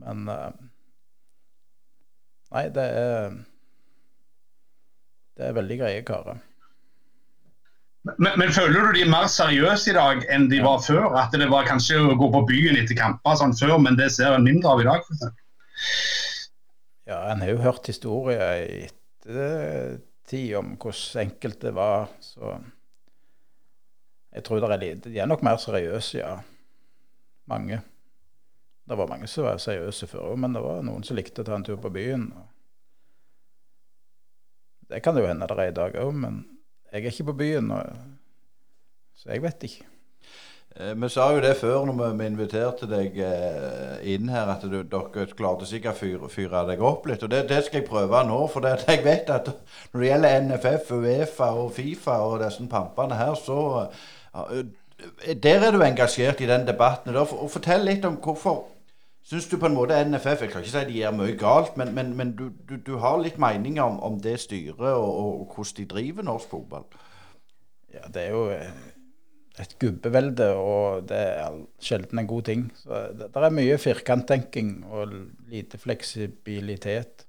Men 0.04 0.30
uh, 0.32 0.52
Nei, 2.54 2.68
det 2.70 2.84
er 2.86 3.36
Det 5.34 5.48
er 5.48 5.56
veldig 5.58 5.78
greie 5.80 6.02
karer. 6.06 6.42
Men, 8.04 8.34
men, 8.36 8.52
føler 8.52 8.84
du 8.84 8.98
de 8.98 9.04
er 9.06 9.12
mer 9.12 9.30
seriøse 9.32 9.94
i 9.94 9.96
dag 9.96 10.26
enn 10.34 10.50
de 10.52 10.60
var 10.64 10.82
før? 10.84 11.14
At 11.22 11.36
det 11.40 11.48
var 11.52 11.68
kanskje 11.70 12.02
å 12.04 12.18
gå 12.20 12.28
på 12.34 12.42
byen 12.50 12.80
etter 12.82 12.98
kamper 13.00 13.38
sånn 13.40 13.56
før, 13.56 13.78
men 13.80 13.96
det 14.00 14.10
ser 14.12 14.36
en 14.36 14.44
mindre 14.44 14.74
av 14.74 14.84
i 14.84 14.88
dag? 14.90 15.08
Ja, 17.08 17.22
en 17.32 17.44
har 17.44 17.54
jo 17.54 17.64
hørt 17.64 17.88
historier 17.88 18.64
i 18.64 18.84
ettertid 18.88 20.56
om 20.60 20.76
hvordan 20.76 21.24
enkelt 21.28 21.64
det 21.64 21.74
var. 21.76 22.12
Så 22.20 22.58
jeg 24.34 24.44
tror 24.44 24.64
det 24.64 24.72
er 24.72 24.84
lite. 24.84 25.12
De 25.12 25.20
er 25.24 25.30
nok 25.30 25.44
mer 25.46 25.60
seriøse, 25.62 26.20
ja. 26.20 26.38
Mange. 27.48 27.82
Det 28.84 28.98
var 29.00 29.08
mange 29.08 29.28
som 29.32 29.48
var 29.48 29.60
seriøse 29.64 30.08
før 30.12 30.36
men 30.40 30.56
det 30.56 30.64
var 30.64 30.84
noen 30.84 31.04
som 31.08 31.16
likte 31.16 31.44
å 31.44 31.48
ta 31.48 31.56
en 31.56 31.64
tur 31.64 31.80
på 31.80 31.92
byen. 31.92 32.28
Det 34.92 35.00
kan 35.04 35.16
det 35.16 35.24
jo 35.24 35.30
hende 35.32 35.48
det 35.48 35.56
er 35.56 35.72
i 35.72 35.76
dag 35.76 35.96
òg, 36.04 36.12
men 36.20 36.42
jeg 36.94 37.02
er 37.02 37.10
ikke 37.12 37.26
på 37.32 37.34
byen, 37.40 37.72
så 39.18 39.30
jeg 39.34 39.42
vet 39.44 39.64
ikke. 39.68 39.86
Eh, 40.76 40.94
Vi 40.98 41.10
sa 41.10 41.28
jo 41.34 41.42
det 41.42 41.56
før 41.58 41.86
når 41.86 41.94
vi- 42.00 42.18
vi 42.18 42.26
inviterte 42.32 42.88
deg 42.90 43.18
eh, 43.20 44.14
inn 44.14 44.30
her, 44.30 44.50
at 44.56 44.62
du, 44.62 44.84
dere 44.84 45.26
klarte 45.38 45.66
sikkert 45.70 46.02
å 46.22 46.30
fyre 46.30 46.64
deg 46.68 46.82
opp 46.82 47.06
litt. 47.06 47.24
Og 47.24 47.30
det, 47.30 47.48
det 47.50 47.64
skal 47.66 47.82
jeg 47.82 47.90
prøve 47.90 48.24
nå, 48.28 48.40
for 48.50 48.60
det, 48.66 48.80
jeg 48.88 49.04
vet 49.06 49.30
at 49.30 49.52
når 49.94 50.00
det 50.02 50.10
gjelder 50.10 50.42
NFF, 50.48 50.92
Uefa 50.98 51.52
og 51.54 51.72
Fifa 51.74 52.18
og 52.26 52.40
disse 52.42 52.66
pampene 52.70 53.16
her, 53.20 53.36
så 53.36 53.90
eh, 54.34 54.64
Der 55.36 55.60
er 55.68 55.72
du 55.72 55.82
engasjert 55.84 56.42
i 56.42 56.46
den 56.48 56.66
debatten. 56.68 57.16
Og 57.16 57.50
fortell 57.52 57.84
litt 57.86 58.06
om 58.06 58.16
hvorfor 58.24 58.64
Syns 59.24 59.48
du 59.48 59.56
på 59.56 59.70
en 59.70 59.76
måte 59.78 59.98
NFF 60.04 60.42
Jeg 60.44 60.52
kan 60.52 60.64
ikke 60.64 60.72
si 60.74 60.86
de 60.90 60.98
gjør 61.00 61.16
mye 61.16 61.36
galt, 61.40 61.78
men, 61.80 61.94
men, 61.96 62.12
men 62.20 62.34
du, 62.36 62.50
du, 62.68 62.76
du 62.76 62.98
har 63.00 63.22
litt 63.22 63.40
meninger 63.40 63.84
om, 63.84 64.02
om 64.04 64.18
det 64.22 64.36
styret 64.44 64.84
og, 64.84 65.12
og 65.12 65.54
hvordan 65.56 65.78
de 65.78 65.86
driver 65.94 66.28
norsk 66.28 66.52
fotball? 66.52 66.84
Ja, 67.94 68.08
det 68.12 68.26
er 68.26 68.34
jo 68.34 68.48
eh, 68.52 68.74
et 69.62 69.76
gubbevelde, 69.80 70.50
og 70.58 71.06
det 71.10 71.20
er 71.38 71.60
sjelden 71.84 72.20
en 72.20 72.28
god 72.28 72.48
ting. 72.50 72.66
Så 72.82 73.04
det, 73.14 73.30
det 73.36 73.44
er 73.44 73.54
mye 73.54 73.78
firkanttenking 73.78 74.72
og 74.90 75.14
lite 75.52 75.78
fleksibilitet. 75.78 77.28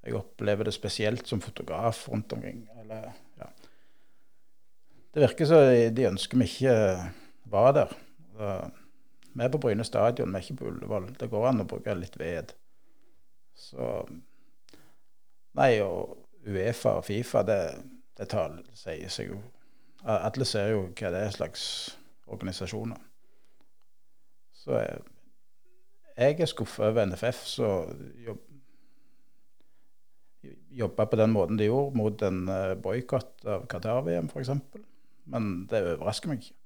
Jeg 0.00 0.16
opplever 0.16 0.66
det 0.66 0.74
spesielt 0.74 1.28
som 1.28 1.42
fotograf 1.44 2.06
rundt 2.08 2.32
omkring. 2.32 2.64
Eller, 2.80 3.10
ja. 3.38 3.50
Det 5.12 5.26
virker 5.26 5.50
som 5.50 5.94
de 5.94 6.08
ønsker 6.08 6.40
vi 6.40 6.48
ikke 6.48 6.76
var 7.52 7.74
der. 7.76 7.92
Så, 8.32 8.54
vi 9.32 9.44
er 9.44 9.52
på 9.52 9.60
Bryne 9.62 9.84
stadion, 9.86 10.32
vi 10.32 10.40
er 10.40 10.44
ikke 10.46 10.58
på 10.62 10.70
Ullevål. 10.72 11.12
Det 11.20 11.30
går 11.30 11.46
an 11.50 11.62
å 11.62 11.68
bruke 11.70 11.94
litt 11.98 12.18
ved. 12.20 12.54
Så 13.54 13.86
Nei, 15.58 15.72
og 15.82 16.14
Uefa 16.46 17.00
og 17.00 17.04
Fifa, 17.08 17.42
det, 17.42 17.62
det 18.18 18.28
tar, 18.30 18.54
sier 18.78 19.10
seg 19.10 19.32
jo 19.32 19.40
alle 20.04 20.46
ser 20.48 20.70
jo 20.72 20.84
hva 20.96 21.10
det 21.12 21.24
er 21.26 21.34
slags 21.34 21.64
organisasjoner. 22.30 23.00
Så 24.56 24.76
jeg, 24.76 25.00
jeg 26.16 26.40
er 26.40 26.50
skuffa 26.50 26.90
over 26.90 27.08
NFF 27.08 27.42
som 27.48 27.90
jobb, 28.24 28.40
jobba 30.82 31.06
på 31.10 31.18
den 31.20 31.34
måten 31.34 31.58
de 31.60 31.68
gjorde 31.68 31.96
mot 31.98 32.22
en 32.24 32.46
uh, 32.48 32.76
boikott 32.80 33.44
av 33.48 33.66
Qatar-VM 33.68 34.30
f.eks. 34.32 34.52
Men 35.30 35.50
det 35.68 35.82
overrasker 35.84 36.32
meg 36.32 36.40
ikke. 36.40 36.56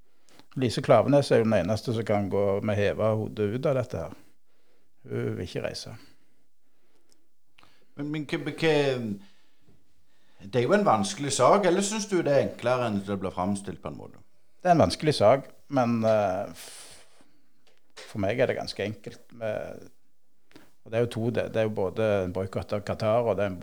Lise 0.55 0.83
Klavenes 0.83 1.31
er 1.31 1.43
jo 1.43 1.49
den 1.49 1.57
eneste 1.57 1.95
som 1.95 2.07
kan 2.07 2.29
gå 2.31 2.61
med 2.63 2.79
heva 2.79 3.15
hodet 3.19 3.57
ut 3.57 3.67
av 3.67 3.79
dette 3.81 4.03
her. 4.05 4.19
Hun 5.11 5.39
vil 5.39 5.49
ikke 5.49 5.65
reise. 5.65 5.95
Men, 7.99 8.11
men 8.13 8.27
hva, 8.31 8.39
Det 10.45 10.61
er 10.61 10.67
jo 10.67 10.77
en 10.77 10.87
vanskelig 10.87 11.33
sak, 11.33 11.67
eller 11.67 11.83
syns 11.83 12.07
du 12.11 12.21
det 12.23 12.33
er 12.33 12.47
enklere 12.47 12.87
enn 12.89 13.03
det 13.07 13.19
blir 13.21 13.35
framstilt 13.35 13.83
på 13.83 13.91
en 13.91 13.99
måte? 13.99 14.23
Det 14.63 14.71
er 14.71 14.77
en 14.77 14.85
vanskelig 14.85 15.15
sak, 15.17 15.47
men 15.75 15.99
uh, 16.05 16.53
for 18.07 18.23
meg 18.23 18.39
er 18.39 18.51
det 18.51 18.59
ganske 18.59 18.85
enkelt. 18.85 19.23
Med, 19.41 19.89
og 20.85 20.93
det 20.93 20.99
er 20.99 21.07
jo 21.07 21.13
to, 21.17 21.31
det. 21.31 21.49
Det 21.55 21.63
er 21.63 21.69
jo 21.69 21.77
både 21.77 22.11
en 22.25 22.35
boikott 22.35 22.77
av 22.77 22.85
Qatar 22.87 23.25
og 23.25 23.39
det 23.39 23.47
er 23.47 23.55
en, 23.55 23.63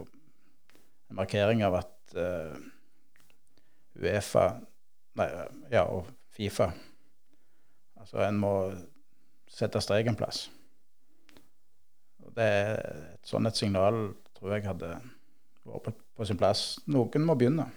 en 1.12 1.20
markering 1.22 1.64
av 1.68 1.80
at 1.84 2.18
uh, 2.18 2.56
Uefa 4.02 4.48
nei, 5.20 5.28
ja, 5.72 5.84
og 5.84 6.08
Fifa 6.42 6.72
Altså 8.02 8.24
en 8.26 8.40
må 8.42 8.54
sette 9.52 9.82
strek 9.84 10.08
en 10.10 10.18
plass. 10.18 10.48
Og 12.26 12.32
det 12.34 12.48
er 12.48 12.80
et 13.12 13.30
sånn 13.30 13.46
et 13.46 13.60
signal 13.60 14.00
tror 14.40 14.56
jeg 14.56 14.66
hadde 14.66 14.90
vært 15.70 15.92
på, 16.18 16.26
sin 16.26 16.40
plass. 16.40 16.64
Noen 16.90 17.28
må 17.28 17.36
begynne. 17.38 17.68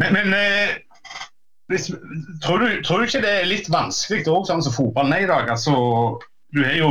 Men, 0.00 0.16
men 0.16 0.32
eh, 0.36 0.72
tror, 2.40 2.64
du, 2.64 2.80
tror 2.86 3.02
du 3.02 3.10
ikke 3.10 3.24
det 3.24 3.34
er 3.42 3.50
litt 3.50 3.68
vanskelig 3.72 4.24
òg, 4.24 4.48
sånn 4.48 4.64
som 4.64 4.72
fotballen 4.72 5.18
er 5.18 5.26
i 5.26 5.30
dag? 5.30 5.52
Altså, 5.52 5.76
du 6.56 6.62
har 6.64 6.80
jo 6.80 6.90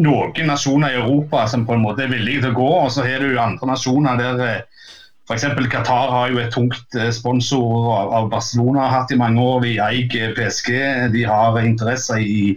noen 0.00 0.48
nasjoner 0.48 0.94
i 0.94 1.00
Europa 1.02 1.44
som 1.50 1.66
på 1.68 1.76
en 1.76 1.84
måte 1.84 2.06
er 2.06 2.12
villige 2.12 2.46
til 2.46 2.54
å 2.54 2.60
gå, 2.62 2.70
og 2.86 2.92
så 2.94 3.04
har 3.04 3.24
du 3.24 3.36
andre 3.36 3.72
nasjoner 3.74 4.20
der 4.20 4.44
eh, 4.46 4.88
F.eks. 5.30 5.44
Qatar 5.70 6.10
har 6.10 6.30
jo 6.32 6.40
et 6.42 6.50
tungt 6.50 6.96
eh, 6.98 7.12
sponsor 7.14 7.86
av, 7.94 8.28
Barcelona 8.32 8.88
har 8.88 8.94
hatt 9.00 9.12
i 9.14 9.18
mange 9.20 9.42
år. 9.42 9.60
Vi 9.62 9.76
eier 9.78 10.34
PSG. 10.34 10.72
De 11.14 11.22
har 11.28 11.58
interesser 11.62 12.18
i, 12.18 12.56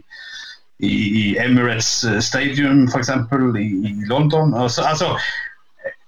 i, 0.82 0.94
i 1.22 1.26
Emirates 1.44 2.04
eh, 2.10 2.18
Stadium 2.20 2.88
f.eks. 2.88 3.12
I, 3.14 3.68
i 3.92 3.94
London. 4.10 4.56
Altså, 4.58 4.82
altså, 4.90 5.12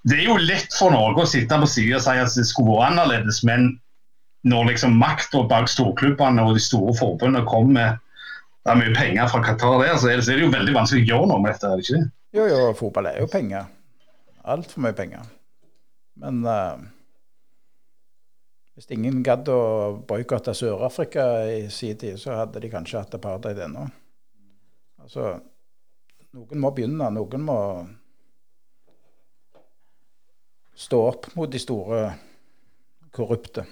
det 0.10 0.24
er 0.24 0.26
jo 0.32 0.40
lett 0.42 0.74
for 0.74 0.94
Norge 0.94 1.22
å 1.22 1.30
sitte 1.30 1.62
på 1.62 1.70
siden 1.70 2.00
og 2.00 2.06
si 2.08 2.18
at 2.18 2.34
det 2.34 2.48
skulle 2.50 2.74
vært 2.74 2.96
annerledes, 2.96 3.44
men 3.46 3.76
når 4.46 4.72
liksom 4.74 4.98
makta 5.02 5.44
bak 5.50 5.70
storklubbene 5.70 6.42
og 6.42 6.58
de 6.58 6.66
store 6.66 6.94
forbundene 6.98 7.46
kommer 7.50 7.78
med 7.78 8.02
det 8.66 8.74
er 8.74 8.78
mye 8.82 8.94
penger 8.98 9.30
fra 9.30 9.44
Qatar 9.46 9.78
der, 9.84 9.94
så 10.02 10.10
er 10.10 10.18
det, 10.18 10.26
så 10.26 10.34
er 10.34 10.40
det 10.40 10.48
jo 10.48 10.54
veldig 10.54 10.74
vanskelig 10.74 11.04
å 11.04 11.10
gjøre 11.12 11.30
noe 11.30 11.42
med 11.44 11.54
dette. 11.54 11.70
er 11.70 11.78
det 11.78 11.86
ikke 11.86 11.98
det? 12.00 12.06
Jo, 12.34 12.46
jo, 12.50 12.62
fotball 12.78 13.10
er 13.12 13.20
jo 13.22 13.28
penger. 13.30 13.68
Altfor 14.42 14.82
mye 14.82 14.98
penger. 14.98 15.28
Men 16.22 16.46
eh, 16.48 16.86
hvis 18.76 18.92
ingen 18.96 19.22
gadd 19.24 19.50
å 19.52 19.60
boikotte 20.08 20.56
Sør-Afrika 20.56 21.26
i 21.52 21.62
sin 21.72 21.98
tid, 22.00 22.20
så 22.20 22.40
hadde 22.42 22.64
de 22.64 22.72
kanskje 22.72 23.02
hatt 23.02 23.16
apartheid 23.18 23.60
ennå. 23.68 23.86
Altså, 25.04 25.36
noen 26.36 26.62
må 26.64 26.72
begynne. 26.76 27.08
Noen 27.16 27.46
må 27.46 27.58
stå 30.76 31.02
opp 31.08 31.30
mot 31.40 31.52
de 31.52 31.62
store 31.62 32.02
korrupte. 33.16 33.64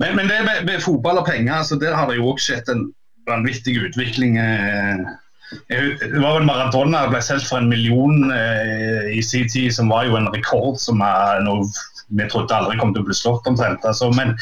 Men, 0.00 0.16
men 0.16 0.30
det 0.30 0.40
med, 0.46 0.64
med 0.66 0.82
fotball 0.82 1.20
og 1.20 1.28
penger, 1.28 1.60
altså, 1.60 1.78
der 1.78 1.94
har 1.94 2.08
det 2.08 2.18
jo 2.18 2.30
også 2.32 2.54
skjedd 2.54 2.72
en 2.72 2.86
vanvittig 3.28 3.76
utvikling. 3.84 4.38
eh. 4.40 5.04
Det 5.50 6.20
var 6.22 6.36
vel 6.38 6.46
Maradona 6.46 7.06
ble 7.10 7.20
solgt 7.24 7.48
for 7.48 7.58
en 7.58 7.70
million 7.70 8.30
eh, 8.34 9.10
i 9.16 9.22
sin 9.24 9.48
tid, 9.50 9.72
som 9.74 9.90
var 9.90 10.06
jo 10.06 10.18
en 10.18 10.30
rekord 10.30 10.78
som 10.78 11.02
er 11.04 11.42
noe 11.46 11.66
vi 12.10 12.26
trodde 12.30 12.54
aldri 12.54 12.78
kom 12.78 12.92
til 12.94 13.04
å 13.04 13.08
bli 13.08 13.16
slått 13.16 13.46
omtrent. 13.46 13.84
Altså, 13.86 14.10
men 14.14 14.34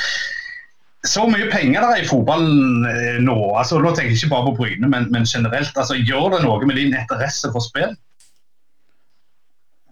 så 1.06 1.24
mye 1.30 1.48
penger 1.52 1.84
der 1.84 1.94
er 1.94 2.02
i 2.02 2.08
fotballen 2.08 2.86
eh, 2.88 3.20
nå, 3.24 3.36
altså, 3.56 3.80
nå 3.80 3.92
tenker 3.94 4.12
jeg 4.12 4.22
ikke 4.22 4.34
bare 4.34 4.48
på 4.50 4.56
Bryne, 4.62 4.90
men, 4.90 5.08
men 5.14 5.28
generelt. 5.28 5.76
Altså, 5.76 5.96
gjør 5.96 6.34
det 6.36 6.42
noe 6.44 6.68
med 6.68 6.80
din 6.80 6.96
interesse 6.96 7.52
for 7.54 7.64
spill? 7.64 7.94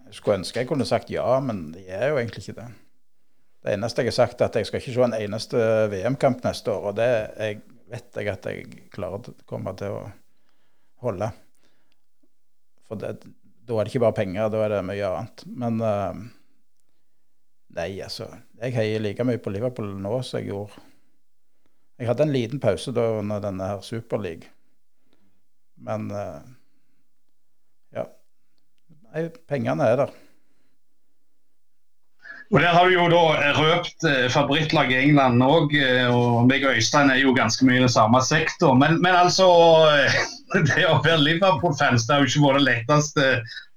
Jeg 0.07 0.19
skulle 0.19 0.41
ønske 0.41 0.61
jeg 0.61 0.69
kunne 0.69 0.87
sagt 0.87 1.09
ja, 1.13 1.25
men 1.43 1.69
det 1.75 1.87
er 1.93 2.11
jo 2.11 2.19
egentlig 2.19 2.45
ikke 2.45 2.59
det. 2.61 2.69
Det 3.65 3.73
eneste 3.73 4.03
jeg 4.03 4.13
har 4.13 4.17
sagt, 4.21 4.41
er 4.41 4.49
at 4.49 4.55
jeg 4.55 4.69
skal 4.69 4.81
ikke 4.81 4.93
se 4.95 5.03
en 5.03 5.17
eneste 5.17 5.65
VM-kamp 5.91 6.45
neste 6.45 6.71
år. 6.71 6.91
Og 6.91 6.97
det 6.99 7.09
jeg 7.09 7.59
vet 7.91 8.19
jeg 8.19 8.31
at 8.31 8.47
jeg 8.47 8.87
klarer 8.93 9.19
å 9.19 9.35
komme 9.47 9.73
til 9.79 9.95
å 9.95 10.05
holde. 11.03 11.29
For 12.87 12.99
det, 12.99 13.17
da 13.67 13.77
er 13.77 13.85
det 13.85 13.93
ikke 13.93 14.05
bare 14.05 14.17
penger, 14.21 14.51
da 14.51 14.63
er 14.63 14.75
det 14.77 14.83
mye 14.87 15.07
annet. 15.11 15.45
Men 15.59 15.79
uh, 15.83 16.19
nei, 17.77 17.89
altså. 18.03 18.29
Jeg 18.61 18.75
heier 18.77 19.03
like 19.03 19.25
mye 19.27 19.41
på 19.41 19.53
Liverpool 19.53 19.91
nå 20.01 20.15
som 20.25 20.39
jeg 20.39 20.49
gjorde 20.49 20.79
Jeg 21.99 22.07
hadde 22.09 22.25
en 22.25 22.31
liten 22.33 22.61
pause 22.61 22.93
da 22.93 23.03
under 23.19 23.41
denne 23.43 23.67
her 23.73 23.83
Superleague. 23.85 24.49
Men 25.83 26.07
uh, 26.13 26.39
ja. 27.93 28.07
Nei, 29.11 29.27
pengene 29.49 29.91
er 29.91 30.01
der. 30.05 30.15
Og 32.47 32.61
Der 32.63 32.71
har 32.71 32.87
du 32.87 32.93
jo 32.93 33.09
da 33.11 33.51
røpt 33.57 34.05
eh, 34.07 34.29
favorittlaget 34.31 34.95
i 34.95 35.09
England 35.09 35.43
òg, 35.43 35.73
og 36.13 36.45
meg 36.47 36.63
og 36.63 36.77
Øystein 36.79 37.11
er 37.11 37.19
jo 37.19 37.33
ganske 37.35 37.65
mye 37.67 37.81
i 37.81 37.83
den 37.83 37.91
samme 37.91 38.21
sektor. 38.23 38.71
Men, 38.71 39.01
men 39.03 39.17
altså 39.19 39.49
Det 40.67 40.83
å 40.87 40.99
være 41.03 41.23
Liverpool-fans 41.23 42.05
det 42.07 42.15
har 42.15 42.23
jo 42.23 42.29
ikke 42.29 42.43
vært 42.45 42.61
det 42.61 42.67
letteste 42.67 43.25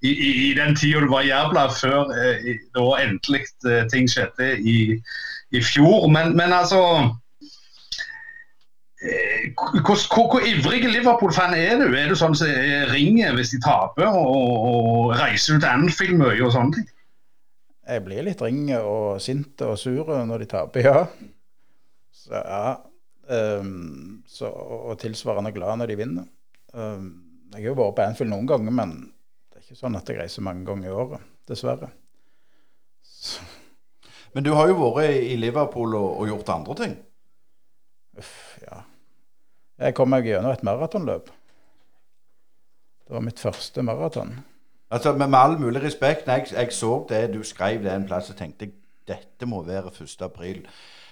i, 0.07 0.11
i, 0.11 0.29
i 0.49 0.51
den 0.57 0.77
tida 0.79 1.03
du 1.03 1.11
var 1.11 1.27
jævla 1.27 1.67
før 1.75 2.13
eh, 2.15 2.53
da 2.77 2.85
endelig 3.03 3.43
eh, 3.67 3.83
ting 3.93 4.07
skjedde 4.11 4.53
i, 4.59 4.77
i 5.51 5.63
fjor. 5.65 6.07
Men, 6.13 6.37
men 6.39 6.55
altså 6.55 6.81
eh, 9.03 9.51
hvor, 9.57 9.99
hvor, 9.99 10.31
hvor 10.31 10.47
ivrig 10.47 10.87
Liverpool-fan 10.87 11.57
er 11.59 11.83
du? 11.83 11.89
Er 11.91 12.13
du 12.13 12.17
sånn 12.19 12.39
som 12.39 12.49
eh, 12.49 12.87
ringer 12.93 13.35
hvis 13.39 13.53
de 13.57 13.63
taper, 13.67 14.09
og, 14.09 14.71
og 14.71 15.15
reiser 15.19 15.59
ut 15.59 15.69
Anfield 15.69 16.21
mye 16.23 16.39
og 16.39 16.55
sånne 16.57 16.79
ting? 16.79 16.89
Jeg 17.91 18.07
blir 18.07 18.23
litt 18.23 18.43
ring 18.45 18.69
og 18.79 19.19
sint 19.19 19.63
og 19.67 19.75
sur 19.81 20.07
når 20.07 20.45
de 20.45 20.53
taper, 20.55 20.87
ja. 20.87 21.03
Så 22.15 22.39
ja. 22.39 22.79
Um, 23.31 24.23
så, 24.27 24.49
og 24.51 24.97
tilsvarende 24.99 25.53
glad 25.55 25.79
når 25.79 25.93
de 25.93 25.97
vinner. 26.01 26.25
Ehm, 26.75 27.09
jeg 27.53 27.65
har 27.65 27.73
jo 27.73 27.79
vært 27.79 27.97
på 27.97 28.05
Anfield 28.05 28.33
noen 28.33 28.51
ganger, 28.51 28.75
men 28.75 28.93
det 29.51 29.59
er 29.59 29.65
ikke 29.65 29.81
sånn 29.81 29.99
at 29.99 30.11
jeg 30.11 30.21
reiser 30.21 30.47
mange 30.47 30.67
ganger 30.69 30.91
i 30.91 30.95
året. 30.95 31.27
Dessverre. 31.51 31.91
Så, 33.03 33.43
Men 34.33 34.45
du 34.47 34.53
har 34.55 34.69
jo 34.71 34.79
vært 34.79 35.17
i 35.27 35.35
Liverpool 35.37 35.97
og, 35.99 36.29
gjort 36.29 36.53
andre 36.55 36.75
ting. 36.79 36.97
uff, 38.19 38.59
ja. 38.63 38.85
Jeg 39.81 39.95
kom 39.97 40.11
meg 40.13 40.27
gjennom 40.29 40.53
et 40.53 40.63
maratonløp. 40.63 41.31
Det 43.07 43.15
var 43.17 43.25
mitt 43.25 43.41
første 43.41 43.83
maraton. 43.83 44.35
Altså, 44.91 45.13
med, 45.17 45.29
med 45.29 45.39
all 45.39 45.59
mulig 45.59 45.83
respekt, 45.83 46.27
når 46.27 46.35
jeg, 46.35 46.53
jeg 46.53 46.73
så 46.73 47.07
det 47.09 47.23
du 47.35 47.43
skrev 47.43 47.83
det 47.83 47.93
en 47.95 48.07
plass, 48.07 48.31
og 48.31 48.37
tenkte 48.39 48.71
dette 49.09 49.47
må 49.49 49.63
være 49.67 49.91
1. 49.91 50.23
april. 50.23 50.67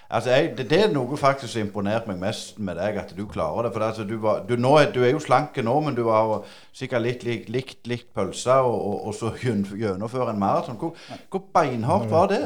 Altså, 0.09 0.30
jeg, 0.32 0.52
det, 0.56 0.64
det 0.70 0.78
er 0.86 0.92
noe 0.94 1.16
faktisk 1.20 1.52
som 1.52 1.66
imponerte 1.66 2.09
meg 2.09 2.20
mest 2.22 2.56
med 2.64 2.78
deg, 2.80 2.96
at 3.02 3.11
du 3.16 3.26
klarer 3.28 3.66
det. 3.66 3.72
For 3.74 3.84
altså, 3.84 4.06
du, 4.09 4.14
var, 4.22 4.38
du, 4.48 4.54
nå, 4.56 4.70
du 4.94 5.02
er 5.04 5.11
jo 5.12 5.20
slanke 5.20 5.61
nå, 5.66 5.74
men 5.84 5.98
du 5.98 6.06
har 6.09 6.46
sikkert 6.76 7.04
litt 7.04 7.26
likt 7.28 7.50
likt, 7.52 7.82
likt 7.90 8.09
pølse, 8.16 8.56
og, 8.64 8.78
og, 8.78 8.96
og 9.11 9.18
så 9.18 9.34
gjen- 9.42 9.66
gjennomføre 9.76 10.32
en 10.32 10.40
maraton. 10.40 10.78
Hvor, 10.80 10.96
hvor 11.28 11.44
beinhardt 11.59 12.09
var 12.14 12.30
det? 12.32 12.40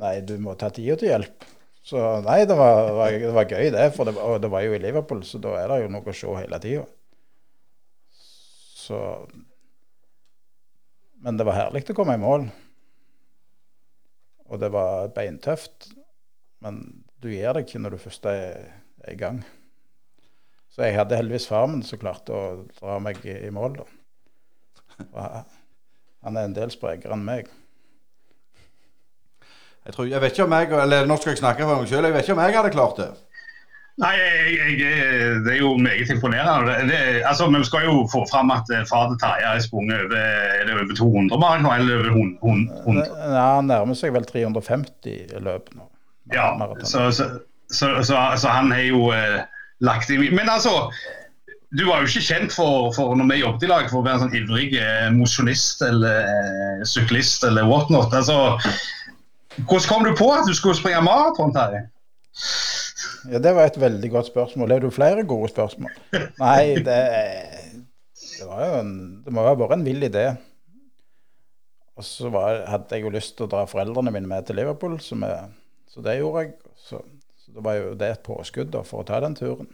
Nei, 0.00 0.14
du 0.28 0.34
må 0.40 0.56
ta 0.60 0.70
tida 0.72 0.96
til 1.00 1.12
hjelp. 1.12 1.44
Så 1.86 2.00
nei, 2.24 2.40
det 2.48 2.56
var, 2.58 2.88
var, 2.96 3.12
det 3.22 3.34
var 3.36 3.46
gøy, 3.52 3.68
det. 3.76 3.90
For 3.94 4.08
det, 4.08 4.16
var- 4.16 4.32
og 4.32 4.40
det 4.42 4.50
var 4.56 4.64
jo 4.64 4.74
i 4.76 4.80
Liverpool, 4.82 5.20
så 5.28 5.38
da 5.44 5.58
er 5.60 5.68
det 5.74 5.82
jo 5.84 5.92
noe 5.92 6.08
å 6.08 6.16
se 6.16 6.32
hele 6.40 6.58
tida. 6.64 6.86
Så 8.86 8.98
Men 11.24 11.36
det 11.40 11.46
var 11.48 11.56
herlig 11.58 11.84
å 11.90 11.96
komme 11.96 12.14
i 12.16 12.20
mål. 12.22 12.48
Og 14.50 14.60
det 14.62 14.70
var 14.74 15.12
beintøft. 15.14 15.90
Men 16.64 16.80
du 17.22 17.30
gir 17.32 17.52
deg 17.56 17.66
ikke 17.66 17.82
når 17.82 17.96
du 17.96 18.02
først 18.06 18.26
er, 18.30 18.72
er 19.04 19.12
i 19.12 19.20
gang. 19.20 19.42
Så 20.72 20.84
jeg 20.84 20.98
hadde 20.98 21.16
heldigvis 21.16 21.48
far 21.48 21.68
min 21.70 21.84
som 21.86 22.00
klarte 22.00 22.34
å 22.36 22.42
dra 22.76 22.98
meg 23.00 23.22
i, 23.24 23.32
i 23.48 23.52
mål, 23.54 23.78
da. 23.80 23.86
Han 26.26 26.36
er 26.36 26.48
en 26.48 26.56
del 26.56 26.72
sprekere 26.72 27.16
enn 27.16 27.24
meg. 27.24 27.48
Jeg, 29.86 29.94
tror, 29.94 30.08
jeg 30.10 30.20
vet 30.20 30.34
ikke 30.34 30.46
om 30.48 30.54
jeg 30.56 30.70
Eller 30.82 31.06
nå 31.06 31.16
skal 31.20 31.30
jeg 31.34 31.38
snakke 31.38 31.62
for 31.62 31.78
meg 31.78 31.90
selv, 31.90 32.08
Jeg 32.08 32.14
vet 32.16 32.24
ikke 32.26 32.34
om 32.34 32.40
jeg 32.42 32.56
hadde 32.56 32.72
klart 32.74 32.96
det. 32.98 33.10
Nei, 33.96 34.12
jeg, 34.20 34.72
jeg, 34.76 35.36
det 35.46 35.52
er 35.54 35.60
jo 35.62 35.70
meget 35.80 36.10
imponerende. 36.12 36.74
Det, 36.90 36.98
altså, 37.24 37.46
Vi 37.48 37.62
skal 37.64 37.86
jo 37.88 38.02
få 38.12 38.26
fram 38.28 38.50
at 38.52 38.68
fader 38.68 39.16
far 39.22 39.40
er 39.40 39.60
sprunget 39.64 40.02
over 40.04 40.16
er 40.20 40.66
det 40.68 40.74
over 40.74 40.96
200 40.96 41.40
maraton, 41.40 41.70
eller 41.80 41.98
over 42.02 42.10
100. 42.10 42.82
100. 42.82 43.06
Ja, 43.24 43.46
han 43.56 43.70
nærmer 43.72 43.96
seg 43.96 44.12
vel 44.12 44.28
350 44.28 45.38
løp 45.40 45.72
nå. 45.72 45.88
Ja, 46.34 46.50
så, 46.84 47.06
så, 47.10 47.30
så, 47.70 47.88
så, 48.02 48.18
så 48.36 48.48
han 48.52 48.72
har 48.74 48.84
jo 48.84 49.12
eh, 49.14 49.40
lagt 49.80 50.10
inn 50.10 50.24
Men 50.34 50.50
altså, 50.50 50.90
du 51.78 51.86
var 51.86 52.02
jo 52.02 52.10
ikke 52.10 52.26
kjent 52.26 52.52
for, 52.52 52.92
for 52.96 53.16
når 53.16 53.30
vi 53.32 53.40
jobbet 53.40 53.64
i 53.64 53.70
lag, 53.70 53.88
for 53.90 54.02
å 54.02 54.06
være 54.06 54.18
en 54.18 54.24
sånn 54.26 54.38
ivrig 54.38 54.76
eh, 54.76 55.08
mosjonist 55.14 55.82
eller 55.86 56.28
eh, 56.28 56.84
syklist 56.84 57.48
eller 57.48 57.64
whatnot. 57.70 58.12
Altså, 58.12 58.58
hvordan 59.64 59.88
kom 59.88 60.04
du 60.04 60.12
på 60.18 60.28
at 60.34 60.44
du 60.44 60.52
skulle 60.54 60.76
springe 60.76 61.00
maraton, 61.06 61.54
Terje? 61.56 61.86
Ja, 63.30 63.38
Det 63.42 63.52
var 63.56 63.66
et 63.68 63.78
veldig 63.80 64.10
godt 64.12 64.28
spørsmål. 64.30 64.74
Har 64.76 64.84
du 64.84 64.90
flere 64.94 65.24
gode 65.28 65.48
spørsmål? 65.52 65.94
Nei, 66.40 66.76
det, 66.86 66.98
det 68.16 68.46
var 68.48 68.62
jo 68.66 68.76
en, 68.82 68.92
det 69.24 69.34
må 69.34 69.44
ha 69.46 69.54
vært 69.58 69.76
en 69.78 69.86
vill 69.86 70.06
idé. 70.08 70.26
Og 71.96 72.04
så 72.04 72.28
var, 72.32 72.64
hadde 72.68 72.92
jeg 72.98 73.06
jo 73.06 73.12
lyst 73.14 73.36
til 73.38 73.46
å 73.46 73.52
dra 73.54 73.62
foreldrene 73.68 74.12
mine 74.12 74.28
med 74.28 74.44
til 74.46 74.58
Liverpool, 74.60 74.98
så, 75.00 75.16
vi, 75.16 75.30
så 75.88 76.04
det 76.04 76.18
gjorde 76.18 76.44
jeg. 76.44 76.52
Så, 76.76 77.00
så 77.40 77.54
det 77.56 77.64
var 77.64 77.78
jo 77.78 77.94
det 77.96 78.10
et 78.12 78.24
påskudd 78.26 78.72
da, 78.74 78.82
for 78.84 79.00
å 79.00 79.08
ta 79.08 79.22
den 79.24 79.36
turen. 79.38 79.70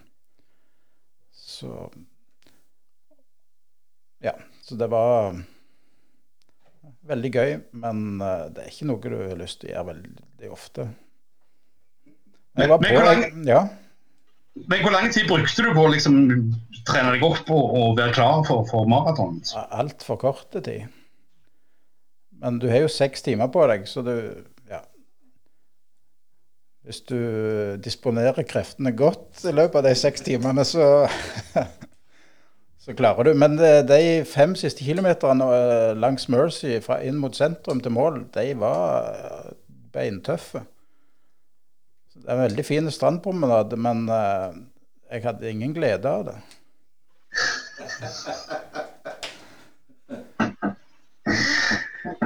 Så 1.35 1.91
Ja. 4.23 4.37
Så 4.63 4.77
det 4.79 4.87
var 4.93 5.35
veldig 7.11 7.31
gøy, 7.35 7.57
men 7.83 8.21
eh, 8.23 8.45
det 8.55 8.63
er 8.63 8.71
ikke 8.71 8.87
noe 8.87 9.03
du 9.03 9.17
har 9.19 9.41
lyst 9.41 9.59
til 9.63 9.73
å 9.73 9.75
gjøre 9.75 9.89
veldig 9.91 10.53
ofte. 10.55 10.87
Men- 12.59 12.69
på, 12.69 12.79
men 12.83 12.95
hvor 12.97 13.07
lang- 13.09 13.47
ja. 13.49 13.61
Men 14.69 14.83
hvor 14.85 14.93
lang 14.93 15.07
tid 15.15 15.29
brukte 15.31 15.63
du 15.65 15.71
på 15.73 15.87
å 15.87 15.93
liksom, 15.95 16.17
trene 16.87 17.15
deg 17.15 17.23
opp 17.25 17.49
og, 17.51 17.71
og 17.79 17.95
være 17.97 18.13
klar 18.13 18.43
for, 18.45 18.67
for 18.69 18.85
maraton? 18.91 19.39
Altfor 19.73 20.19
korte 20.21 20.61
tid. 20.61 20.91
Men 22.43 22.59
du 22.61 22.67
har 22.69 22.83
jo 22.85 22.91
seks 22.93 23.23
timer 23.25 23.49
på 23.55 23.65
deg, 23.71 23.87
så 23.89 24.03
du 24.05 24.15
Ja. 24.69 24.83
Hvis 26.85 27.01
du 27.07 27.17
disponerer 27.79 28.43
kreftene 28.43 28.91
godt 28.99 29.45
i 29.47 29.53
løpet 29.55 29.79
av 29.81 29.85
de 29.87 29.95
seks 29.95 30.21
timene, 30.27 30.65
så 30.67 31.07
Så 32.83 32.97
klarer 32.99 33.29
du. 33.29 33.35
Men 33.39 33.55
de 33.57 34.25
fem 34.27 34.57
siste 34.59 34.83
kilometerne 34.83 35.47
eh, 35.55 35.93
langs 35.95 36.25
Mercy 36.29 36.81
fra 36.83 36.97
inn 37.07 37.15
mot 37.23 37.37
sentrum 37.39 37.79
til 37.81 37.95
mål, 37.95 38.25
de 38.35 38.49
var 38.59 39.13
eh, 39.15 39.53
beintøffe. 39.95 40.65
Det 42.23 42.31
er 42.31 42.37
en 42.37 42.45
veldig 42.47 42.65
fin 42.67 42.91
strandpromenade, 42.95 43.77
men 43.83 44.05
uh, 44.07 44.55
jeg 45.11 45.25
hadde 45.27 45.51
ingen 45.51 45.75
glede 45.75 46.09
av 46.09 46.29
det. 46.29 46.37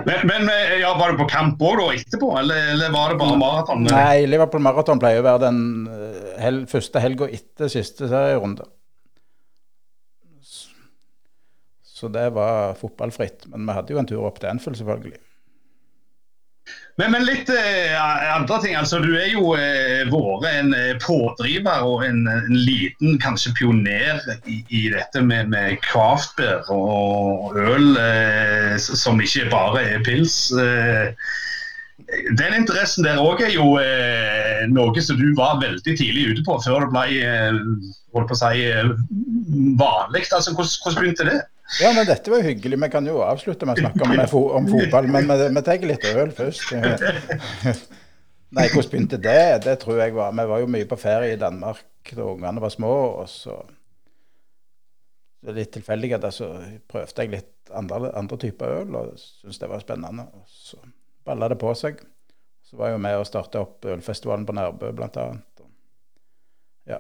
Men, 0.06 0.20
men 0.28 0.48
eh, 0.52 0.76
ja, 0.80 0.92
var 0.98 1.12
du 1.12 1.18
på 1.18 1.26
kamp 1.32 1.62
òg 1.66 1.80
etterpå, 1.96 2.28
eller, 2.38 2.68
eller 2.76 2.92
var 2.94 3.10
det 3.10 3.18
bare 3.18 3.38
maraton? 3.40 3.88
Nei, 3.88 4.26
Liverpool 4.28 4.62
Marathon 4.62 5.00
pleier 5.02 5.18
å 5.18 5.26
være 5.26 5.48
den 5.48 5.60
eh, 5.90 6.28
hel, 6.44 6.60
første 6.70 7.02
helga 7.02 7.26
etter 7.26 7.72
siste 7.72 8.06
serierunde. 8.12 8.68
Så 11.96 12.12
det 12.12 12.28
var 12.36 12.76
fotballfritt. 12.78 13.48
Men 13.50 13.66
vi 13.66 13.74
hadde 13.78 13.96
jo 13.96 13.98
en 14.02 14.06
tur 14.06 14.28
opp 14.28 14.38
til 14.38 14.52
Anfield, 14.52 14.78
selvfølgelig. 14.78 15.18
Men, 16.96 17.12
men 17.12 17.26
litt 17.28 17.50
eh, 17.52 17.92
andre 18.32 18.58
ting. 18.62 18.74
altså 18.76 19.02
Du 19.04 19.10
er 19.18 19.28
jo 19.28 19.52
eh, 19.58 20.06
vært 20.08 20.46
en 20.48 20.72
eh, 20.76 20.94
pådriver 21.02 21.84
og 21.84 22.04
en, 22.06 22.22
en 22.30 22.56
liten 22.56 23.18
kanskje 23.20 23.52
pioner 23.58 24.22
i, 24.48 24.62
i 24.72 24.86
dette 24.94 25.20
med, 25.20 25.50
med 25.52 25.76
craftbeer 25.84 26.64
og 26.72 27.58
øl 27.60 27.98
eh, 28.00 28.76
som 28.80 29.20
ikke 29.20 29.50
bare 29.52 29.84
er 29.90 30.06
pils. 30.06 30.38
Eh, 30.56 31.12
den 32.38 32.54
interessen 32.54 33.04
der 33.04 33.20
òg 33.20 33.42
er 33.44 33.52
jo 33.52 33.74
eh, 33.82 34.64
noe 34.70 35.02
som 35.04 35.20
du 35.20 35.28
var 35.36 35.60
veldig 35.60 35.98
tidlig 35.98 36.30
ute 36.32 36.46
på 36.46 36.56
før 36.64 36.86
det 36.86 36.92
ble 36.94 37.20
eh, 37.26 37.60
holdt 38.16 38.30
på 38.30 38.36
å 38.36 38.40
si, 38.40 38.64
vanlig. 39.76 40.24
Altså, 40.30 40.56
hvordan, 40.56 40.80
hvordan 40.80 41.02
begynte 41.02 41.28
det? 41.28 41.40
Ja, 41.80 41.90
men 41.92 42.06
dette 42.06 42.30
var 42.30 42.40
jo 42.40 42.46
hyggelig. 42.46 42.78
Vi 42.82 42.88
kan 42.92 43.06
jo 43.08 43.20
avslutte 43.26 43.66
med 43.66 43.78
å 43.78 43.82
snakke 43.84 44.06
om, 44.06 44.12
om 44.60 44.68
fotball, 44.70 45.08
men 45.10 45.30
vi, 45.30 45.62
tar 45.66 45.86
litt 45.86 46.06
øl 46.12 46.30
først. 46.34 46.72
Nei, 48.56 48.68
hvordan 48.70 48.92
begynte 48.92 49.18
det? 49.18 49.64
Det 49.64 49.74
tror 49.82 49.98
jeg 49.98 50.14
var 50.14 50.34
Vi 50.36 50.44
var 50.46 50.62
jo 50.62 50.68
mye 50.70 50.86
på 50.88 50.98
ferie 51.00 51.34
i 51.34 51.40
Danmark 51.40 52.12
da 52.14 52.28
ungene 52.30 52.62
var 52.62 52.70
små. 52.70 52.92
og 53.22 53.28
så 53.28 53.58
litt 55.54 55.72
tilfeldig 55.76 56.12
at 56.16 56.26
så 56.34 56.48
prøvde 56.90 57.22
jeg 57.22 57.32
litt 57.34 57.72
andre, 57.74 58.10
andre 58.18 58.38
typer 58.40 58.80
øl 58.80 58.96
og 58.98 59.18
syntes 59.20 59.60
det 59.62 59.70
var 59.70 59.82
spennende. 59.82 60.26
Og 60.34 60.46
så 60.50 60.78
balla 61.26 61.50
det 61.50 61.58
på 61.60 61.74
seg. 61.78 62.00
Så 62.66 62.78
var 62.78 62.90
jeg 62.90 62.96
jo 62.96 63.02
med 63.02 63.18
og 63.20 63.28
starta 63.28 63.62
opp 63.62 63.86
ølfestivalen 63.86 64.46
på 64.46 64.54
Nærbø, 64.56 64.90
blant 64.96 65.18
annet. 65.22 65.66
Ja. 66.86 66.98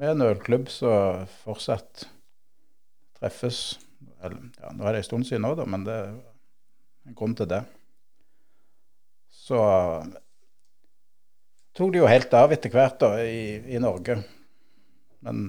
Med 0.00 0.12
en 0.14 0.26
ølklubb 0.26 0.68
som 0.72 1.28
fortsatt 1.44 2.06
treffes. 3.20 3.78
Ja, 4.20 4.72
nå 4.76 4.84
er 4.84 4.92
det 4.92 5.00
en 5.00 5.06
stund 5.06 5.26
siden 5.28 5.46
nå, 5.46 5.54
men 5.64 5.86
det 5.86 5.94
er 5.96 6.10
en 7.08 7.16
grunn 7.16 7.36
til 7.38 7.48
det. 7.48 7.62
Så 9.32 9.56
tok 11.76 11.94
det 11.94 12.02
jo 12.02 12.10
helt 12.10 12.36
av 12.36 12.52
etter 12.52 12.72
hvert 12.74 13.00
da, 13.00 13.14
i, 13.24 13.56
i 13.72 13.80
Norge. 13.80 14.18
Men 15.24 15.48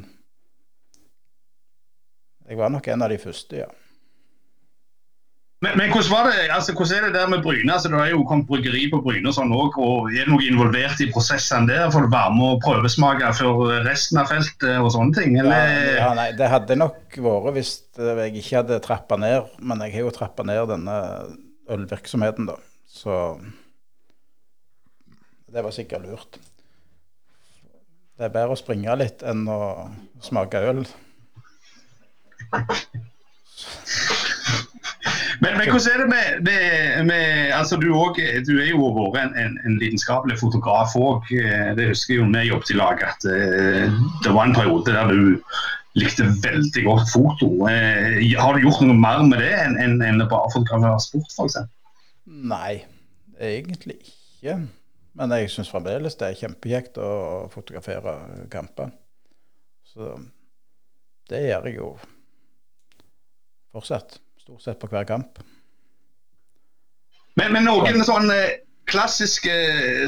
jeg 2.48 2.60
var 2.60 2.72
nok 2.72 2.88
en 2.92 3.04
av 3.04 3.12
de 3.12 3.20
første, 3.22 3.64
ja. 3.66 3.70
Men, 5.62 5.76
men 5.78 5.92
hvordan, 5.94 6.10
var 6.10 6.24
det, 6.26 6.48
altså, 6.50 6.74
hvordan 6.74 6.98
er 6.98 7.04
det 7.06 7.16
der 7.20 7.28
med 7.30 7.44
Bryne? 7.46 7.74
Altså, 7.74 7.90
det 7.94 8.00
er 8.02 8.14
jo 8.16 8.24
kommet 8.26 8.48
bryggeri 8.50 8.88
på 8.90 8.98
Bryne 9.06 9.30
og 9.30 9.36
sånn 9.38 9.52
òg. 9.54 9.76
og 9.78 10.08
Er 10.10 10.26
det 10.26 10.32
noe 10.34 10.46
involvert 10.48 11.04
i 11.06 11.10
prosessene 11.14 11.70
der? 11.70 11.92
Får 11.94 12.08
du 12.08 12.10
være 12.10 12.32
med 12.34 12.56
og 12.56 12.64
prøvesmake 12.66 13.30
før 13.38 13.60
resten 13.86 14.18
av 14.18 14.32
feltet 14.32 14.80
og 14.82 14.90
sånne 14.96 15.14
ting? 15.20 15.38
Eller? 15.38 15.76
ja, 16.00 16.08
nei, 16.18 16.32
det 16.40 16.50
hadde 16.50 16.80
nok 16.82 17.20
vært 17.28 17.54
hvis 17.60 17.76
jeg 17.94 18.34
ikke 18.42 18.58
hadde 18.58 18.82
trappa 18.82 19.20
ned, 19.22 19.54
men 19.62 19.86
jeg 19.86 20.00
har 20.00 20.08
jo 20.08 20.16
trappa 20.16 20.48
ned 20.50 20.64
denne 20.74 20.98
ølvirksomheten, 21.72 22.50
da. 22.50 22.58
Så 22.90 23.20
det 25.52 25.62
var 25.62 25.78
sikkert 25.78 26.10
lurt. 26.10 26.42
Det 28.18 28.26
er 28.26 28.34
bedre 28.34 28.58
å 28.58 28.60
springe 28.60 28.98
litt 28.98 29.22
enn 29.22 29.46
å 29.46 29.62
smake 30.26 30.66
øl. 30.74 30.84
Men, 35.42 35.58
men 35.58 35.72
hvordan 35.74 35.94
er 35.94 36.02
det 36.02 36.10
med, 36.10 36.42
med, 36.46 37.06
med 37.10 37.52
altså 37.58 37.78
du, 37.82 37.88
også, 37.98 38.22
du 38.46 38.60
er 38.62 38.68
jo 38.70 38.92
vært 38.94 39.24
en, 39.24 39.32
en, 39.42 39.56
en 39.66 39.78
lidenskapelig 39.82 40.38
fotograf 40.38 40.94
òg. 41.00 41.32
Det 41.78 41.88
husker 41.90 42.14
jeg 42.14 42.22
jo 42.22 42.28
vi 42.30 42.44
jobbet 42.46 42.74
i 42.74 42.78
lag 42.78 43.02
at 43.08 43.26
eh, 43.26 43.96
det 44.22 44.36
var 44.36 44.46
en 44.46 44.54
periode 44.54 44.94
der 44.94 45.10
du 45.10 45.40
likte 45.98 46.30
veldig 46.46 46.86
godt 46.86 47.10
foto. 47.10 47.50
Eh, 47.72 48.22
har 48.38 48.54
du 48.54 48.68
gjort 48.68 48.86
noe 48.86 48.98
mer 49.02 49.26
med 49.26 49.42
det 49.42 49.52
enn 49.64 49.80
en, 49.82 49.98
en 50.06 50.24
bare 50.28 50.54
fotografere 50.54 51.02
sport, 51.04 51.34
f.eks.? 51.34 51.58
Nei, 52.54 52.84
egentlig 53.42 53.98
ikke. 53.98 54.60
Men 55.18 55.34
jeg 55.36 55.52
syns 55.52 55.74
fremdeles 55.74 56.16
det 56.22 56.30
er 56.30 56.40
kjempekjekt 56.46 57.02
å 57.02 57.12
fotografere 57.52 58.14
kamper. 58.54 58.94
Så 59.90 60.14
det 61.34 61.48
gjør 61.50 61.68
jeg 61.68 61.82
jo 61.82 61.96
fortsatt. 63.74 64.22
Stort 64.42 64.62
sett 64.62 64.80
på 64.82 64.88
hver 64.90 65.06
kamp. 65.06 65.38
Men, 67.38 67.52
men 67.54 67.68
noen 67.68 68.02
sånne 68.06 68.38
klassiske 68.90 69.54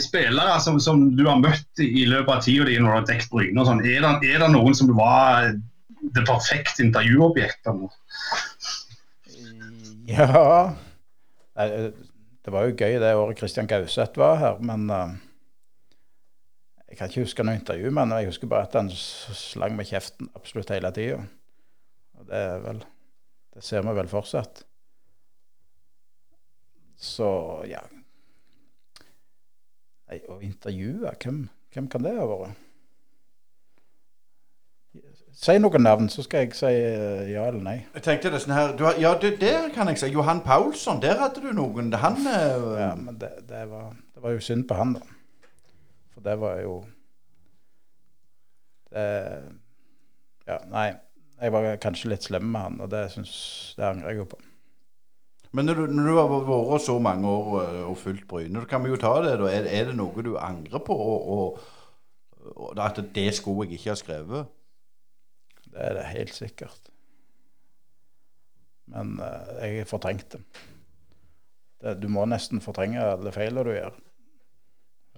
spillere 0.02 0.56
som, 0.64 0.80
som, 0.82 1.04
du 1.16 1.22
har 1.28 1.38
møtt 1.40 1.82
i 1.84 2.08
løpet 2.10 2.32
av 2.34 2.42
tida 2.44 2.66
di 2.68 2.80
når 2.80 2.90
du 2.90 2.96
har 2.98 3.06
dekket 3.12 3.32
Bryne, 3.32 3.66
sånn, 3.68 3.84
er, 3.86 4.02
det, 4.02 4.32
er 4.34 4.42
det 4.42 4.50
noen 4.52 4.74
som 4.76 4.90
var 4.98 5.54
det 6.18 6.24
perfekte 6.28 6.84
intervjuobjektet? 6.84 7.86
Ja 10.10 10.74
Det 11.54 12.52
var 12.52 12.66
jo 12.68 12.74
gøy 12.76 12.98
det 13.00 13.14
året 13.16 13.38
Kristian 13.40 13.70
Gauseth 13.70 14.20
var 14.20 14.42
her, 14.42 14.58
men 14.60 14.90
Jeg 16.90 16.98
kan 16.98 17.08
ikke 17.08 17.24
huske 17.24 17.46
noe 17.46 17.62
intervju, 17.62 17.94
men 17.94 18.12
jeg 18.18 18.34
husker 18.34 18.50
bare 18.50 18.68
at 18.68 18.76
han 18.82 18.90
slang 18.98 19.78
med 19.78 19.88
kjeften 19.90 20.28
absolutt 20.36 20.74
hele 20.74 20.92
tida. 20.94 21.22
Det 22.28 22.42
er 22.42 22.60
vel 22.66 22.84
Det 23.54 23.64
ser 23.64 23.84
vi 23.86 23.94
vel 23.96 24.10
fortsatt. 24.10 24.64
Så 27.04 27.28
ja 27.68 27.82
Nei, 30.08 30.20
Å 30.30 30.38
intervjue, 30.46 31.12
hvem, 31.20 31.48
hvem 31.74 31.90
kan 31.92 32.06
det 32.06 32.14
ha 32.16 32.28
vært? 32.30 32.60
Si 35.34 35.56
noen 35.58 35.82
navn, 35.82 36.08
så 36.14 36.22
skal 36.24 36.46
jeg 36.46 36.56
si 36.56 36.70
eh, 36.70 37.32
ja 37.34 37.48
eller 37.50 37.64
nei. 37.66 37.76
Jeg 37.96 38.04
tenkte 38.06 38.30
det 38.32 38.44
sånn 38.44 38.54
her 38.54 38.76
har, 38.78 39.00
Ja, 39.02 39.16
det, 39.20 39.34
der 39.42 39.72
kan 39.74 39.90
jeg 39.90 39.98
si. 40.00 40.12
Johan 40.14 40.44
Paulsson, 40.46 41.02
der 41.02 41.18
hadde 41.20 41.42
du 41.42 41.50
noen. 41.58 41.90
Han 42.00 42.20
uh, 42.22 42.68
Ja, 42.78 42.92
men 42.96 43.18
det, 43.20 43.32
det, 43.50 43.64
var, 43.72 43.96
det, 44.14 44.22
var, 44.22 44.36
jo 44.38 44.44
synd 44.46 44.68
på 44.70 44.78
han, 44.78 44.94
da. 45.00 45.50
For 46.14 46.26
det 46.30 46.38
var 46.40 46.62
jo 46.62 46.76
det, 48.94 49.08
Ja, 50.46 50.62
nei. 50.70 50.92
Jeg 51.44 51.52
var 51.52 51.70
kanskje 51.84 52.14
litt 52.14 52.24
slem 52.24 52.46
med 52.54 52.62
han, 52.64 52.82
og 52.86 52.92
det, 52.94 53.04
synes, 53.12 53.36
det 53.76 53.84
angrer 53.84 54.14
jeg 54.14 54.22
jo 54.22 54.28
på. 54.32 54.40
Men 55.54 55.68
når 55.68 55.78
du, 55.78 55.84
når 55.94 56.08
du, 56.08 56.14
har 56.18 56.32
vært 56.48 56.86
så 56.86 56.96
mange 57.04 57.30
år 57.30 57.50
eh, 57.62 57.82
og 57.86 57.98
fulgt 58.02 58.26
Bryne, 58.30 58.64
kan 58.70 58.82
vi 58.82 58.94
jo 58.94 58.98
ta 59.02 59.12
det. 59.22 59.36
da. 59.42 59.50
Er, 59.52 59.68
er 59.70 59.92
det 59.92 59.98
noe 60.00 60.26
du 60.26 60.32
angrer 60.42 60.82
på? 60.82 60.96
Og, 60.96 61.28
og, 61.36 62.56
og 62.56 62.82
at 62.82 63.02
det 63.14 63.28
skulle 63.38 63.68
jeg 63.68 63.78
ikke 63.78 63.92
ha 63.92 64.00
skrevet? 64.00 64.56
Det 65.68 65.84
er 65.84 65.98
det 66.00 66.08
helt 66.10 66.34
sikkert. 66.34 66.90
Men 68.94 69.16
uh, 69.22 69.54
jeg 69.62 69.88
fortrengte 69.90 70.42
det. 70.42 71.98
Du 72.02 72.10
må 72.12 72.26
nesten 72.30 72.64
fortrenge 72.64 73.04
alle 73.04 73.32
feilene 73.36 73.64
du 73.68 73.74
gjør. 73.76 73.96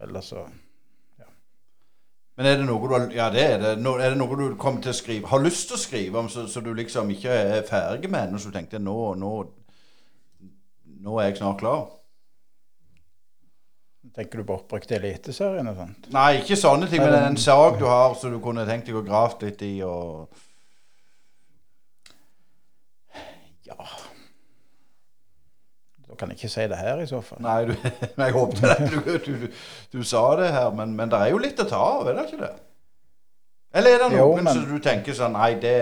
Ellers 0.06 0.32
så. 0.34 0.46
Men 2.36 2.50
er 2.50 2.58
det 2.60 2.66
noe 2.68 2.88
du, 2.90 3.14
ja, 3.16 3.30
det 3.32 3.44
er, 3.44 3.62
det. 3.62 3.74
er 3.80 4.10
det 4.12 4.20
noe 4.20 4.38
du 4.40 4.58
kommer 4.60 4.84
til 4.84 4.92
å 4.92 4.98
skrive, 4.98 5.30
har 5.32 5.44
lyst 5.44 5.70
til 5.70 5.78
å 5.78 5.80
skrive 5.80 6.20
om, 6.20 6.28
så, 6.32 6.44
så 6.52 6.64
du 6.64 6.74
liksom 6.76 7.12
ikke 7.14 7.32
er 7.32 7.62
ferdig 7.68 8.10
med 8.12 8.28
ennå? 8.28 8.42
Så 8.42 8.52
du 8.52 8.58
tenkte 8.58 8.82
nå, 8.84 8.98
nå, 9.20 9.30
nå 11.06 11.20
er 11.22 11.30
jeg 11.30 11.40
snart 11.40 11.62
klar? 11.64 11.86
Tenker 14.16 14.40
du 14.40 14.48
på 14.48 14.56
oppbrukte 14.56 14.98
Eliteserien 15.00 15.68
og 15.72 15.80
sånt? 15.80 16.10
Nei, 16.16 16.42
ikke 16.42 16.60
sånne 16.60 16.88
ting, 16.92 17.04
men 17.04 17.16
en 17.18 17.40
sak 17.40 17.80
du 17.80 17.88
har 17.88 18.16
som 18.20 18.36
du 18.36 18.42
kunne 18.44 18.68
tenkt 18.68 18.92
deg 18.92 19.00
å 19.00 19.06
grave 19.08 19.48
litt 19.48 19.64
i 19.68 19.78
og 19.88 20.44
Ja 23.66 23.80
Kan 26.20 26.32
jeg 26.32 26.40
ikke 26.40 26.54
si 26.54 26.68
det 26.72 26.78
her, 26.80 27.02
i 27.04 27.08
så 27.10 27.22
fall. 27.26 27.42
Nei, 27.44 27.58
du, 27.70 27.74
jeg 28.24 28.36
håpet 28.36 28.62
det. 28.64 28.92
Du, 28.92 29.12
du, 29.26 29.48
du, 29.94 30.00
sa 30.04 30.24
det 30.40 30.52
her, 30.56 30.70
men, 30.76 30.96
men 30.98 31.12
det 31.12 31.22
er 31.22 31.34
jo 31.34 31.42
litt 31.42 31.60
å 31.62 31.68
ta 31.70 31.82
av, 31.98 32.08
er 32.10 32.20
det 32.20 32.28
ikke 32.30 32.44
det? 32.44 32.54
Eller 33.76 33.96
er 33.96 34.06
det 34.06 34.12
noen 34.14 34.22
jo, 34.22 34.44
men... 34.46 34.54
som 34.56 34.70
du 34.70 34.78
tenker 34.84 35.16
sånn 35.18 35.34
Nei, 35.36 35.50
det, 35.60 35.76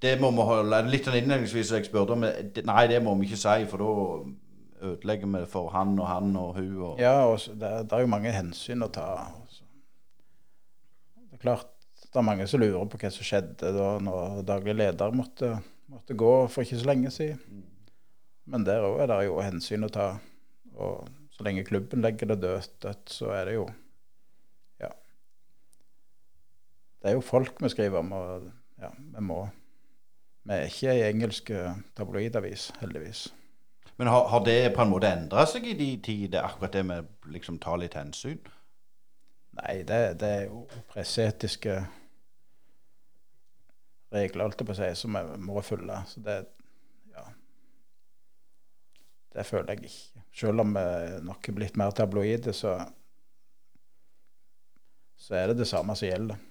det 0.00 0.14
må 0.16 0.30
vi 0.32 0.46
holde 0.48 0.78
Litt 0.88 1.04
sånn 1.04 1.18
innledningsvis 1.18 1.74
jeg 1.76 1.84
spurte 1.90 2.16
om 2.16 2.24
Nei, 2.24 2.84
det 2.88 3.02
må 3.04 3.12
vi 3.20 3.28
ikke 3.28 3.40
si, 3.42 3.66
for 3.68 3.84
da 3.84 3.90
ødelegger 4.84 5.28
vi 5.32 5.44
for 5.48 5.68
han 5.72 5.94
og 5.98 6.08
han 6.08 6.34
og 6.36 6.56
hun. 6.58 6.72
Og... 6.76 6.98
Ja, 7.00 7.24
og 7.28 7.38
det, 7.46 7.70
det, 7.88 7.92
er 7.96 8.04
jo 8.04 8.10
mange 8.12 8.32
hensyn 8.34 8.84
å 8.84 8.90
ta. 8.92 9.06
Det 11.16 11.38
er 11.38 11.44
klart 11.44 11.70
det 12.04 12.20
er 12.20 12.26
mange 12.28 12.46
som 12.46 12.60
lurer 12.62 12.84
på 12.86 12.98
hva 13.00 13.10
som 13.10 13.26
skjedde 13.26 13.70
da 13.74 13.86
når 14.06 14.42
daglig 14.46 14.76
leder 14.76 15.14
måtte, 15.16 15.48
måtte 15.90 16.14
gå 16.14 16.34
for 16.52 16.62
ikke 16.62 16.78
så 16.78 16.90
lenge 16.92 17.10
siden. 17.10 17.64
Men 18.50 18.66
der 18.66 18.84
òg 18.84 19.00
er 19.02 19.10
det 19.10 19.20
jo 19.26 19.40
hensyn 19.40 19.86
å 19.86 19.92
ta. 19.92 20.08
Og 20.74 21.08
så 21.34 21.46
lenge 21.46 21.64
klubben 21.66 22.04
legger 22.04 22.32
det 22.32 22.42
dødt, 22.42 23.10
så 23.10 23.32
er 23.34 23.48
det 23.48 23.56
jo 23.58 23.68
Ja. 24.80 24.90
Det 27.02 27.10
er 27.10 27.14
jo 27.14 27.20
folk 27.20 27.62
vi 27.62 27.68
skriver 27.68 27.98
om, 27.98 28.12
og 28.12 28.50
ja, 28.80 28.90
vi 28.98 29.20
må 29.20 29.48
Vi 30.44 30.52
er 30.52 30.66
ikke 30.68 30.92
ei 30.92 31.08
engelsk 31.08 31.50
tabloidavis, 31.96 32.72
heldigvis. 32.80 33.32
Men 33.96 34.06
har, 34.06 34.26
har, 34.28 34.44
det 34.44 34.74
på 34.74 34.82
en 34.82 34.90
måte 34.90 35.08
endra 35.08 35.46
seg 35.46 35.64
i 35.70 35.76
de 35.78 35.86
tider, 36.02 36.42
akkurat 36.44 36.72
det 36.72 36.82
med 36.84 37.06
liksom 37.32 37.56
ta 37.58 37.76
litt 37.80 37.94
hensyn? 37.94 38.42
Nei, 39.56 39.78
det, 39.88 40.18
det 40.20 40.28
er 40.28 40.42
jo 40.50 40.66
presseetiske 40.90 41.78
regler, 44.12 44.44
holdt 44.44 44.60
jeg 44.60 44.68
på 44.68 44.74
å 44.74 44.78
si, 44.82 44.90
som 44.98 45.16
vi 45.16 45.38
må 45.46 45.62
følge. 45.64 45.96
Så 46.10 46.20
det 46.26 46.36
ja. 46.42 46.63
Det 49.34 49.46
føler 49.46 49.74
jeg 49.74 49.84
ikke. 49.84 50.24
Selv 50.34 50.62
om 50.62 50.74
vi 50.74 50.88
nok 51.26 51.48
er 51.48 51.56
blitt 51.56 51.78
mer 51.78 51.94
tabloide, 51.94 52.52
så, 52.54 52.76
så 55.18 55.38
er 55.38 55.50
det 55.50 55.62
det 55.62 55.70
samme 55.70 55.96
som 55.98 56.08
gjelder. 56.08 56.42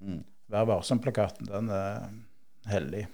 Mm. 0.00 0.20
Vær 0.50 0.68
varsom-plakaten, 0.70 1.46
den 1.50 1.70
er 1.74 2.06
hellig. 2.70 3.06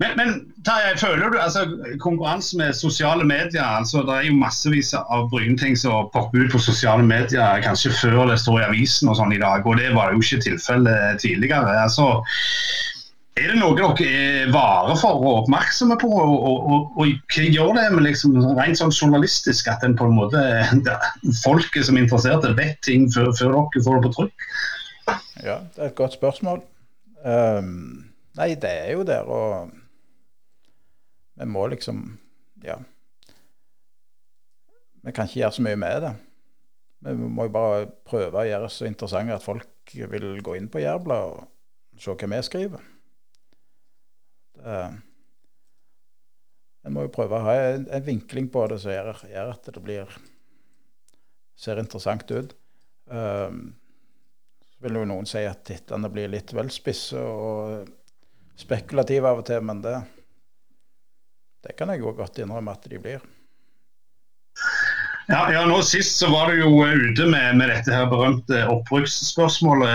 Men, 0.00 0.14
men 0.16 0.30
Tarjei, 0.64 0.94
føler 0.96 1.28
du 1.28 1.36
altså, 1.36 1.66
konkurranse 2.00 2.56
med 2.56 2.72
sosiale 2.72 3.24
medier 3.28 3.64
altså, 3.64 4.00
Det 4.08 4.14
er 4.14 4.28
jo 4.30 4.38
massevis 4.40 4.94
av 4.96 5.26
Bryne-ting 5.28 5.76
som 5.76 6.08
popper 6.14 6.46
ut 6.46 6.54
på 6.54 6.60
sosiale 6.64 7.04
medier 7.04 7.60
kanskje 7.66 7.92
før 7.98 8.30
det 8.30 8.38
står 8.40 8.62
i 8.62 8.68
avisen 8.70 9.12
og 9.12 9.18
sånn 9.20 9.36
i 9.36 9.42
dag, 9.42 9.66
og 9.68 9.76
det 9.76 9.92
var 9.92 10.14
jo 10.14 10.22
ikke 10.24 10.40
tilfellet 10.46 11.20
tidligere. 11.20 11.76
altså 11.82 12.08
er 13.40 13.52
det 13.52 13.58
noe 13.60 13.76
dere 13.78 14.06
er 14.06 14.52
vare 14.54 14.94
for 15.00 15.22
og 15.22 15.42
oppmerksomme 15.42 15.96
på? 16.00 16.10
Og, 16.12 16.34
og, 16.50 16.68
og, 16.74 17.00
og 17.00 17.32
hva 17.32 17.46
gjør 17.46 17.72
det 17.78 17.86
med 17.94 18.06
liksom, 18.06 18.36
rent 18.58 18.80
sånn 18.80 18.94
journalistisk 18.94 19.70
at 19.72 19.84
en 19.86 19.96
på 19.98 20.08
en 20.08 20.18
måte, 20.18 20.44
folket 21.42 21.88
som 21.88 21.98
er 21.98 22.06
interessert, 22.06 22.46
vet 22.58 22.80
ting 22.86 23.08
før, 23.12 23.32
før, 23.38 23.56
dere 23.56 23.84
får 23.86 23.98
det 23.98 24.06
på 24.06 24.14
trykk? 24.18 24.48
Ja, 25.40 25.58
det 25.74 25.80
er 25.80 25.88
et 25.88 25.98
godt 25.98 26.16
spørsmål. 26.18 26.62
Um, 27.24 28.10
nei, 28.38 28.54
det 28.60 28.70
er 28.84 28.94
jo 28.94 29.04
der 29.08 29.28
å 29.28 29.42
vi 31.40 31.46
må 31.48 31.66
liksom 31.72 32.18
Ja. 32.64 32.76
Vi 35.02 35.12
kan 35.16 35.24
ikke 35.24 35.40
gjøre 35.40 35.56
så 35.56 35.62
mye 35.64 35.76
med 35.80 36.02
det. 36.04 36.10
Vi 37.00 37.14
må 37.16 37.46
jo 37.48 37.52
bare 37.54 37.86
prøve 38.04 38.42
å 38.42 38.44
gjøre 38.44 38.66
det 38.66 38.74
så 38.74 38.84
interessant 38.84 39.32
at 39.32 39.44
folk 39.44 39.94
vil 39.94 40.42
gå 40.44 40.58
inn 40.58 40.68
på 40.68 40.82
Jærbladet 40.82 41.38
og 41.40 42.00
se 42.02 42.12
hva 42.12 42.28
vi 42.34 42.42
skriver. 42.44 42.82
Det, 44.60 44.80
en 46.86 46.94
må 46.96 47.04
jo 47.04 47.12
prøve 47.12 47.36
å 47.36 47.44
ha 47.44 47.56
en, 47.74 47.86
en 47.92 48.06
vinkling 48.06 48.48
på 48.52 48.64
det 48.70 48.80
som 48.82 48.94
gjør, 48.94 49.24
gjør, 49.28 49.52
at 49.52 49.68
det 49.74 49.82
blir 49.84 50.14
ser 51.60 51.80
interessant 51.82 52.30
ut. 52.32 52.54
Uh, 53.10 53.52
så 54.64 54.86
vil 54.86 55.00
jo 55.00 55.08
noen 55.10 55.28
si 55.28 55.42
at 55.44 55.64
tittene 55.68 56.08
blir 56.12 56.30
litt 56.32 56.54
vel 56.56 56.70
spisse 56.72 57.20
og 57.20 57.90
spekulative 58.60 59.28
av 59.28 59.42
og 59.42 59.46
til, 59.48 59.60
men 59.64 59.82
det 59.84 59.98
det 61.60 61.76
kan 61.76 61.90
jeg 61.92 62.00
jo 62.00 62.14
godt 62.16 62.38
innrømme 62.40 62.72
at 62.72 62.86
de 62.88 62.98
blir. 63.00 63.20
Ja, 65.30 65.44
ja, 65.52 65.60
nå 65.68 65.76
Sist 65.86 66.16
så 66.18 66.30
var 66.32 66.50
du 66.50 66.58
jo 66.58 66.70
eh, 66.86 66.96
ute 66.96 67.26
med, 67.30 67.58
med 67.60 67.68
dette 67.70 67.92
her 67.94 68.08
berømte 68.10 68.62
opprykksspørsmålet. 68.72 69.92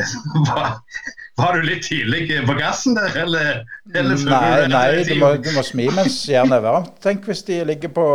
Var, 0.50 1.46
var, 1.46 1.56
du 1.56 1.64
litt 1.64 1.86
tidlig 1.86 2.26
på 2.46 2.54
gassen 2.58 2.96
der, 2.98 3.14
eller? 3.22 3.60
eller 3.94 4.18
nei, 4.28 4.48
du, 4.60 4.72
nei 4.74 5.04
du, 5.08 5.12
må, 5.20 5.30
du 5.40 5.48
må 5.56 5.62
smi 5.64 5.86
mens 5.94 6.18
jernet 6.28 6.58
er 6.58 6.64
varmt. 6.66 6.98
Tenk 7.00 7.24
hvis 7.28 7.42
de 7.48 7.62
ligger 7.70 7.92
på 7.96 8.06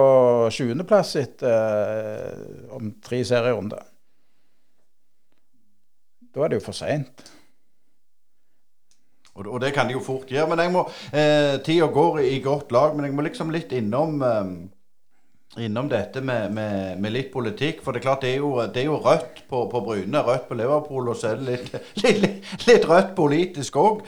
20.-plass 0.54 1.16
etter 1.24 1.56
eh, 1.56 2.76
om 2.76 2.92
tre 3.06 3.24
serierunder. 3.26 3.82
Da 6.36 6.46
er 6.46 6.54
det 6.54 6.60
jo 6.60 6.68
for 6.68 6.78
seint. 6.78 7.26
Og, 9.36 9.48
og, 9.48 9.58
det 9.64 9.74
kan 9.76 9.90
de 9.90 9.98
jo 9.98 10.04
fort 10.04 10.32
gjøre. 10.32 10.50
Men 10.52 10.64
jeg 10.64 10.74
må 10.76 10.86
eh, 11.12 11.58
Tida 11.66 11.90
går 11.92 12.22
i 12.28 12.40
godt 12.44 12.72
lag, 12.76 12.96
men 12.96 13.10
jeg 13.10 13.16
må 13.16 13.26
liksom 13.26 13.52
litt 13.56 13.74
innom 13.76 14.22
eh, 14.24 14.44
Innom 15.58 15.88
dette 15.88 16.20
med, 16.22 16.52
med, 16.52 17.00
med, 17.00 17.14
litt 17.16 17.32
politikk. 17.32 17.82
For 17.84 17.96
det 17.96 18.02
er 18.02 18.06
klart 18.10 18.24
det 18.26 18.34
er 18.34 18.42
jo, 18.44 18.52
det 18.68 18.82
er 18.82 18.90
jo 18.90 19.00
rødt 19.00 19.44
på, 19.48 19.62
på 19.72 19.82
Bryne, 19.86 20.24
rødt 20.28 20.48
på 20.50 20.58
Liverpool, 20.60 21.10
og 21.12 21.20
så 21.20 21.32
er 21.32 21.40
det 21.40 21.46
litt, 21.48 21.76
litt, 22.04 22.50
litt 22.68 22.88
rødt 22.90 23.14
politisk 23.16 23.80
òg. 23.80 24.02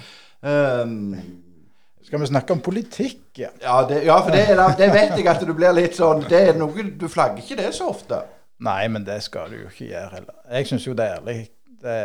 Um, 0.43 0.49
ehm, 0.51 1.13
skal 2.07 2.21
vi 2.21 2.29
snakke 2.29 2.55
om 2.55 2.63
politikk? 2.63 3.21
Ja, 3.39 3.49
ja, 3.63 3.77
det, 3.87 4.01
ja 4.07 4.17
for 4.23 4.35
det, 4.35 4.43
det, 4.79 4.89
vet 4.93 5.15
jeg 5.15 5.27
at 5.31 5.43
du 5.43 5.53
blir 5.55 5.75
litt 5.75 5.95
sånn 5.97 6.23
det 6.29 6.43
er 6.51 6.59
noe, 6.59 6.85
Du 6.95 7.07
flagger 7.11 7.43
ikke 7.43 7.59
det 7.59 7.71
så 7.75 7.89
ofte. 7.91 8.21
Nei, 8.63 8.83
men 8.91 9.05
det 9.07 9.19
skal 9.25 9.51
du 9.51 9.61
jo 9.61 9.71
ikke 9.71 9.91
gjøre 9.91 10.13
heller. 10.15 10.37
Jeg 10.51 10.69
syns 10.69 10.87
jo 10.87 10.95
det 10.97 11.07
er 11.07 11.19
ærlig. 11.19 11.37
Det, 11.83 11.97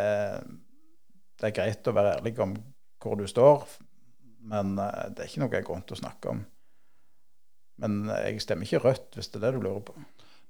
det 1.40 1.48
er 1.48 1.54
greit 1.56 1.88
å 1.88 1.94
være 1.96 2.16
ærlig 2.18 2.34
om 2.44 2.56
hvor 3.02 3.18
du 3.18 3.26
står. 3.30 3.66
Men 4.52 4.74
uh, 4.78 5.06
det 5.10 5.24
er 5.24 5.30
ikke 5.30 5.44
noe 5.44 5.54
jeg 5.54 5.66
til 5.70 5.96
å 5.96 6.02
snakke 6.02 6.34
om. 6.34 6.42
Men 7.82 8.02
jeg 8.14 8.40
stemmer 8.44 8.68
ikke 8.68 8.82
rødt, 8.86 9.08
hvis 9.18 9.28
det 9.32 9.40
er 9.42 9.48
det 9.48 9.56
du 9.58 9.64
lurer 9.66 9.80
på. 9.86 9.94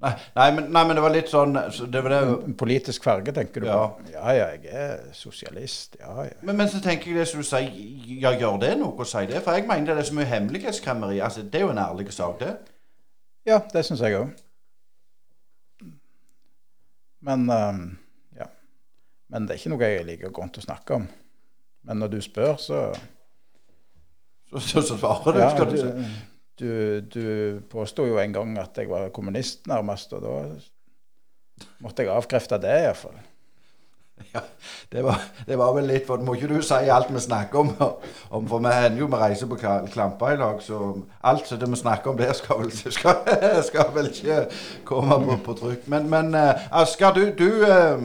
Nei, 0.02 0.10
nei, 0.34 0.46
men, 0.56 0.64
nei, 0.74 0.80
men 0.88 0.98
det 0.98 1.02
var 1.04 1.12
litt 1.14 1.28
sånn 1.30 1.54
så 1.70 1.84
det 1.86 2.00
var 2.02 2.10
det, 2.10 2.20
En 2.48 2.54
politisk 2.58 3.04
farge, 3.06 3.30
tenker 3.36 3.62
du 3.62 3.68
Ja. 3.68 3.76
på? 3.92 4.08
Ja 4.10 4.32
ja, 4.34 4.46
jeg 4.58 4.72
er 4.74 5.04
sosialist. 5.14 5.94
Ja 6.00 6.24
ja. 6.26 6.32
men, 6.42 6.56
men 6.58 6.68
så 6.72 6.80
tenker 6.82 7.06
jeg 7.12 7.20
det 7.20 7.26
som 7.30 7.38
du 7.44 7.46
sier, 7.46 7.68
ja, 8.24 8.32
gjør 8.34 8.58
det 8.64 8.72
noe 8.80 8.98
å 8.98 9.06
si 9.06 9.22
det? 9.30 9.38
For 9.44 9.54
jeg 9.54 9.68
mener 9.70 9.94
det 9.94 10.02
er 10.02 10.08
så 10.10 10.16
mye 10.18 10.26
hemmelighetskremmeri. 10.32 11.20
Altså, 11.22 11.44
det 11.46 11.60
er 11.60 11.66
jo 11.68 11.70
en 11.76 11.78
ærlig 11.84 12.08
sak, 12.12 12.40
det. 12.42 12.56
Ja, 13.46 13.60
det 13.72 13.84
syns 13.86 14.02
jeg 14.02 14.18
òg. 14.18 14.34
Men 17.22 17.46
ehm, 17.50 17.84
ja. 18.38 18.48
Men 19.30 19.46
det 19.46 19.54
er 19.54 19.60
ikke 19.62 19.74
noe 19.76 19.86
jeg 19.92 20.06
liker 20.10 20.34
godt 20.34 20.58
å 20.58 20.64
snakke 20.66 20.98
om. 20.98 21.06
Men 21.86 22.02
når 22.02 22.16
du 22.16 22.20
spør, 22.26 22.56
så 22.58 22.82
Så, 24.52 24.58
så, 24.60 24.82
så 24.84 24.98
svarer 24.98 25.32
du, 25.32 25.38
Ja, 25.40 25.50
skal 25.54 25.70
du 25.70 25.78
si. 25.78 26.08
Du, 26.60 27.00
du, 27.00 27.60
påsto 27.70 28.06
jo 28.06 28.20
en 28.20 28.32
gang 28.34 28.56
at 28.60 28.78
jeg 28.78 28.90
var 28.90 29.10
kommunist, 29.14 29.66
nærmest, 29.70 30.12
og 30.12 30.22
da 30.24 31.66
måtte 31.82 32.04
jeg 32.04 32.12
avkrefte 32.12 32.60
det, 32.62 32.78
iallfall. 32.86 33.20
Ja, 34.34 34.40
det 34.92 35.02
var, 35.02 35.20
det 35.46 35.56
var 35.58 35.72
vel 35.74 35.88
litt, 35.88 36.04
for 36.06 36.20
må 36.22 36.34
ikke 36.36 36.50
du 36.52 36.60
si 36.64 36.88
alt 36.92 37.08
vi 37.10 37.20
snakker 37.20 37.58
om, 37.62 37.70
om 38.36 38.48
for 38.48 38.62
vi 38.62 38.72
hender 38.74 39.00
jo 39.00 39.08
vi 39.10 39.18
reiser 39.18 39.48
på 39.50 39.56
Klamper 39.58 39.90
Klampa 39.92 40.32
i 40.34 40.36
lag, 40.38 40.60
så 40.62 40.80
alt 41.30 41.50
det 41.60 41.70
vi 41.70 41.80
snakker 41.80 42.12
om 42.12 42.20
der 42.20 42.32
skal 42.36 42.60
vel, 42.62 42.70
skal, 42.98 43.16
skal 43.66 43.90
vel 43.96 44.10
ikke 44.12 44.38
komme 44.88 45.18
på, 45.24 45.38
på 45.48 45.56
trykk. 45.62 45.88
Men, 45.92 46.10
men 46.12 46.34
eh, 46.38 46.68
Asker, 46.82 47.16
du, 47.16 47.32
du 47.38 47.64
eh, 47.66 48.04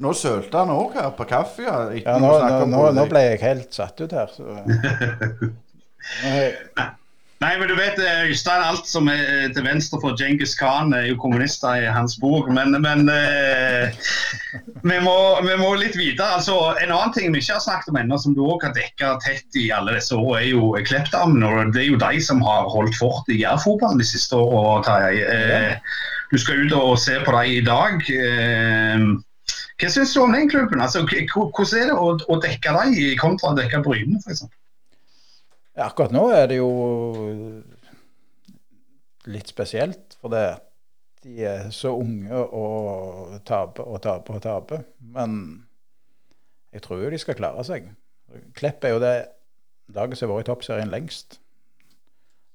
Nå 0.00 0.12
sølte 0.16 0.60
han 0.60 0.72
òg 0.74 0.96
her 0.98 1.10
på 1.16 1.24
kaffe, 1.28 1.64
ja. 1.64 1.76
Ja, 1.96 2.16
nå, 2.20 2.32
nå, 2.38 2.64
nå, 2.70 2.86
nå 2.96 3.06
ble 3.10 3.26
jeg 3.30 3.42
helt 3.44 3.74
satt 3.74 4.00
ut 4.00 4.12
her, 4.16 4.32
så 4.32 4.44
Nei, 7.40 7.54
men 7.56 7.70
du 7.70 7.72
vet, 7.72 7.96
eh, 7.96 8.26
Øystein, 8.28 8.60
alt 8.60 8.84
som 8.84 9.06
er 9.08 9.22
eh, 9.24 9.46
til 9.56 9.64
venstre 9.64 9.96
for 10.02 10.12
Djengis 10.12 10.52
Khan 10.58 10.92
er 10.92 11.06
jo 11.08 11.16
kommunister 11.22 11.78
i 11.80 11.86
hans 11.88 12.18
bok. 12.20 12.50
Men, 12.52 12.76
men 12.84 13.08
eh, 13.08 13.96
vi, 14.84 14.98
må, 15.00 15.14
vi 15.46 15.56
må 15.56 15.70
litt 15.80 15.96
videre. 15.96 16.34
Altså, 16.36 16.58
en 16.82 16.92
annen 16.92 17.14
ting 17.16 17.32
vi 17.32 17.40
ikke 17.40 17.56
har 17.56 17.64
snakket 17.64 17.94
om 17.94 18.00
ennå, 18.02 18.18
som 18.20 18.36
du 18.36 18.42
òg 18.44 18.66
har 18.68 18.76
dekka 18.76 19.14
tett 19.24 19.56
i 19.56 19.70
alle 19.72 19.96
disse 19.96 20.12
årene, 20.18 20.42
er 20.42 20.50
jo 20.50 20.68
Kleppdamen. 20.90 21.48
Og 21.48 21.72
det 21.72 21.86
er 21.86 21.88
jo 21.94 22.02
de 22.04 22.20
som 22.28 22.44
har 22.44 22.68
holdt 22.76 23.00
fort 23.00 23.32
i 23.32 23.40
jærfotballen 23.40 24.04
de 24.04 24.10
siste 24.10 24.36
årene. 24.36 24.84
Tarjei. 24.84 25.24
Eh, 25.24 25.98
du 26.30 26.38
skal 26.44 26.60
ut 26.66 26.76
og 26.76 26.94
se 27.00 27.16
på 27.24 27.38
dem 27.38 27.56
i 27.56 27.64
dag. 27.64 28.04
Eh, 28.20 29.08
hva 29.80 29.88
syns 29.88 30.12
du 30.12 30.20
om 30.26 30.36
den 30.36 30.52
klubben? 30.52 30.84
Altså, 30.84 31.06
hvordan 31.08 31.76
er 31.80 31.88
det 31.88 31.96
å, 31.96 32.16
å 32.20 32.42
dekke 32.44 32.80
dem 32.82 32.98
kontra 33.24 33.54
å 33.54 33.62
dekke 33.64 33.80
Bryne, 33.88 34.20
f.eks.? 34.20 34.44
Akkurat 35.80 36.12
nå 36.12 36.26
er 36.34 36.50
det 36.50 36.58
jo 36.60 36.70
litt 39.30 39.48
spesielt, 39.52 40.16
for 40.20 40.32
det 40.32 40.44
de 41.24 41.42
er 41.44 41.66
så 41.74 41.92
unge 42.00 42.32
og 42.32 43.34
taper 43.48 43.84
og 43.84 44.00
taper 44.04 44.38
og 44.38 44.44
taper. 44.44 44.84
Men 45.12 45.36
jeg 46.72 46.84
tror 46.86 47.02
jo 47.04 47.12
de 47.12 47.20
skal 47.20 47.36
klare 47.36 47.64
seg. 47.66 47.90
Klepp 48.56 48.84
er 48.86 48.94
jo 48.94 49.02
det 49.02 49.14
laget 49.94 50.18
som 50.18 50.30
har 50.30 50.38
vært 50.38 50.48
i 50.48 50.50
toppserien 50.50 50.92
lengst. 50.92 51.40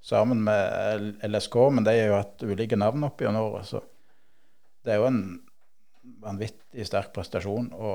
Sammen 0.05 0.43
med 0.45 1.17
LSK, 1.25 1.57
men 1.73 1.85
de 1.85 1.93
har 1.93 2.09
jo 2.09 2.19
hatt 2.19 2.45
ulike 2.45 2.77
navn 2.77 3.05
opp 3.07 3.21
gjennom 3.21 3.51
året. 3.51 3.69
Så 3.69 3.81
det 4.85 4.95
er 4.95 5.01
jo 5.01 5.09
en 5.09 5.21
vanvittig 6.21 6.85
sterk 6.85 7.11
prestasjon 7.13 7.71
å 7.73 7.91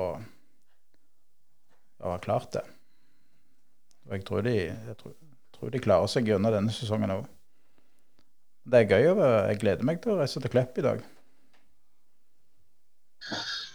ha 2.01 2.17
klart 2.23 2.51
det. 2.57 2.63
Og 4.07 4.15
jeg 4.17 4.25
tror 4.27 4.43
de, 4.45 4.55
jeg 4.59 4.97
tror, 4.99 5.15
tror 5.61 5.71
de 5.73 5.83
klarer 5.83 6.09
seg 6.09 6.27
gjennom 6.29 6.53
denne 6.53 6.73
sesongen 6.73 7.13
òg. 7.13 7.25
Det 8.71 8.83
er 8.83 8.91
gøy. 8.91 9.23
Jeg 9.49 9.59
gleder 9.61 9.85
meg 9.87 10.01
til 10.03 10.15
å 10.15 10.19
reise 10.21 10.41
til 10.41 10.51
Klepp 10.53 10.77
i 10.77 10.85
dag. 10.85 11.01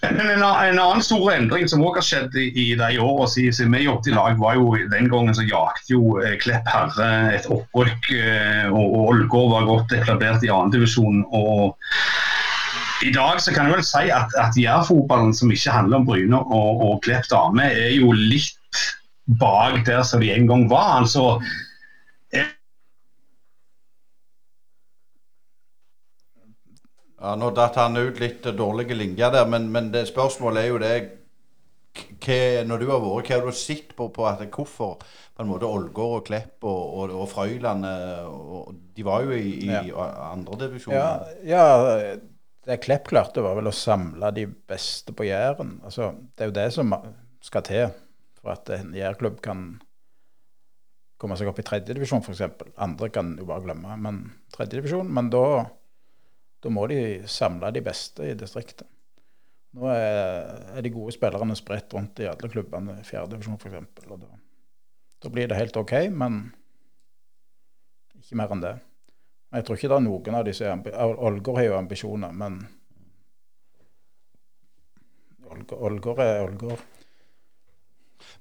En, 0.07 0.21
en 0.21 0.79
annen 0.79 1.03
stor 1.03 1.31
endring 1.33 1.67
som 1.71 1.83
også 1.83 1.97
har 1.99 2.07
skjedd 2.07 2.37
i, 2.39 2.47
i 2.63 2.67
de 2.79 2.99
åra 3.03 3.27
siden, 3.31 3.73
vi 3.75 3.87
jobbet 3.87 4.11
i 4.11 4.15
lag, 4.15 4.37
var 4.39 4.59
jo 4.59 4.75
den 4.93 5.09
gangen 5.11 5.35
så 5.35 5.47
jakte 5.47 5.95
jo 5.95 6.19
eh, 6.21 6.37
Klepp 6.43 6.69
Herre 6.71 7.09
et 7.35 7.49
opprykk. 7.51 8.11
eh, 8.15 8.69
Og, 8.71 8.99
Ålgård 9.07 9.53
var 9.55 9.69
godt 9.71 9.97
etablert 9.97 10.47
i 10.47 10.53
andredivisjon. 10.53 11.25
I 13.07 13.11
dag 13.13 13.43
så 13.43 13.53
kan 13.53 13.69
jeg 13.69 13.77
vel 13.77 13.87
si 13.87 14.07
at, 14.15 14.35
at 14.41 14.57
jærfotballen, 14.59 15.35
som 15.37 15.51
ikke 15.53 15.75
handler 15.75 16.01
om 16.01 16.07
Bryne 16.09 16.39
og, 16.39 16.85
og 16.87 17.03
Klepp 17.07 17.27
dame, 17.33 17.71
er 17.75 17.97
jo 17.97 18.15
litt 18.15 18.85
bak 19.41 19.83
der 19.89 20.05
som 20.07 20.23
de 20.23 20.31
en 20.33 20.47
gang 20.47 20.69
var. 20.71 21.01
altså 21.03 21.41
Ja, 27.27 27.35
Nå 27.35 27.49
datt 27.57 27.75
han 27.81 27.97
ut 27.99 28.21
litt 28.23 28.45
dårlige 28.55 28.95
linjer 28.95 29.33
der, 29.35 29.49
men, 29.51 29.67
men 29.75 29.89
det 29.95 30.05
spørsmålet 30.07 30.63
er 30.63 30.69
jo 30.71 30.83
det 30.83 30.93
hva, 32.23 32.37
Når 32.69 32.83
du 32.83 32.87
har 32.93 33.01
vært, 33.03 33.31
hva 33.31 33.39
har 33.41 33.47
du 33.49 33.57
sett 33.57 33.95
på, 33.97 34.09
på 34.15 34.27
at 34.29 34.43
hvorfor 34.53 34.99
på 35.01 35.43
en 35.45 35.51
måte 35.51 35.69
Ålgård 35.69 36.21
og 36.21 36.25
Klepp 36.29 36.65
og, 36.69 36.83
og, 37.01 37.15
og 37.25 37.29
Frøyland 37.33 37.87
eh, 37.89 38.29
De 38.97 39.07
var 39.07 39.25
jo 39.27 39.35
i, 39.37 39.55
i 39.67 39.71
Ja. 39.73 40.07
andredivisjon. 40.31 40.95
Ja, 40.95 41.09
ja, 41.45 41.65
det 42.67 42.79
Klepp 42.85 43.09
klarte, 43.11 43.43
var 43.45 43.57
vel 43.59 43.71
å 43.71 43.75
samle 43.75 44.31
de 44.37 44.47
beste 44.47 45.15
på 45.17 45.27
Jæren. 45.29 45.77
Altså, 45.87 46.13
det 46.37 46.47
er 46.47 46.53
jo 46.53 46.57
det 46.61 46.69
som 46.75 46.95
skal 47.45 47.65
til 47.67 47.89
for 48.41 48.53
at 48.55 48.71
en 48.77 48.95
jærklubb 48.97 49.41
kan 49.45 49.67
komme 51.21 51.37
seg 51.39 51.49
opp 51.49 51.61
i 51.63 51.65
tredjedivisjon, 51.65 52.21
f.eks. 52.27 52.43
Andre 52.83 53.09
kan 53.15 53.35
jo 53.41 53.47
bare 53.49 53.65
glemme, 53.65 53.97
men 54.03 54.19
tredjedivisjon. 54.53 55.09
Men 55.17 55.31
da, 55.33 55.45
da 56.67 56.73
må 56.75 56.89
de 56.91 57.01
samle 57.31 57.71
de 57.71 57.83
beste 57.87 58.27
i 58.27 58.35
distriktet. 58.39 58.89
Nå 59.77 59.87
er, 59.93 60.81
de 60.83 60.91
gode 60.91 61.13
spillerne 61.15 61.55
spredt 61.59 61.95
rundt 61.95 62.23
i 62.25 62.27
alle 62.27 62.49
klubbene 62.51 62.99
i 63.03 63.07
fjerdedivisjon, 63.07 63.59
f.eks. 63.61 64.07
Da, 64.09 64.31
da 65.23 65.33
blir 65.33 65.51
det 65.51 65.59
helt 65.59 65.77
OK, 65.79 65.93
men 66.11 66.47
ikke 68.19 68.39
mer 68.41 68.55
enn 68.57 68.65
det. 68.65 68.75
Jeg 69.55 69.67
tror 69.67 69.79
ikke 69.79 69.91
det 69.93 69.99
er 70.01 70.07
noen 70.09 70.39
av 70.39 70.47
de 70.49 70.55
som 70.57 70.83
er 70.91 71.15
Ålgård 71.29 71.61
har 71.61 71.69
jo 71.69 71.77
ambisjoner, 71.79 72.35
men 72.35 72.59
Ålgård 75.47 76.25
er 76.25 76.43
Ålgård. 76.49 76.83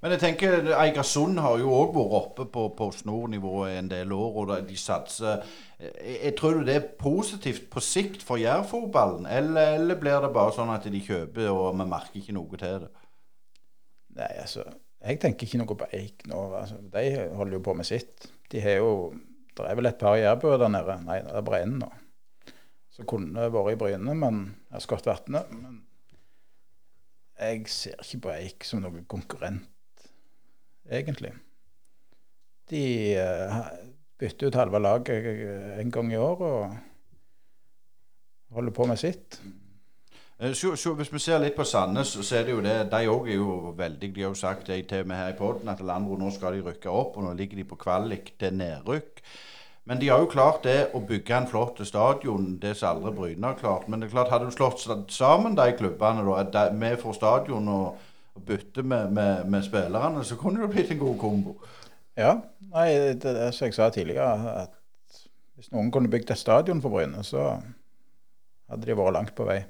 Men 0.06 0.14
jeg 0.14 0.22
tenker 0.22 0.68
Eigersund 0.78 1.40
har 1.42 1.56
jo 1.58 1.72
òg 1.74 1.96
vært 1.96 2.12
oppe 2.14 2.44
på, 2.54 2.68
på 2.78 2.92
snornivået 2.94 3.80
en 3.80 3.88
del 3.90 4.12
år, 4.14 4.36
og 4.38 4.68
de 4.68 4.78
satser 4.78 5.40
jeg, 5.80 6.20
jeg 6.20 6.36
tror 6.38 6.60
du 6.60 6.68
det 6.68 6.76
er 6.78 6.86
positivt 7.00 7.66
på 7.74 7.82
sikt 7.82 8.22
for 8.22 8.38
jærfotballen, 8.38 9.26
eller, 9.26 9.80
eller 9.80 9.98
blir 9.98 10.22
det 10.22 10.30
bare 10.36 10.54
sånn 10.54 10.70
at 10.76 10.86
de 10.94 11.02
kjøper, 11.02 11.50
og 11.50 11.74
vi 11.82 11.90
merker 11.90 12.22
ikke 12.22 12.38
noe 12.38 12.62
til 12.62 12.86
det? 12.86 12.94
Nei, 14.22 14.30
altså 14.46 14.70
Jeg 15.02 15.24
tenker 15.26 15.50
ikke 15.50 15.64
noe 15.64 15.82
på 15.82 15.90
Eik 15.98 16.30
nå. 16.30 16.46
Altså, 16.62 16.78
de 16.94 17.06
holder 17.42 17.58
jo 17.58 17.66
på 17.66 17.74
med 17.82 17.90
sitt. 17.90 18.30
De 18.54 18.62
har 18.62 18.80
jo 18.86 18.94
Det 19.58 19.66
er 19.66 19.76
vel 19.82 19.90
et 19.90 19.98
par 20.06 20.22
jærbøer 20.22 20.62
der 20.62 20.70
nede. 20.70 21.02
Nei, 21.06 21.22
det 21.26 21.34
er 21.34 21.50
Breinen 21.50 21.80
nå. 21.82 21.90
Så 22.94 23.10
kunne 23.10 23.50
vært 23.52 23.74
i 23.74 23.80
Bryne, 23.80 24.14
men 24.14 24.42
har 24.70 24.86
skått 24.86 25.10
Vatne. 25.10 25.48
Men 25.50 25.82
jeg 27.40 27.66
ser 27.74 28.06
ikke 28.06 28.28
på 28.28 28.34
Eik 28.38 28.68
som 28.68 28.86
noen 28.86 29.08
konkurrent, 29.10 29.66
egentlig. 30.92 31.34
De 32.70 33.14
eh, 33.18 33.60
bytter 34.20 34.48
ut 34.48 34.56
halve 34.56 34.80
laget 34.82 35.26
eh, 35.30 35.80
en 35.82 35.92
gang 35.92 36.12
i 36.14 36.18
år 36.18 36.42
og 36.42 36.78
holder 38.56 38.72
på 38.72 38.86
med 38.90 38.98
sitt. 38.98 39.40
Eh, 40.40 40.54
Så, 40.54 40.76
så 40.76 40.94
hvis 40.94 41.14
vi 41.14 41.20
ser 41.20 41.40
litt 41.40 41.56
på 41.56 41.64
Sandnes, 41.64 42.08
så 42.08 42.36
er 42.36 42.44
det 42.44 42.52
jo 42.52 42.62
det 42.62 42.92
De 42.92 43.08
òg 43.08 43.30
er 43.30 43.36
jo 43.40 43.74
veldig 43.78 44.14
De 44.16 44.22
har 44.22 44.30
jo 44.30 44.40
sagt 44.40 44.68
det 44.68 44.88
til 44.88 45.06
meg 45.08 45.18
her 45.18 45.34
i 45.34 45.38
poden 45.38 45.70
at 45.70 45.82
Landro 45.82 46.18
nå 46.18 46.32
skal 46.32 46.54
de 46.58 46.66
rykke 46.66 46.90
opp, 46.90 47.18
og 47.18 47.24
nå 47.24 47.34
ligger 47.34 47.62
de 47.62 47.64
på 47.70 47.76
kvalik 47.76 48.34
til 48.40 48.58
nedrykk. 48.58 49.22
Men 49.86 50.00
de 50.02 50.10
har 50.10 50.20
jo 50.20 50.26
klart 50.26 50.64
det 50.66 50.90
å 50.98 51.00
bygge 51.00 51.38
en 51.38 51.48
flott 51.48 51.80
stadion, 51.86 52.56
det 52.58 52.74
som 52.78 52.96
aldri 52.96 53.12
Bryne 53.14 53.52
har 53.52 53.60
klart. 53.60 53.88
Men 53.88 54.02
det 54.02 54.08
er 54.08 54.16
klart, 54.16 54.32
hadde 54.34 54.50
du 54.50 54.56
slått 54.56 55.12
sammen 55.14 55.56
de 55.56 55.68
klubbene 55.78 56.26
da, 56.52 56.72
med 56.74 56.98
for 56.98 57.14
stadion 57.14 57.70
og, 57.70 58.00
bytte 58.44 58.84
med, 58.84 59.12
med, 59.16 59.46
med 59.50 59.64
spillerne, 59.64 60.24
så 60.24 60.36
kunne 60.36 60.62
det 60.62 60.74
blitt 60.74 60.92
en 60.92 61.00
god 61.00 61.18
kombo. 61.20 61.56
Ja, 62.18 62.38
nei, 62.72 62.90
det 63.20 63.32
er 63.32 63.52
som 63.56 63.68
jeg 63.68 63.76
sa 63.76 63.90
tidligere, 63.92 64.56
at 64.64 64.76
hvis 65.56 65.72
noen 65.72 65.92
kunne 65.92 66.12
bygd 66.12 66.32
et 66.32 66.40
stadion 66.40 66.82
for 66.84 66.92
Bryne, 66.92 67.24
så 67.24 67.56
hadde 68.70 68.88
de 68.88 68.98
vært 68.98 69.16
langt 69.16 69.36
på 69.38 69.48
vei. 69.48 69.62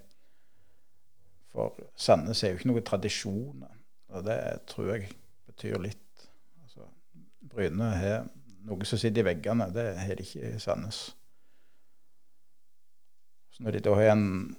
For 1.53 1.77
Sandnes 1.95 2.41
er 2.43 2.53
jo 2.53 2.59
ikke 2.59 2.71
noen 2.71 2.87
tradisjoner, 2.87 3.75
og 4.13 4.25
det 4.27 4.39
tror 4.69 4.91
jeg 4.95 5.11
betyr 5.49 5.77
litt. 5.83 6.25
Altså, 6.63 6.89
Bryne 7.51 7.91
har 7.95 8.25
noe 8.65 8.87
som 8.89 8.99
sitter 8.99 9.21
i 9.21 9.29
veggene, 9.29 9.69
det 9.73 9.87
har 9.99 10.17
de 10.17 10.25
ikke 10.25 10.55
i 10.55 10.61
Sandnes. 10.61 11.05
Så 13.55 13.63
når 13.63 13.77
de 13.77 13.83
da 13.85 13.93
har 13.95 14.11
en, 14.11 14.55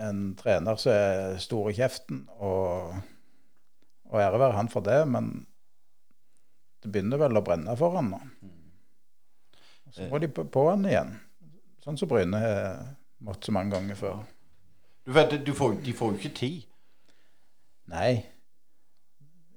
en 0.00 0.22
trener 0.38 0.78
som 0.80 0.92
er 0.94 1.38
stor 1.42 1.70
i 1.70 1.76
kjeften, 1.76 2.24
og, 2.40 2.96
og 4.10 4.22
ære 4.22 4.40
være 4.40 4.56
han 4.56 4.70
for 4.72 4.84
det, 4.86 5.02
men 5.08 5.32
det 6.80 6.92
begynner 6.92 7.20
vel 7.20 7.40
å 7.40 7.44
brenne 7.44 7.76
for 7.76 7.98
han 7.98 8.10
nå. 8.14 8.20
Så 9.90 10.06
må 10.08 10.20
de 10.22 10.30
på, 10.32 10.46
på 10.46 10.64
han 10.70 10.86
igjen. 10.86 11.16
Sånn 11.84 11.98
som 11.98 12.10
Bryne 12.10 12.40
har 12.40 12.66
måttet 13.24 13.48
så 13.48 13.54
mange 13.56 13.74
ganger 13.74 13.98
før. 13.98 14.20
Du 15.04 15.12
vet, 15.16 15.32
du 15.44 15.52
får, 15.56 15.80
de 15.84 15.94
får 15.96 16.12
jo 16.12 16.20
ikke 16.20 16.36
tid. 16.38 16.60
Nei. 17.90 18.12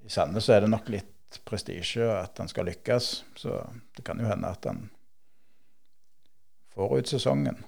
I 0.03 0.11
Sandnes 0.11 0.47
så 0.47 0.55
er 0.55 0.63
det 0.63 0.71
nok 0.73 0.89
litt 0.91 1.39
prestisje 1.47 2.07
at 2.15 2.39
han 2.41 2.49
skal 2.51 2.67
lykkes. 2.71 3.11
Så 3.39 3.59
det 3.95 4.05
kan 4.07 4.19
jo 4.19 4.27
hende 4.29 4.49
at 4.49 4.65
han 4.67 4.87
får 6.73 6.97
ut 6.97 7.13
sesongen. 7.13 7.61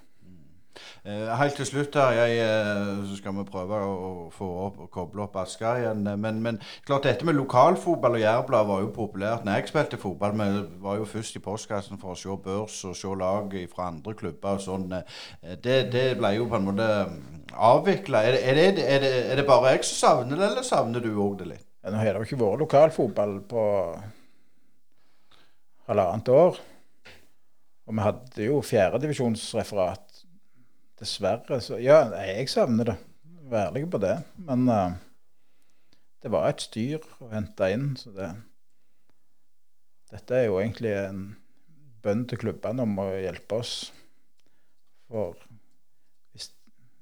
Eh, 1.04 1.28
helt 1.40 1.56
til 1.58 1.66
slutt 1.68 1.94
her, 1.94 2.12
jeg, 2.16 2.38
eh, 2.42 3.04
så 3.08 3.18
skal 3.18 3.34
vi 3.36 3.44
prøve 3.48 3.78
å 3.86 4.30
få 4.34 4.48
opp 4.66 4.80
koble 4.94 5.22
opp 5.26 5.36
Asker 5.42 5.82
igjen. 5.82 6.06
eh, 6.06 6.16
Men, 6.16 6.42
men 6.42 6.60
klart 6.86 7.06
dette 7.08 7.24
med 7.24 7.38
lokalfotball 7.38 8.18
og 8.18 8.24
Jærblad 8.24 8.66
var 8.66 8.80
jo 8.82 8.90
populært. 8.96 9.44
Når 9.44 9.60
jeg 9.60 9.68
spilte 9.68 10.00
fotball, 10.02 10.32
vi 10.32 10.66
var 10.82 10.98
jo 11.00 11.04
først 11.04 11.36
i 11.36 11.44
postkassen 11.44 12.00
for 12.02 12.14
å 12.14 12.18
se 12.18 12.36
børs 12.44 12.80
og 12.84 12.96
se 12.96 13.14
lag 13.22 13.56
fra 13.74 13.88
andre 13.92 14.14
klubber 14.14 14.58
og 14.58 14.64
sånn. 14.66 14.90
Det, 15.62 15.78
det 15.92 16.06
ble 16.18 16.34
jo 16.36 16.48
på 16.50 16.58
en 16.60 16.68
måte 16.70 16.90
avvikla. 17.56 18.24
Er, 18.26 18.40
er, 18.42 18.62
er, 18.82 19.08
er 19.32 19.36
det 19.40 19.46
bare 19.46 19.76
jeg 19.76 19.84
som 19.86 20.02
savner 20.02 20.36
det, 20.36 20.50
eller 20.50 20.66
savner 20.66 21.00
du 21.04 21.12
òg 21.14 21.38
det 21.40 21.50
litt? 21.54 21.66
Nå 21.86 22.00
har 22.00 22.16
det 22.16 22.18
jo 22.18 22.26
ikke 22.26 22.40
vært 22.40 22.62
lokalfotball 22.64 23.36
på 23.46 23.62
halvannet 25.86 26.28
år. 26.34 26.58
Og 27.86 27.94
vi 27.94 28.02
hadde 28.02 28.48
jo 28.48 28.56
fjerdedivisjonsreferat. 28.66 30.05
Dessverre. 31.00 31.60
Så 31.64 31.80
ja, 31.82 32.04
jeg 32.24 32.48
savner 32.52 32.92
det. 32.92 32.96
Vær 33.50 33.70
ærlig 33.70 33.86
på 33.92 34.00
det. 34.02 34.14
Men 34.48 34.66
uh, 34.70 34.96
det 36.22 36.32
var 36.32 36.48
et 36.48 36.64
styr 36.64 37.04
å 37.22 37.30
hente 37.32 37.72
inn. 37.72 37.94
Så 38.00 38.14
det 38.16 38.34
Dette 40.06 40.36
er 40.38 40.44
jo 40.46 40.60
egentlig 40.60 40.92
en 40.94 41.22
bønn 42.04 42.20
til 42.30 42.38
klubbene 42.38 42.84
om 42.86 42.92
å 43.02 43.08
hjelpe 43.10 43.56
oss. 43.58 43.72
For 45.10 45.34
hvis, 46.30 46.52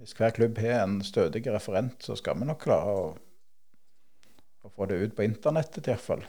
hvis 0.00 0.16
hver 0.16 0.32
klubb 0.32 0.56
har 0.64 0.86
en 0.86 1.02
stødig 1.04 1.42
referent, 1.52 1.98
så 2.00 2.16
skal 2.16 2.40
vi 2.40 2.48
nok 2.48 2.62
klare 2.64 2.94
å 2.96 3.04
å 4.64 4.72
få 4.72 4.88
det 4.88 5.00
ut 5.02 5.14
på 5.16 5.26
internettet 5.26 5.90
iallfall. 5.90 6.24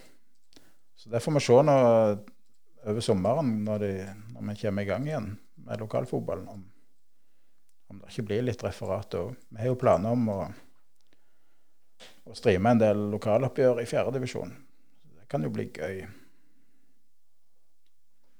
Så 0.95 1.09
det 1.11 1.21
får 1.23 1.37
vi 1.37 1.43
se 1.43 1.59
nå 1.67 1.75
over 2.85 3.03
sommeren 3.03 3.51
når, 3.65 3.83
de, 3.83 3.91
når 4.35 4.47
vi 4.49 4.55
kommer 4.61 4.83
i 4.83 4.89
gang 4.89 5.07
igjen 5.07 5.29
med 5.65 5.83
lokalfotballen. 5.83 6.49
Om, 6.51 6.65
om 7.91 7.99
det 8.01 8.11
ikke 8.11 8.25
blir 8.29 8.45
litt 8.47 8.63
referat 8.65 9.13
òg. 9.19 9.33
Vi 9.53 9.61
har 9.61 9.69
jo 9.71 9.79
planer 9.79 10.15
om 10.15 10.29
å, 10.33 10.39
å 12.25 12.37
streame 12.37 12.73
en 12.75 12.81
del 12.81 13.03
lokaloppgjør 13.13 13.81
i 13.83 13.89
fjerdedivisjon. 13.89 14.53
Det 15.19 15.27
kan 15.31 15.45
jo 15.45 15.51
bli 15.53 15.67
gøy. 15.73 15.99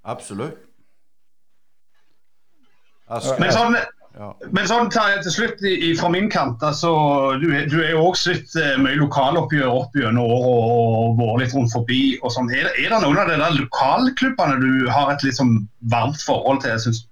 Absolutt. 0.06 0.58
Men 3.42 3.52
sånn, 3.54 3.76
ja. 4.18 4.28
men 4.50 4.68
sånn 4.70 4.88
til 4.94 5.30
slutt 5.34 5.62
i, 5.66 5.74
i, 5.90 5.94
fra 5.98 6.10
min 6.14 6.30
kant, 6.34 6.62
altså, 6.66 6.90
du, 7.42 7.48
du 7.70 7.76
er 7.84 7.92
jo 7.94 8.08
også 8.10 8.34
litt 8.34 8.56
eh, 8.58 8.78
mye 8.82 8.98
lokaloppgjør 8.98 9.70
opp 9.70 9.98
gjennom 9.98 10.26
året 10.26 10.48
og 10.50 11.20
vært 11.22 11.44
litt 11.44 11.54
rundt 11.58 11.74
forbi. 11.74 12.00
og 12.24 12.34
sånn. 12.34 12.50
Er, 12.54 12.66
det- 12.70 12.86
er 12.86 12.96
det 12.96 13.02
noen 13.06 13.22
av 13.22 13.30
de 13.30 13.38
der 13.42 13.58
lokalklubbene 13.60 14.58
du 14.64 14.90
har 14.90 15.14
et 15.14 15.26
litt 15.26 15.38
sånn 15.38 15.60
varmt 15.94 16.22
forhold 16.26 16.64
til? 16.66 16.80
Synes? 16.88 17.04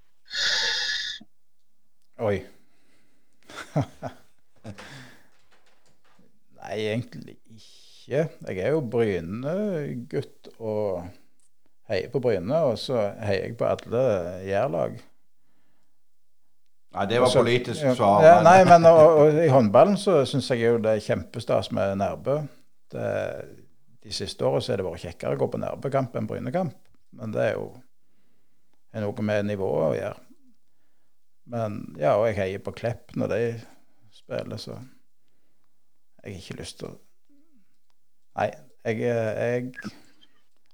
Oi. 2.22 2.36
Nei, 6.60 6.76
egentlig 6.78 7.34
ikke. 7.50 8.28
Jeg 8.46 8.58
er 8.60 8.70
jo 8.70 8.84
Bryne-gutt 8.86 10.52
og 10.60 11.08
heier 11.90 12.12
på 12.12 12.20
Bryne. 12.22 12.60
Og 12.70 12.78
så 12.78 13.00
heier 13.24 13.48
jeg 13.48 13.56
på 13.58 13.66
alle 13.66 14.04
jærlag. 14.46 15.00
Nei, 16.94 17.06
det 17.10 17.18
var 17.24 17.32
politisk 17.34 17.82
svar. 17.98 18.22
Ja, 18.22 18.36
nei, 18.46 18.60
men 18.68 18.86
og, 18.86 19.00
og 19.18 19.40
i 19.42 19.50
håndballen 19.50 19.96
så 19.98 20.20
syns 20.28 20.52
jeg 20.52 20.62
jo 20.62 20.76
det 20.82 20.92
er 20.94 21.02
kjempestas 21.02 21.72
med 21.74 21.96
Nærbø. 21.98 22.36
Det, 22.94 23.08
de 24.04 24.14
siste 24.14 24.46
åra 24.46 24.60
har 24.62 24.78
det 24.78 24.86
vært 24.86 25.02
kjekkere 25.08 25.34
å 25.34 25.40
gå 25.40 25.48
på 25.50 25.58
Nærbø-kamp 25.64 26.14
enn 26.14 26.30
Bryne-kamp. 26.30 26.76
Men 27.18 27.34
det 27.34 27.48
er 27.48 27.56
jo 27.58 27.72
noe 29.02 29.26
med 29.26 29.50
nivået 29.50 29.88
å 29.88 29.98
gjøre. 29.98 30.20
Men 31.50 31.80
ja, 32.00 32.14
og 32.16 32.26
jeg 32.30 32.38
heier 32.38 32.62
på 32.64 32.72
Klepp 32.76 33.16
når 33.18 33.32
de 33.34 33.40
spiller, 34.14 34.56
så 34.60 34.78
jeg 36.24 36.32
har 36.32 36.40
ikke 36.40 36.60
lyst 36.62 36.78
til 36.80 36.92
å 36.92 36.94
Nei, 38.34 38.48
jeg, 38.82 38.98
jeg, 39.06 39.92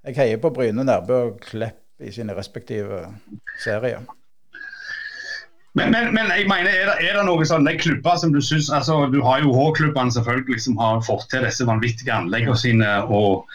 jeg 0.06 0.16
heier 0.16 0.38
på 0.40 0.48
Bryne, 0.56 0.84
Nærbø 0.86 1.16
og 1.26 1.42
Klepp 1.44 2.00
i 2.00 2.12
sine 2.14 2.32
respektive 2.32 3.02
serier. 3.60 4.06
Men, 5.78 5.92
men, 5.94 6.08
men 6.14 6.26
jeg 6.34 6.48
mener, 6.50 6.66
er 6.66 6.88
det, 6.88 6.94
er 7.06 7.14
det 7.14 7.24
noen 7.28 7.46
sånne 7.46 7.76
klubber 7.78 8.16
som 8.18 8.32
du 8.34 8.40
syns 8.42 8.72
altså, 8.74 9.04
Du 9.12 9.20
har 9.22 9.44
jo 9.44 9.52
H-klubbene 9.54 10.10
selvfølgelig 10.10 10.64
som 10.64 10.80
har 10.82 10.98
fått 11.06 11.28
til 11.30 11.46
disse 11.46 11.66
vanvittige 11.68 12.10
anleggene 12.10 12.56
sine. 12.58 12.88
Og, 13.06 13.46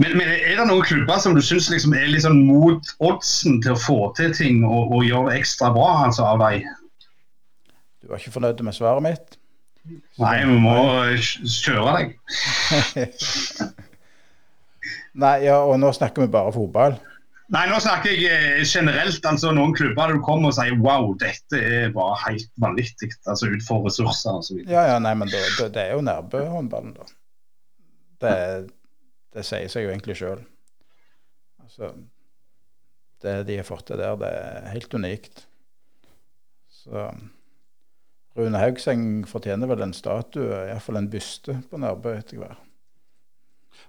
men, 0.00 0.16
men 0.16 0.32
er 0.32 0.56
det 0.56 0.66
noen 0.70 0.86
klubber 0.88 1.20
som 1.20 1.36
du 1.36 1.42
syns 1.44 1.68
liksom 1.68 1.92
er 1.98 2.08
sånn 2.24 2.40
mot 2.48 2.94
oddsen 3.04 3.60
til 3.64 3.76
å 3.76 3.82
få 3.82 3.98
til 4.16 4.32
ting 4.36 4.64
og, 4.64 4.96
og 4.96 5.04
gjøre 5.04 5.28
det 5.28 5.42
ekstra 5.42 5.68
bra 5.76 5.90
altså, 6.06 6.24
av 6.32 6.40
deg 6.40 6.64
Du 8.00 8.08
var 8.08 8.22
ikke 8.22 8.36
fornøyd 8.38 8.64
med 8.64 8.78
svaret 8.78 9.04
mitt? 9.04 9.38
Nei, 10.22 10.36
vi 10.46 10.58
må 10.62 10.76
kjøre 11.18 11.94
deg. 11.98 12.12
Nei, 15.22 15.36
ja, 15.44 15.58
og 15.66 15.76
nå 15.82 15.90
snakker 15.92 16.24
vi 16.24 16.32
bare 16.32 16.54
fotball. 16.54 16.96
Nei, 17.52 17.64
nå 17.68 17.78
snakker 17.82 18.14
jeg 18.14 18.28
eh, 18.30 18.62
generelt. 18.64 19.24
altså 19.26 19.50
Noen 19.52 19.74
klubber 19.76 20.14
du 20.14 20.22
kommer 20.24 20.52
og 20.52 20.56
sier 20.56 20.78
wow, 20.80 21.10
dette 21.20 21.58
er 21.58 21.90
bare 21.94 22.16
helt 22.26 22.48
vanvittig. 22.62 23.10
Altså 23.26 23.50
ut 23.50 23.66
for 23.66 23.84
ressurser 23.88 24.38
og 24.38 24.46
så 24.46 24.56
videre. 24.56 24.72
Ja, 24.76 24.86
ja, 24.94 25.02
nei, 25.02 25.14
men 25.18 25.32
det, 25.32 25.42
det, 25.58 25.72
det 25.74 25.84
er 25.88 25.98
jo 25.98 26.06
Nærbø-håndballen, 26.06 26.94
da. 26.96 27.10
Det, 28.22 28.34
det 29.34 29.46
sier 29.48 29.68
seg 29.72 29.88
jo 29.88 29.92
egentlig 29.92 30.16
sjøl. 30.20 30.42
Altså, 31.64 31.92
det 33.22 33.36
de 33.48 33.58
har 33.58 33.66
fått 33.66 33.88
til 33.90 34.00
der, 34.00 34.16
det 34.20 34.32
er 34.32 34.72
helt 34.72 34.94
unikt. 34.94 35.46
Så 36.82 37.08
Rune 38.38 38.58
Haugseng 38.58 39.26
fortjener 39.28 39.68
vel 39.68 39.84
en 39.84 39.94
statue, 39.96 40.64
iallfall 40.70 41.02
en 41.02 41.10
byste, 41.12 41.58
på 41.68 41.80
Nærbø 41.80 42.14
etter 42.16 42.40
hvert. 42.40 42.68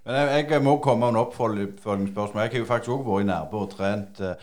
Men 0.05 0.15
jeg, 0.15 0.49
jeg 0.51 0.63
må 0.63 0.77
komme 0.83 1.05
med 1.05 1.13
en 1.13 1.21
oppfølgingsspørsmål. 1.21 2.41
Jeg 2.41 2.51
har 2.51 2.59
jo 2.59 2.65
faktisk 2.65 2.91
òg 2.91 3.05
vært 3.07 3.23
i 3.23 3.27
Nærbø 3.29 3.57
og 3.57 3.69
trent. 3.71 4.19
eh, 4.19 4.35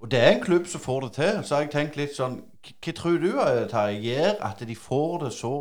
Og 0.00 0.10
det 0.10 0.20
er 0.20 0.30
en 0.34 0.42
klubb 0.42 0.66
som 0.66 0.80
får 0.80 1.00
det 1.00 1.12
til. 1.12 1.38
Så 1.42 1.54
har 1.54 1.62
jeg 1.62 1.70
tenkt 1.72 1.96
litt 1.96 2.12
sånn 2.16 2.42
Hva 2.66 2.92
tror 2.92 3.18
du 3.22 3.30
Terje, 3.70 4.00
gjør 4.02 4.42
at 4.44 4.60
de 4.68 4.74
får 4.76 5.18
det 5.24 5.32
så 5.32 5.52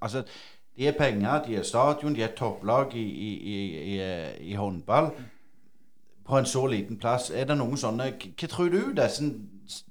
Altså, 0.00 0.22
de 0.76 0.86
er 0.88 0.92
penger, 0.96 1.42
de 1.46 1.56
er 1.56 1.62
stadion, 1.62 2.14
de 2.14 2.22
er 2.22 2.32
topplag 2.36 2.94
i, 2.96 3.02
i, 3.02 3.58
i, 3.96 3.98
i, 4.52 4.54
håndball. 4.54 5.10
På 6.24 6.38
en 6.38 6.46
så 6.46 6.66
liten 6.66 6.96
plass. 6.96 7.30
Er 7.30 7.44
det 7.44 7.58
noen 7.58 7.76
sånne 7.76 8.12
Hva 8.16 8.48
tror 8.48 8.70
du 8.72 8.94
disse 8.96 9.26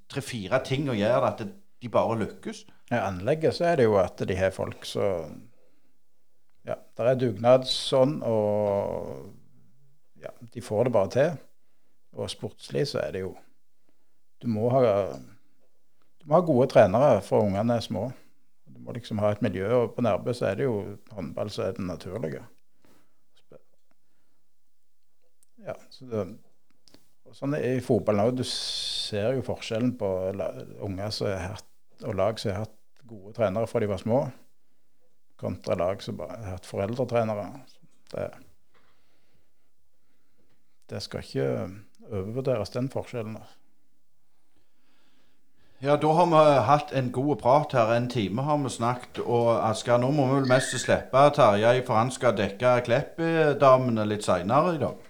tre-fire 0.09 0.63
tingene 0.65 0.95
gjør 0.97 1.27
at 1.27 1.43
de 1.81 1.89
bare 1.89 2.17
lykkes? 2.23 2.63
I 2.91 2.95
anlegget 3.03 3.53
så 3.55 3.65
er 3.69 3.75
det 3.75 3.85
jo 3.85 3.99
at 4.01 4.23
de 4.27 4.35
har 4.35 4.49
folk 4.55 4.85
som 4.85 5.43
Ja, 6.69 6.75
det 6.97 7.05
er 7.09 7.17
dugnadsånd, 7.17 8.19
og 8.29 10.21
ja, 10.21 10.29
de 10.53 10.61
får 10.61 10.85
det 10.85 10.93
bare 10.93 11.11
til. 11.15 11.37
Og 12.19 12.29
sportslig 12.29 12.85
så 12.89 13.01
er 13.03 13.13
det 13.15 13.23
jo 13.25 13.35
Du 14.39 14.47
må 14.47 14.69
ha, 14.71 14.81
du 16.21 16.27
må 16.29 16.37
ha 16.37 16.45
gode 16.47 16.69
trenere 16.71 17.19
fra 17.25 17.41
ungene 17.43 17.75
er 17.75 17.83
små. 17.83 18.05
Du 18.69 18.79
må 18.79 18.93
liksom 18.95 19.19
ha 19.19 19.33
et 19.33 19.41
miljø, 19.43 19.67
og 19.75 19.95
på 19.95 20.05
Nærbø 20.05 20.31
så 20.33 20.45
er 20.47 20.55
det 20.55 20.69
jo 20.69 20.77
håndball 21.11 21.51
som 21.51 21.65
er 21.65 21.73
det 21.75 21.87
naturlige. 21.89 22.43
Ja, 25.65 25.75
så 25.91 26.07
det, 26.07 26.23
og 27.27 27.35
sånn 27.35 27.57
er 27.57 27.65
i 27.75 27.83
fotballen 27.83 28.29
òg. 28.29 28.37
Du 28.39 28.45
ser 28.47 29.35
jo 29.35 29.43
forskjellen 29.45 29.97
på 29.99 30.07
unger 30.87 31.11
som 31.13 31.27
har 31.33 31.57
hatt, 31.57 31.67
og 32.05 32.15
lag 32.15 32.39
som 32.39 32.53
har 32.53 32.63
hatt 32.63 32.77
gode 33.09 33.35
trenere 33.35 33.67
fra 33.67 33.81
de 33.83 33.89
var 33.91 33.99
små, 33.99 34.23
kontra 35.39 35.75
lag 35.79 36.03
som 36.03 36.17
bare 36.19 36.39
har 36.43 36.57
hatt 36.57 36.67
foreldretrenere. 36.67 37.47
Det, 38.11 38.27
det 40.89 41.01
skal 41.05 41.23
ikke 41.23 41.47
overvurderes, 42.09 42.73
den 42.75 42.91
forskjellen. 42.91 43.39
Ja, 45.79 45.95
da 45.95 46.11
har 46.11 46.25
vi 46.27 46.39
hatt 46.67 46.89
en 46.91 47.11
god 47.15 47.37
prat 47.39 47.73
her. 47.77 47.93
En 47.95 48.09
time 48.11 48.43
har 48.43 48.57
vi 48.59 48.71
snakket. 48.73 49.21
Og 49.23 49.53
Asker, 49.63 50.01
nå 50.01 50.09
må 50.11 50.25
vi 50.27 50.41
vel 50.41 50.49
mest 50.51 50.75
slippe 50.75 51.21
Terje, 51.37 51.77
for 51.87 51.95
han 51.95 52.11
skal 52.11 52.35
dekke 52.35 52.81
Klepp-damene 52.87 54.03
litt 54.09 54.27
seinere 54.27 54.75
i 54.75 54.81
dag. 54.81 55.08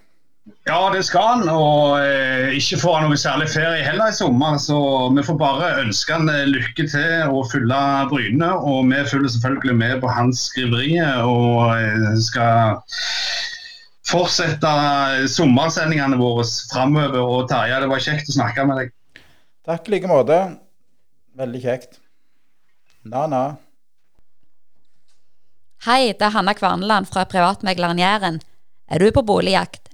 Ja, 0.68 0.80
det 0.94 1.02
skal 1.08 1.26
han. 1.26 1.48
Og 1.52 1.98
eh, 2.00 2.54
ikke 2.58 2.78
får 2.80 2.96
han 2.96 3.08
noe 3.08 3.18
særlig 3.20 3.48
ferie 3.52 3.84
heller 3.84 4.12
i 4.12 4.16
sommer. 4.16 4.58
Så 4.62 4.78
vi 5.16 5.24
får 5.26 5.38
bare 5.40 5.70
ønske 5.82 6.16
han 6.16 6.30
eh, 6.32 6.48
lykke 6.50 6.86
til 6.90 7.32
og 7.32 7.48
fylle 7.52 7.80
Bryne. 8.10 8.50
Og 8.58 8.90
vi 8.90 9.04
følger 9.10 9.34
selvfølgelig 9.34 9.76
med 9.82 9.96
på 10.04 10.12
hans 10.14 10.46
skriverier 10.50 11.24
og 11.26 11.74
eh, 11.76 12.10
skal 12.22 12.80
fortsette 14.10 14.74
sommersendingene 15.30 16.18
våre 16.20 16.44
framover. 16.72 17.18
Og 17.22 17.48
Terje, 17.50 17.80
det 17.82 17.90
var 17.90 18.06
kjekt 18.06 18.30
å 18.32 18.38
snakke 18.40 18.66
med 18.68 18.82
deg. 18.82 18.94
Takk 19.68 19.88
i 19.88 19.96
like 19.96 20.10
måte. 20.10 20.38
Veldig 21.40 21.64
kjekt. 21.64 22.00
Na-na. 23.08 23.44
Hei, 25.86 26.12
det 26.12 26.26
er 26.26 26.34
Hanna 26.34 26.52
Kvarneland 26.52 27.08
fra 27.08 27.24
Privatmegleren 27.24 28.00
Jæren. 28.00 28.40
Er 28.90 28.98
du 29.00 29.12
på 29.14 29.22
boligjakt, 29.22 29.86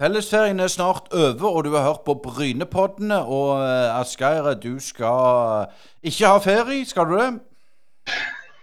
Fellesferien 0.00 0.60
er 0.64 0.70
snart 0.72 1.10
over, 1.12 1.48
og 1.50 1.64
du 1.66 1.74
har 1.76 1.82
hørt 1.84 2.04
på 2.06 2.14
Brynepoddene. 2.24 3.18
Og 3.28 3.50
uh, 3.60 3.98
Asgeir, 4.00 4.54
du 4.62 4.78
skal 4.80 5.66
ikke 6.02 6.30
ha 6.30 6.38
ferie, 6.40 6.86
skal 6.88 7.10
du 7.10 7.18
det? 7.18 7.30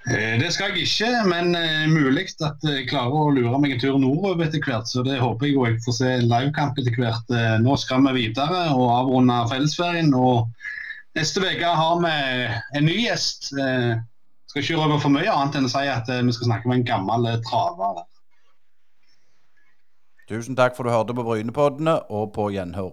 Eh, 0.09 0.39
Det 0.41 0.49
skal 0.55 0.71
jeg 0.73 0.87
ikke, 0.87 1.11
men 1.29 1.53
eh, 1.55 1.85
mulig 1.91 2.25
at 2.41 2.63
jeg 2.65 2.87
klarer 2.89 3.13
å 3.13 3.29
lure 3.35 3.59
meg 3.61 3.75
en 3.75 3.81
tur 3.83 3.99
nordover 4.01 4.47
etter 4.47 4.63
hvert. 4.65 4.89
Så 4.89 5.03
det 5.05 5.19
håper 5.21 5.49
jeg 5.51 5.57
og 5.59 5.67
jeg 5.69 5.79
får 5.85 5.97
se 5.99 6.11
livekamp 6.25 6.79
etter 6.81 6.97
hvert. 6.97 7.29
Eh, 7.29 7.57
Nå 7.61 7.77
skal 7.77 8.05
vi 8.07 8.15
videre 8.23 8.63
og 8.73 8.89
avrunde 8.95 9.37
fellesferien. 9.51 10.13
Og 10.17 10.47
neste 11.19 11.43
uke 11.43 11.73
har 11.83 12.01
vi 12.05 12.15
en 12.79 12.87
ny 12.89 12.97
gjest. 13.05 13.51
Eh, 13.59 13.97
Skal 14.47 14.63
ikke 14.63 14.79
røpe 14.79 15.01
for 15.03 15.11
mye 15.11 15.27
annet 15.27 15.57
enn 15.59 15.67
å 15.67 15.73
si 15.73 15.85
at 15.91 16.07
eh, 16.09 16.23
vi 16.23 16.33
skal 16.33 16.47
snakke 16.53 16.69
med 16.71 16.79
en 16.81 16.87
gammel 16.95 17.27
eh, 17.27 17.41
traver. 17.45 18.05
Tusen 20.27 20.57
takk 20.59 20.75
for 20.75 20.83
du 20.83 20.91
hørte 20.91 21.13
på 21.15 21.23
Brynepoddene, 21.23 22.01
og 22.11 22.33
på 22.35 22.49
gjenhør. 22.51 22.91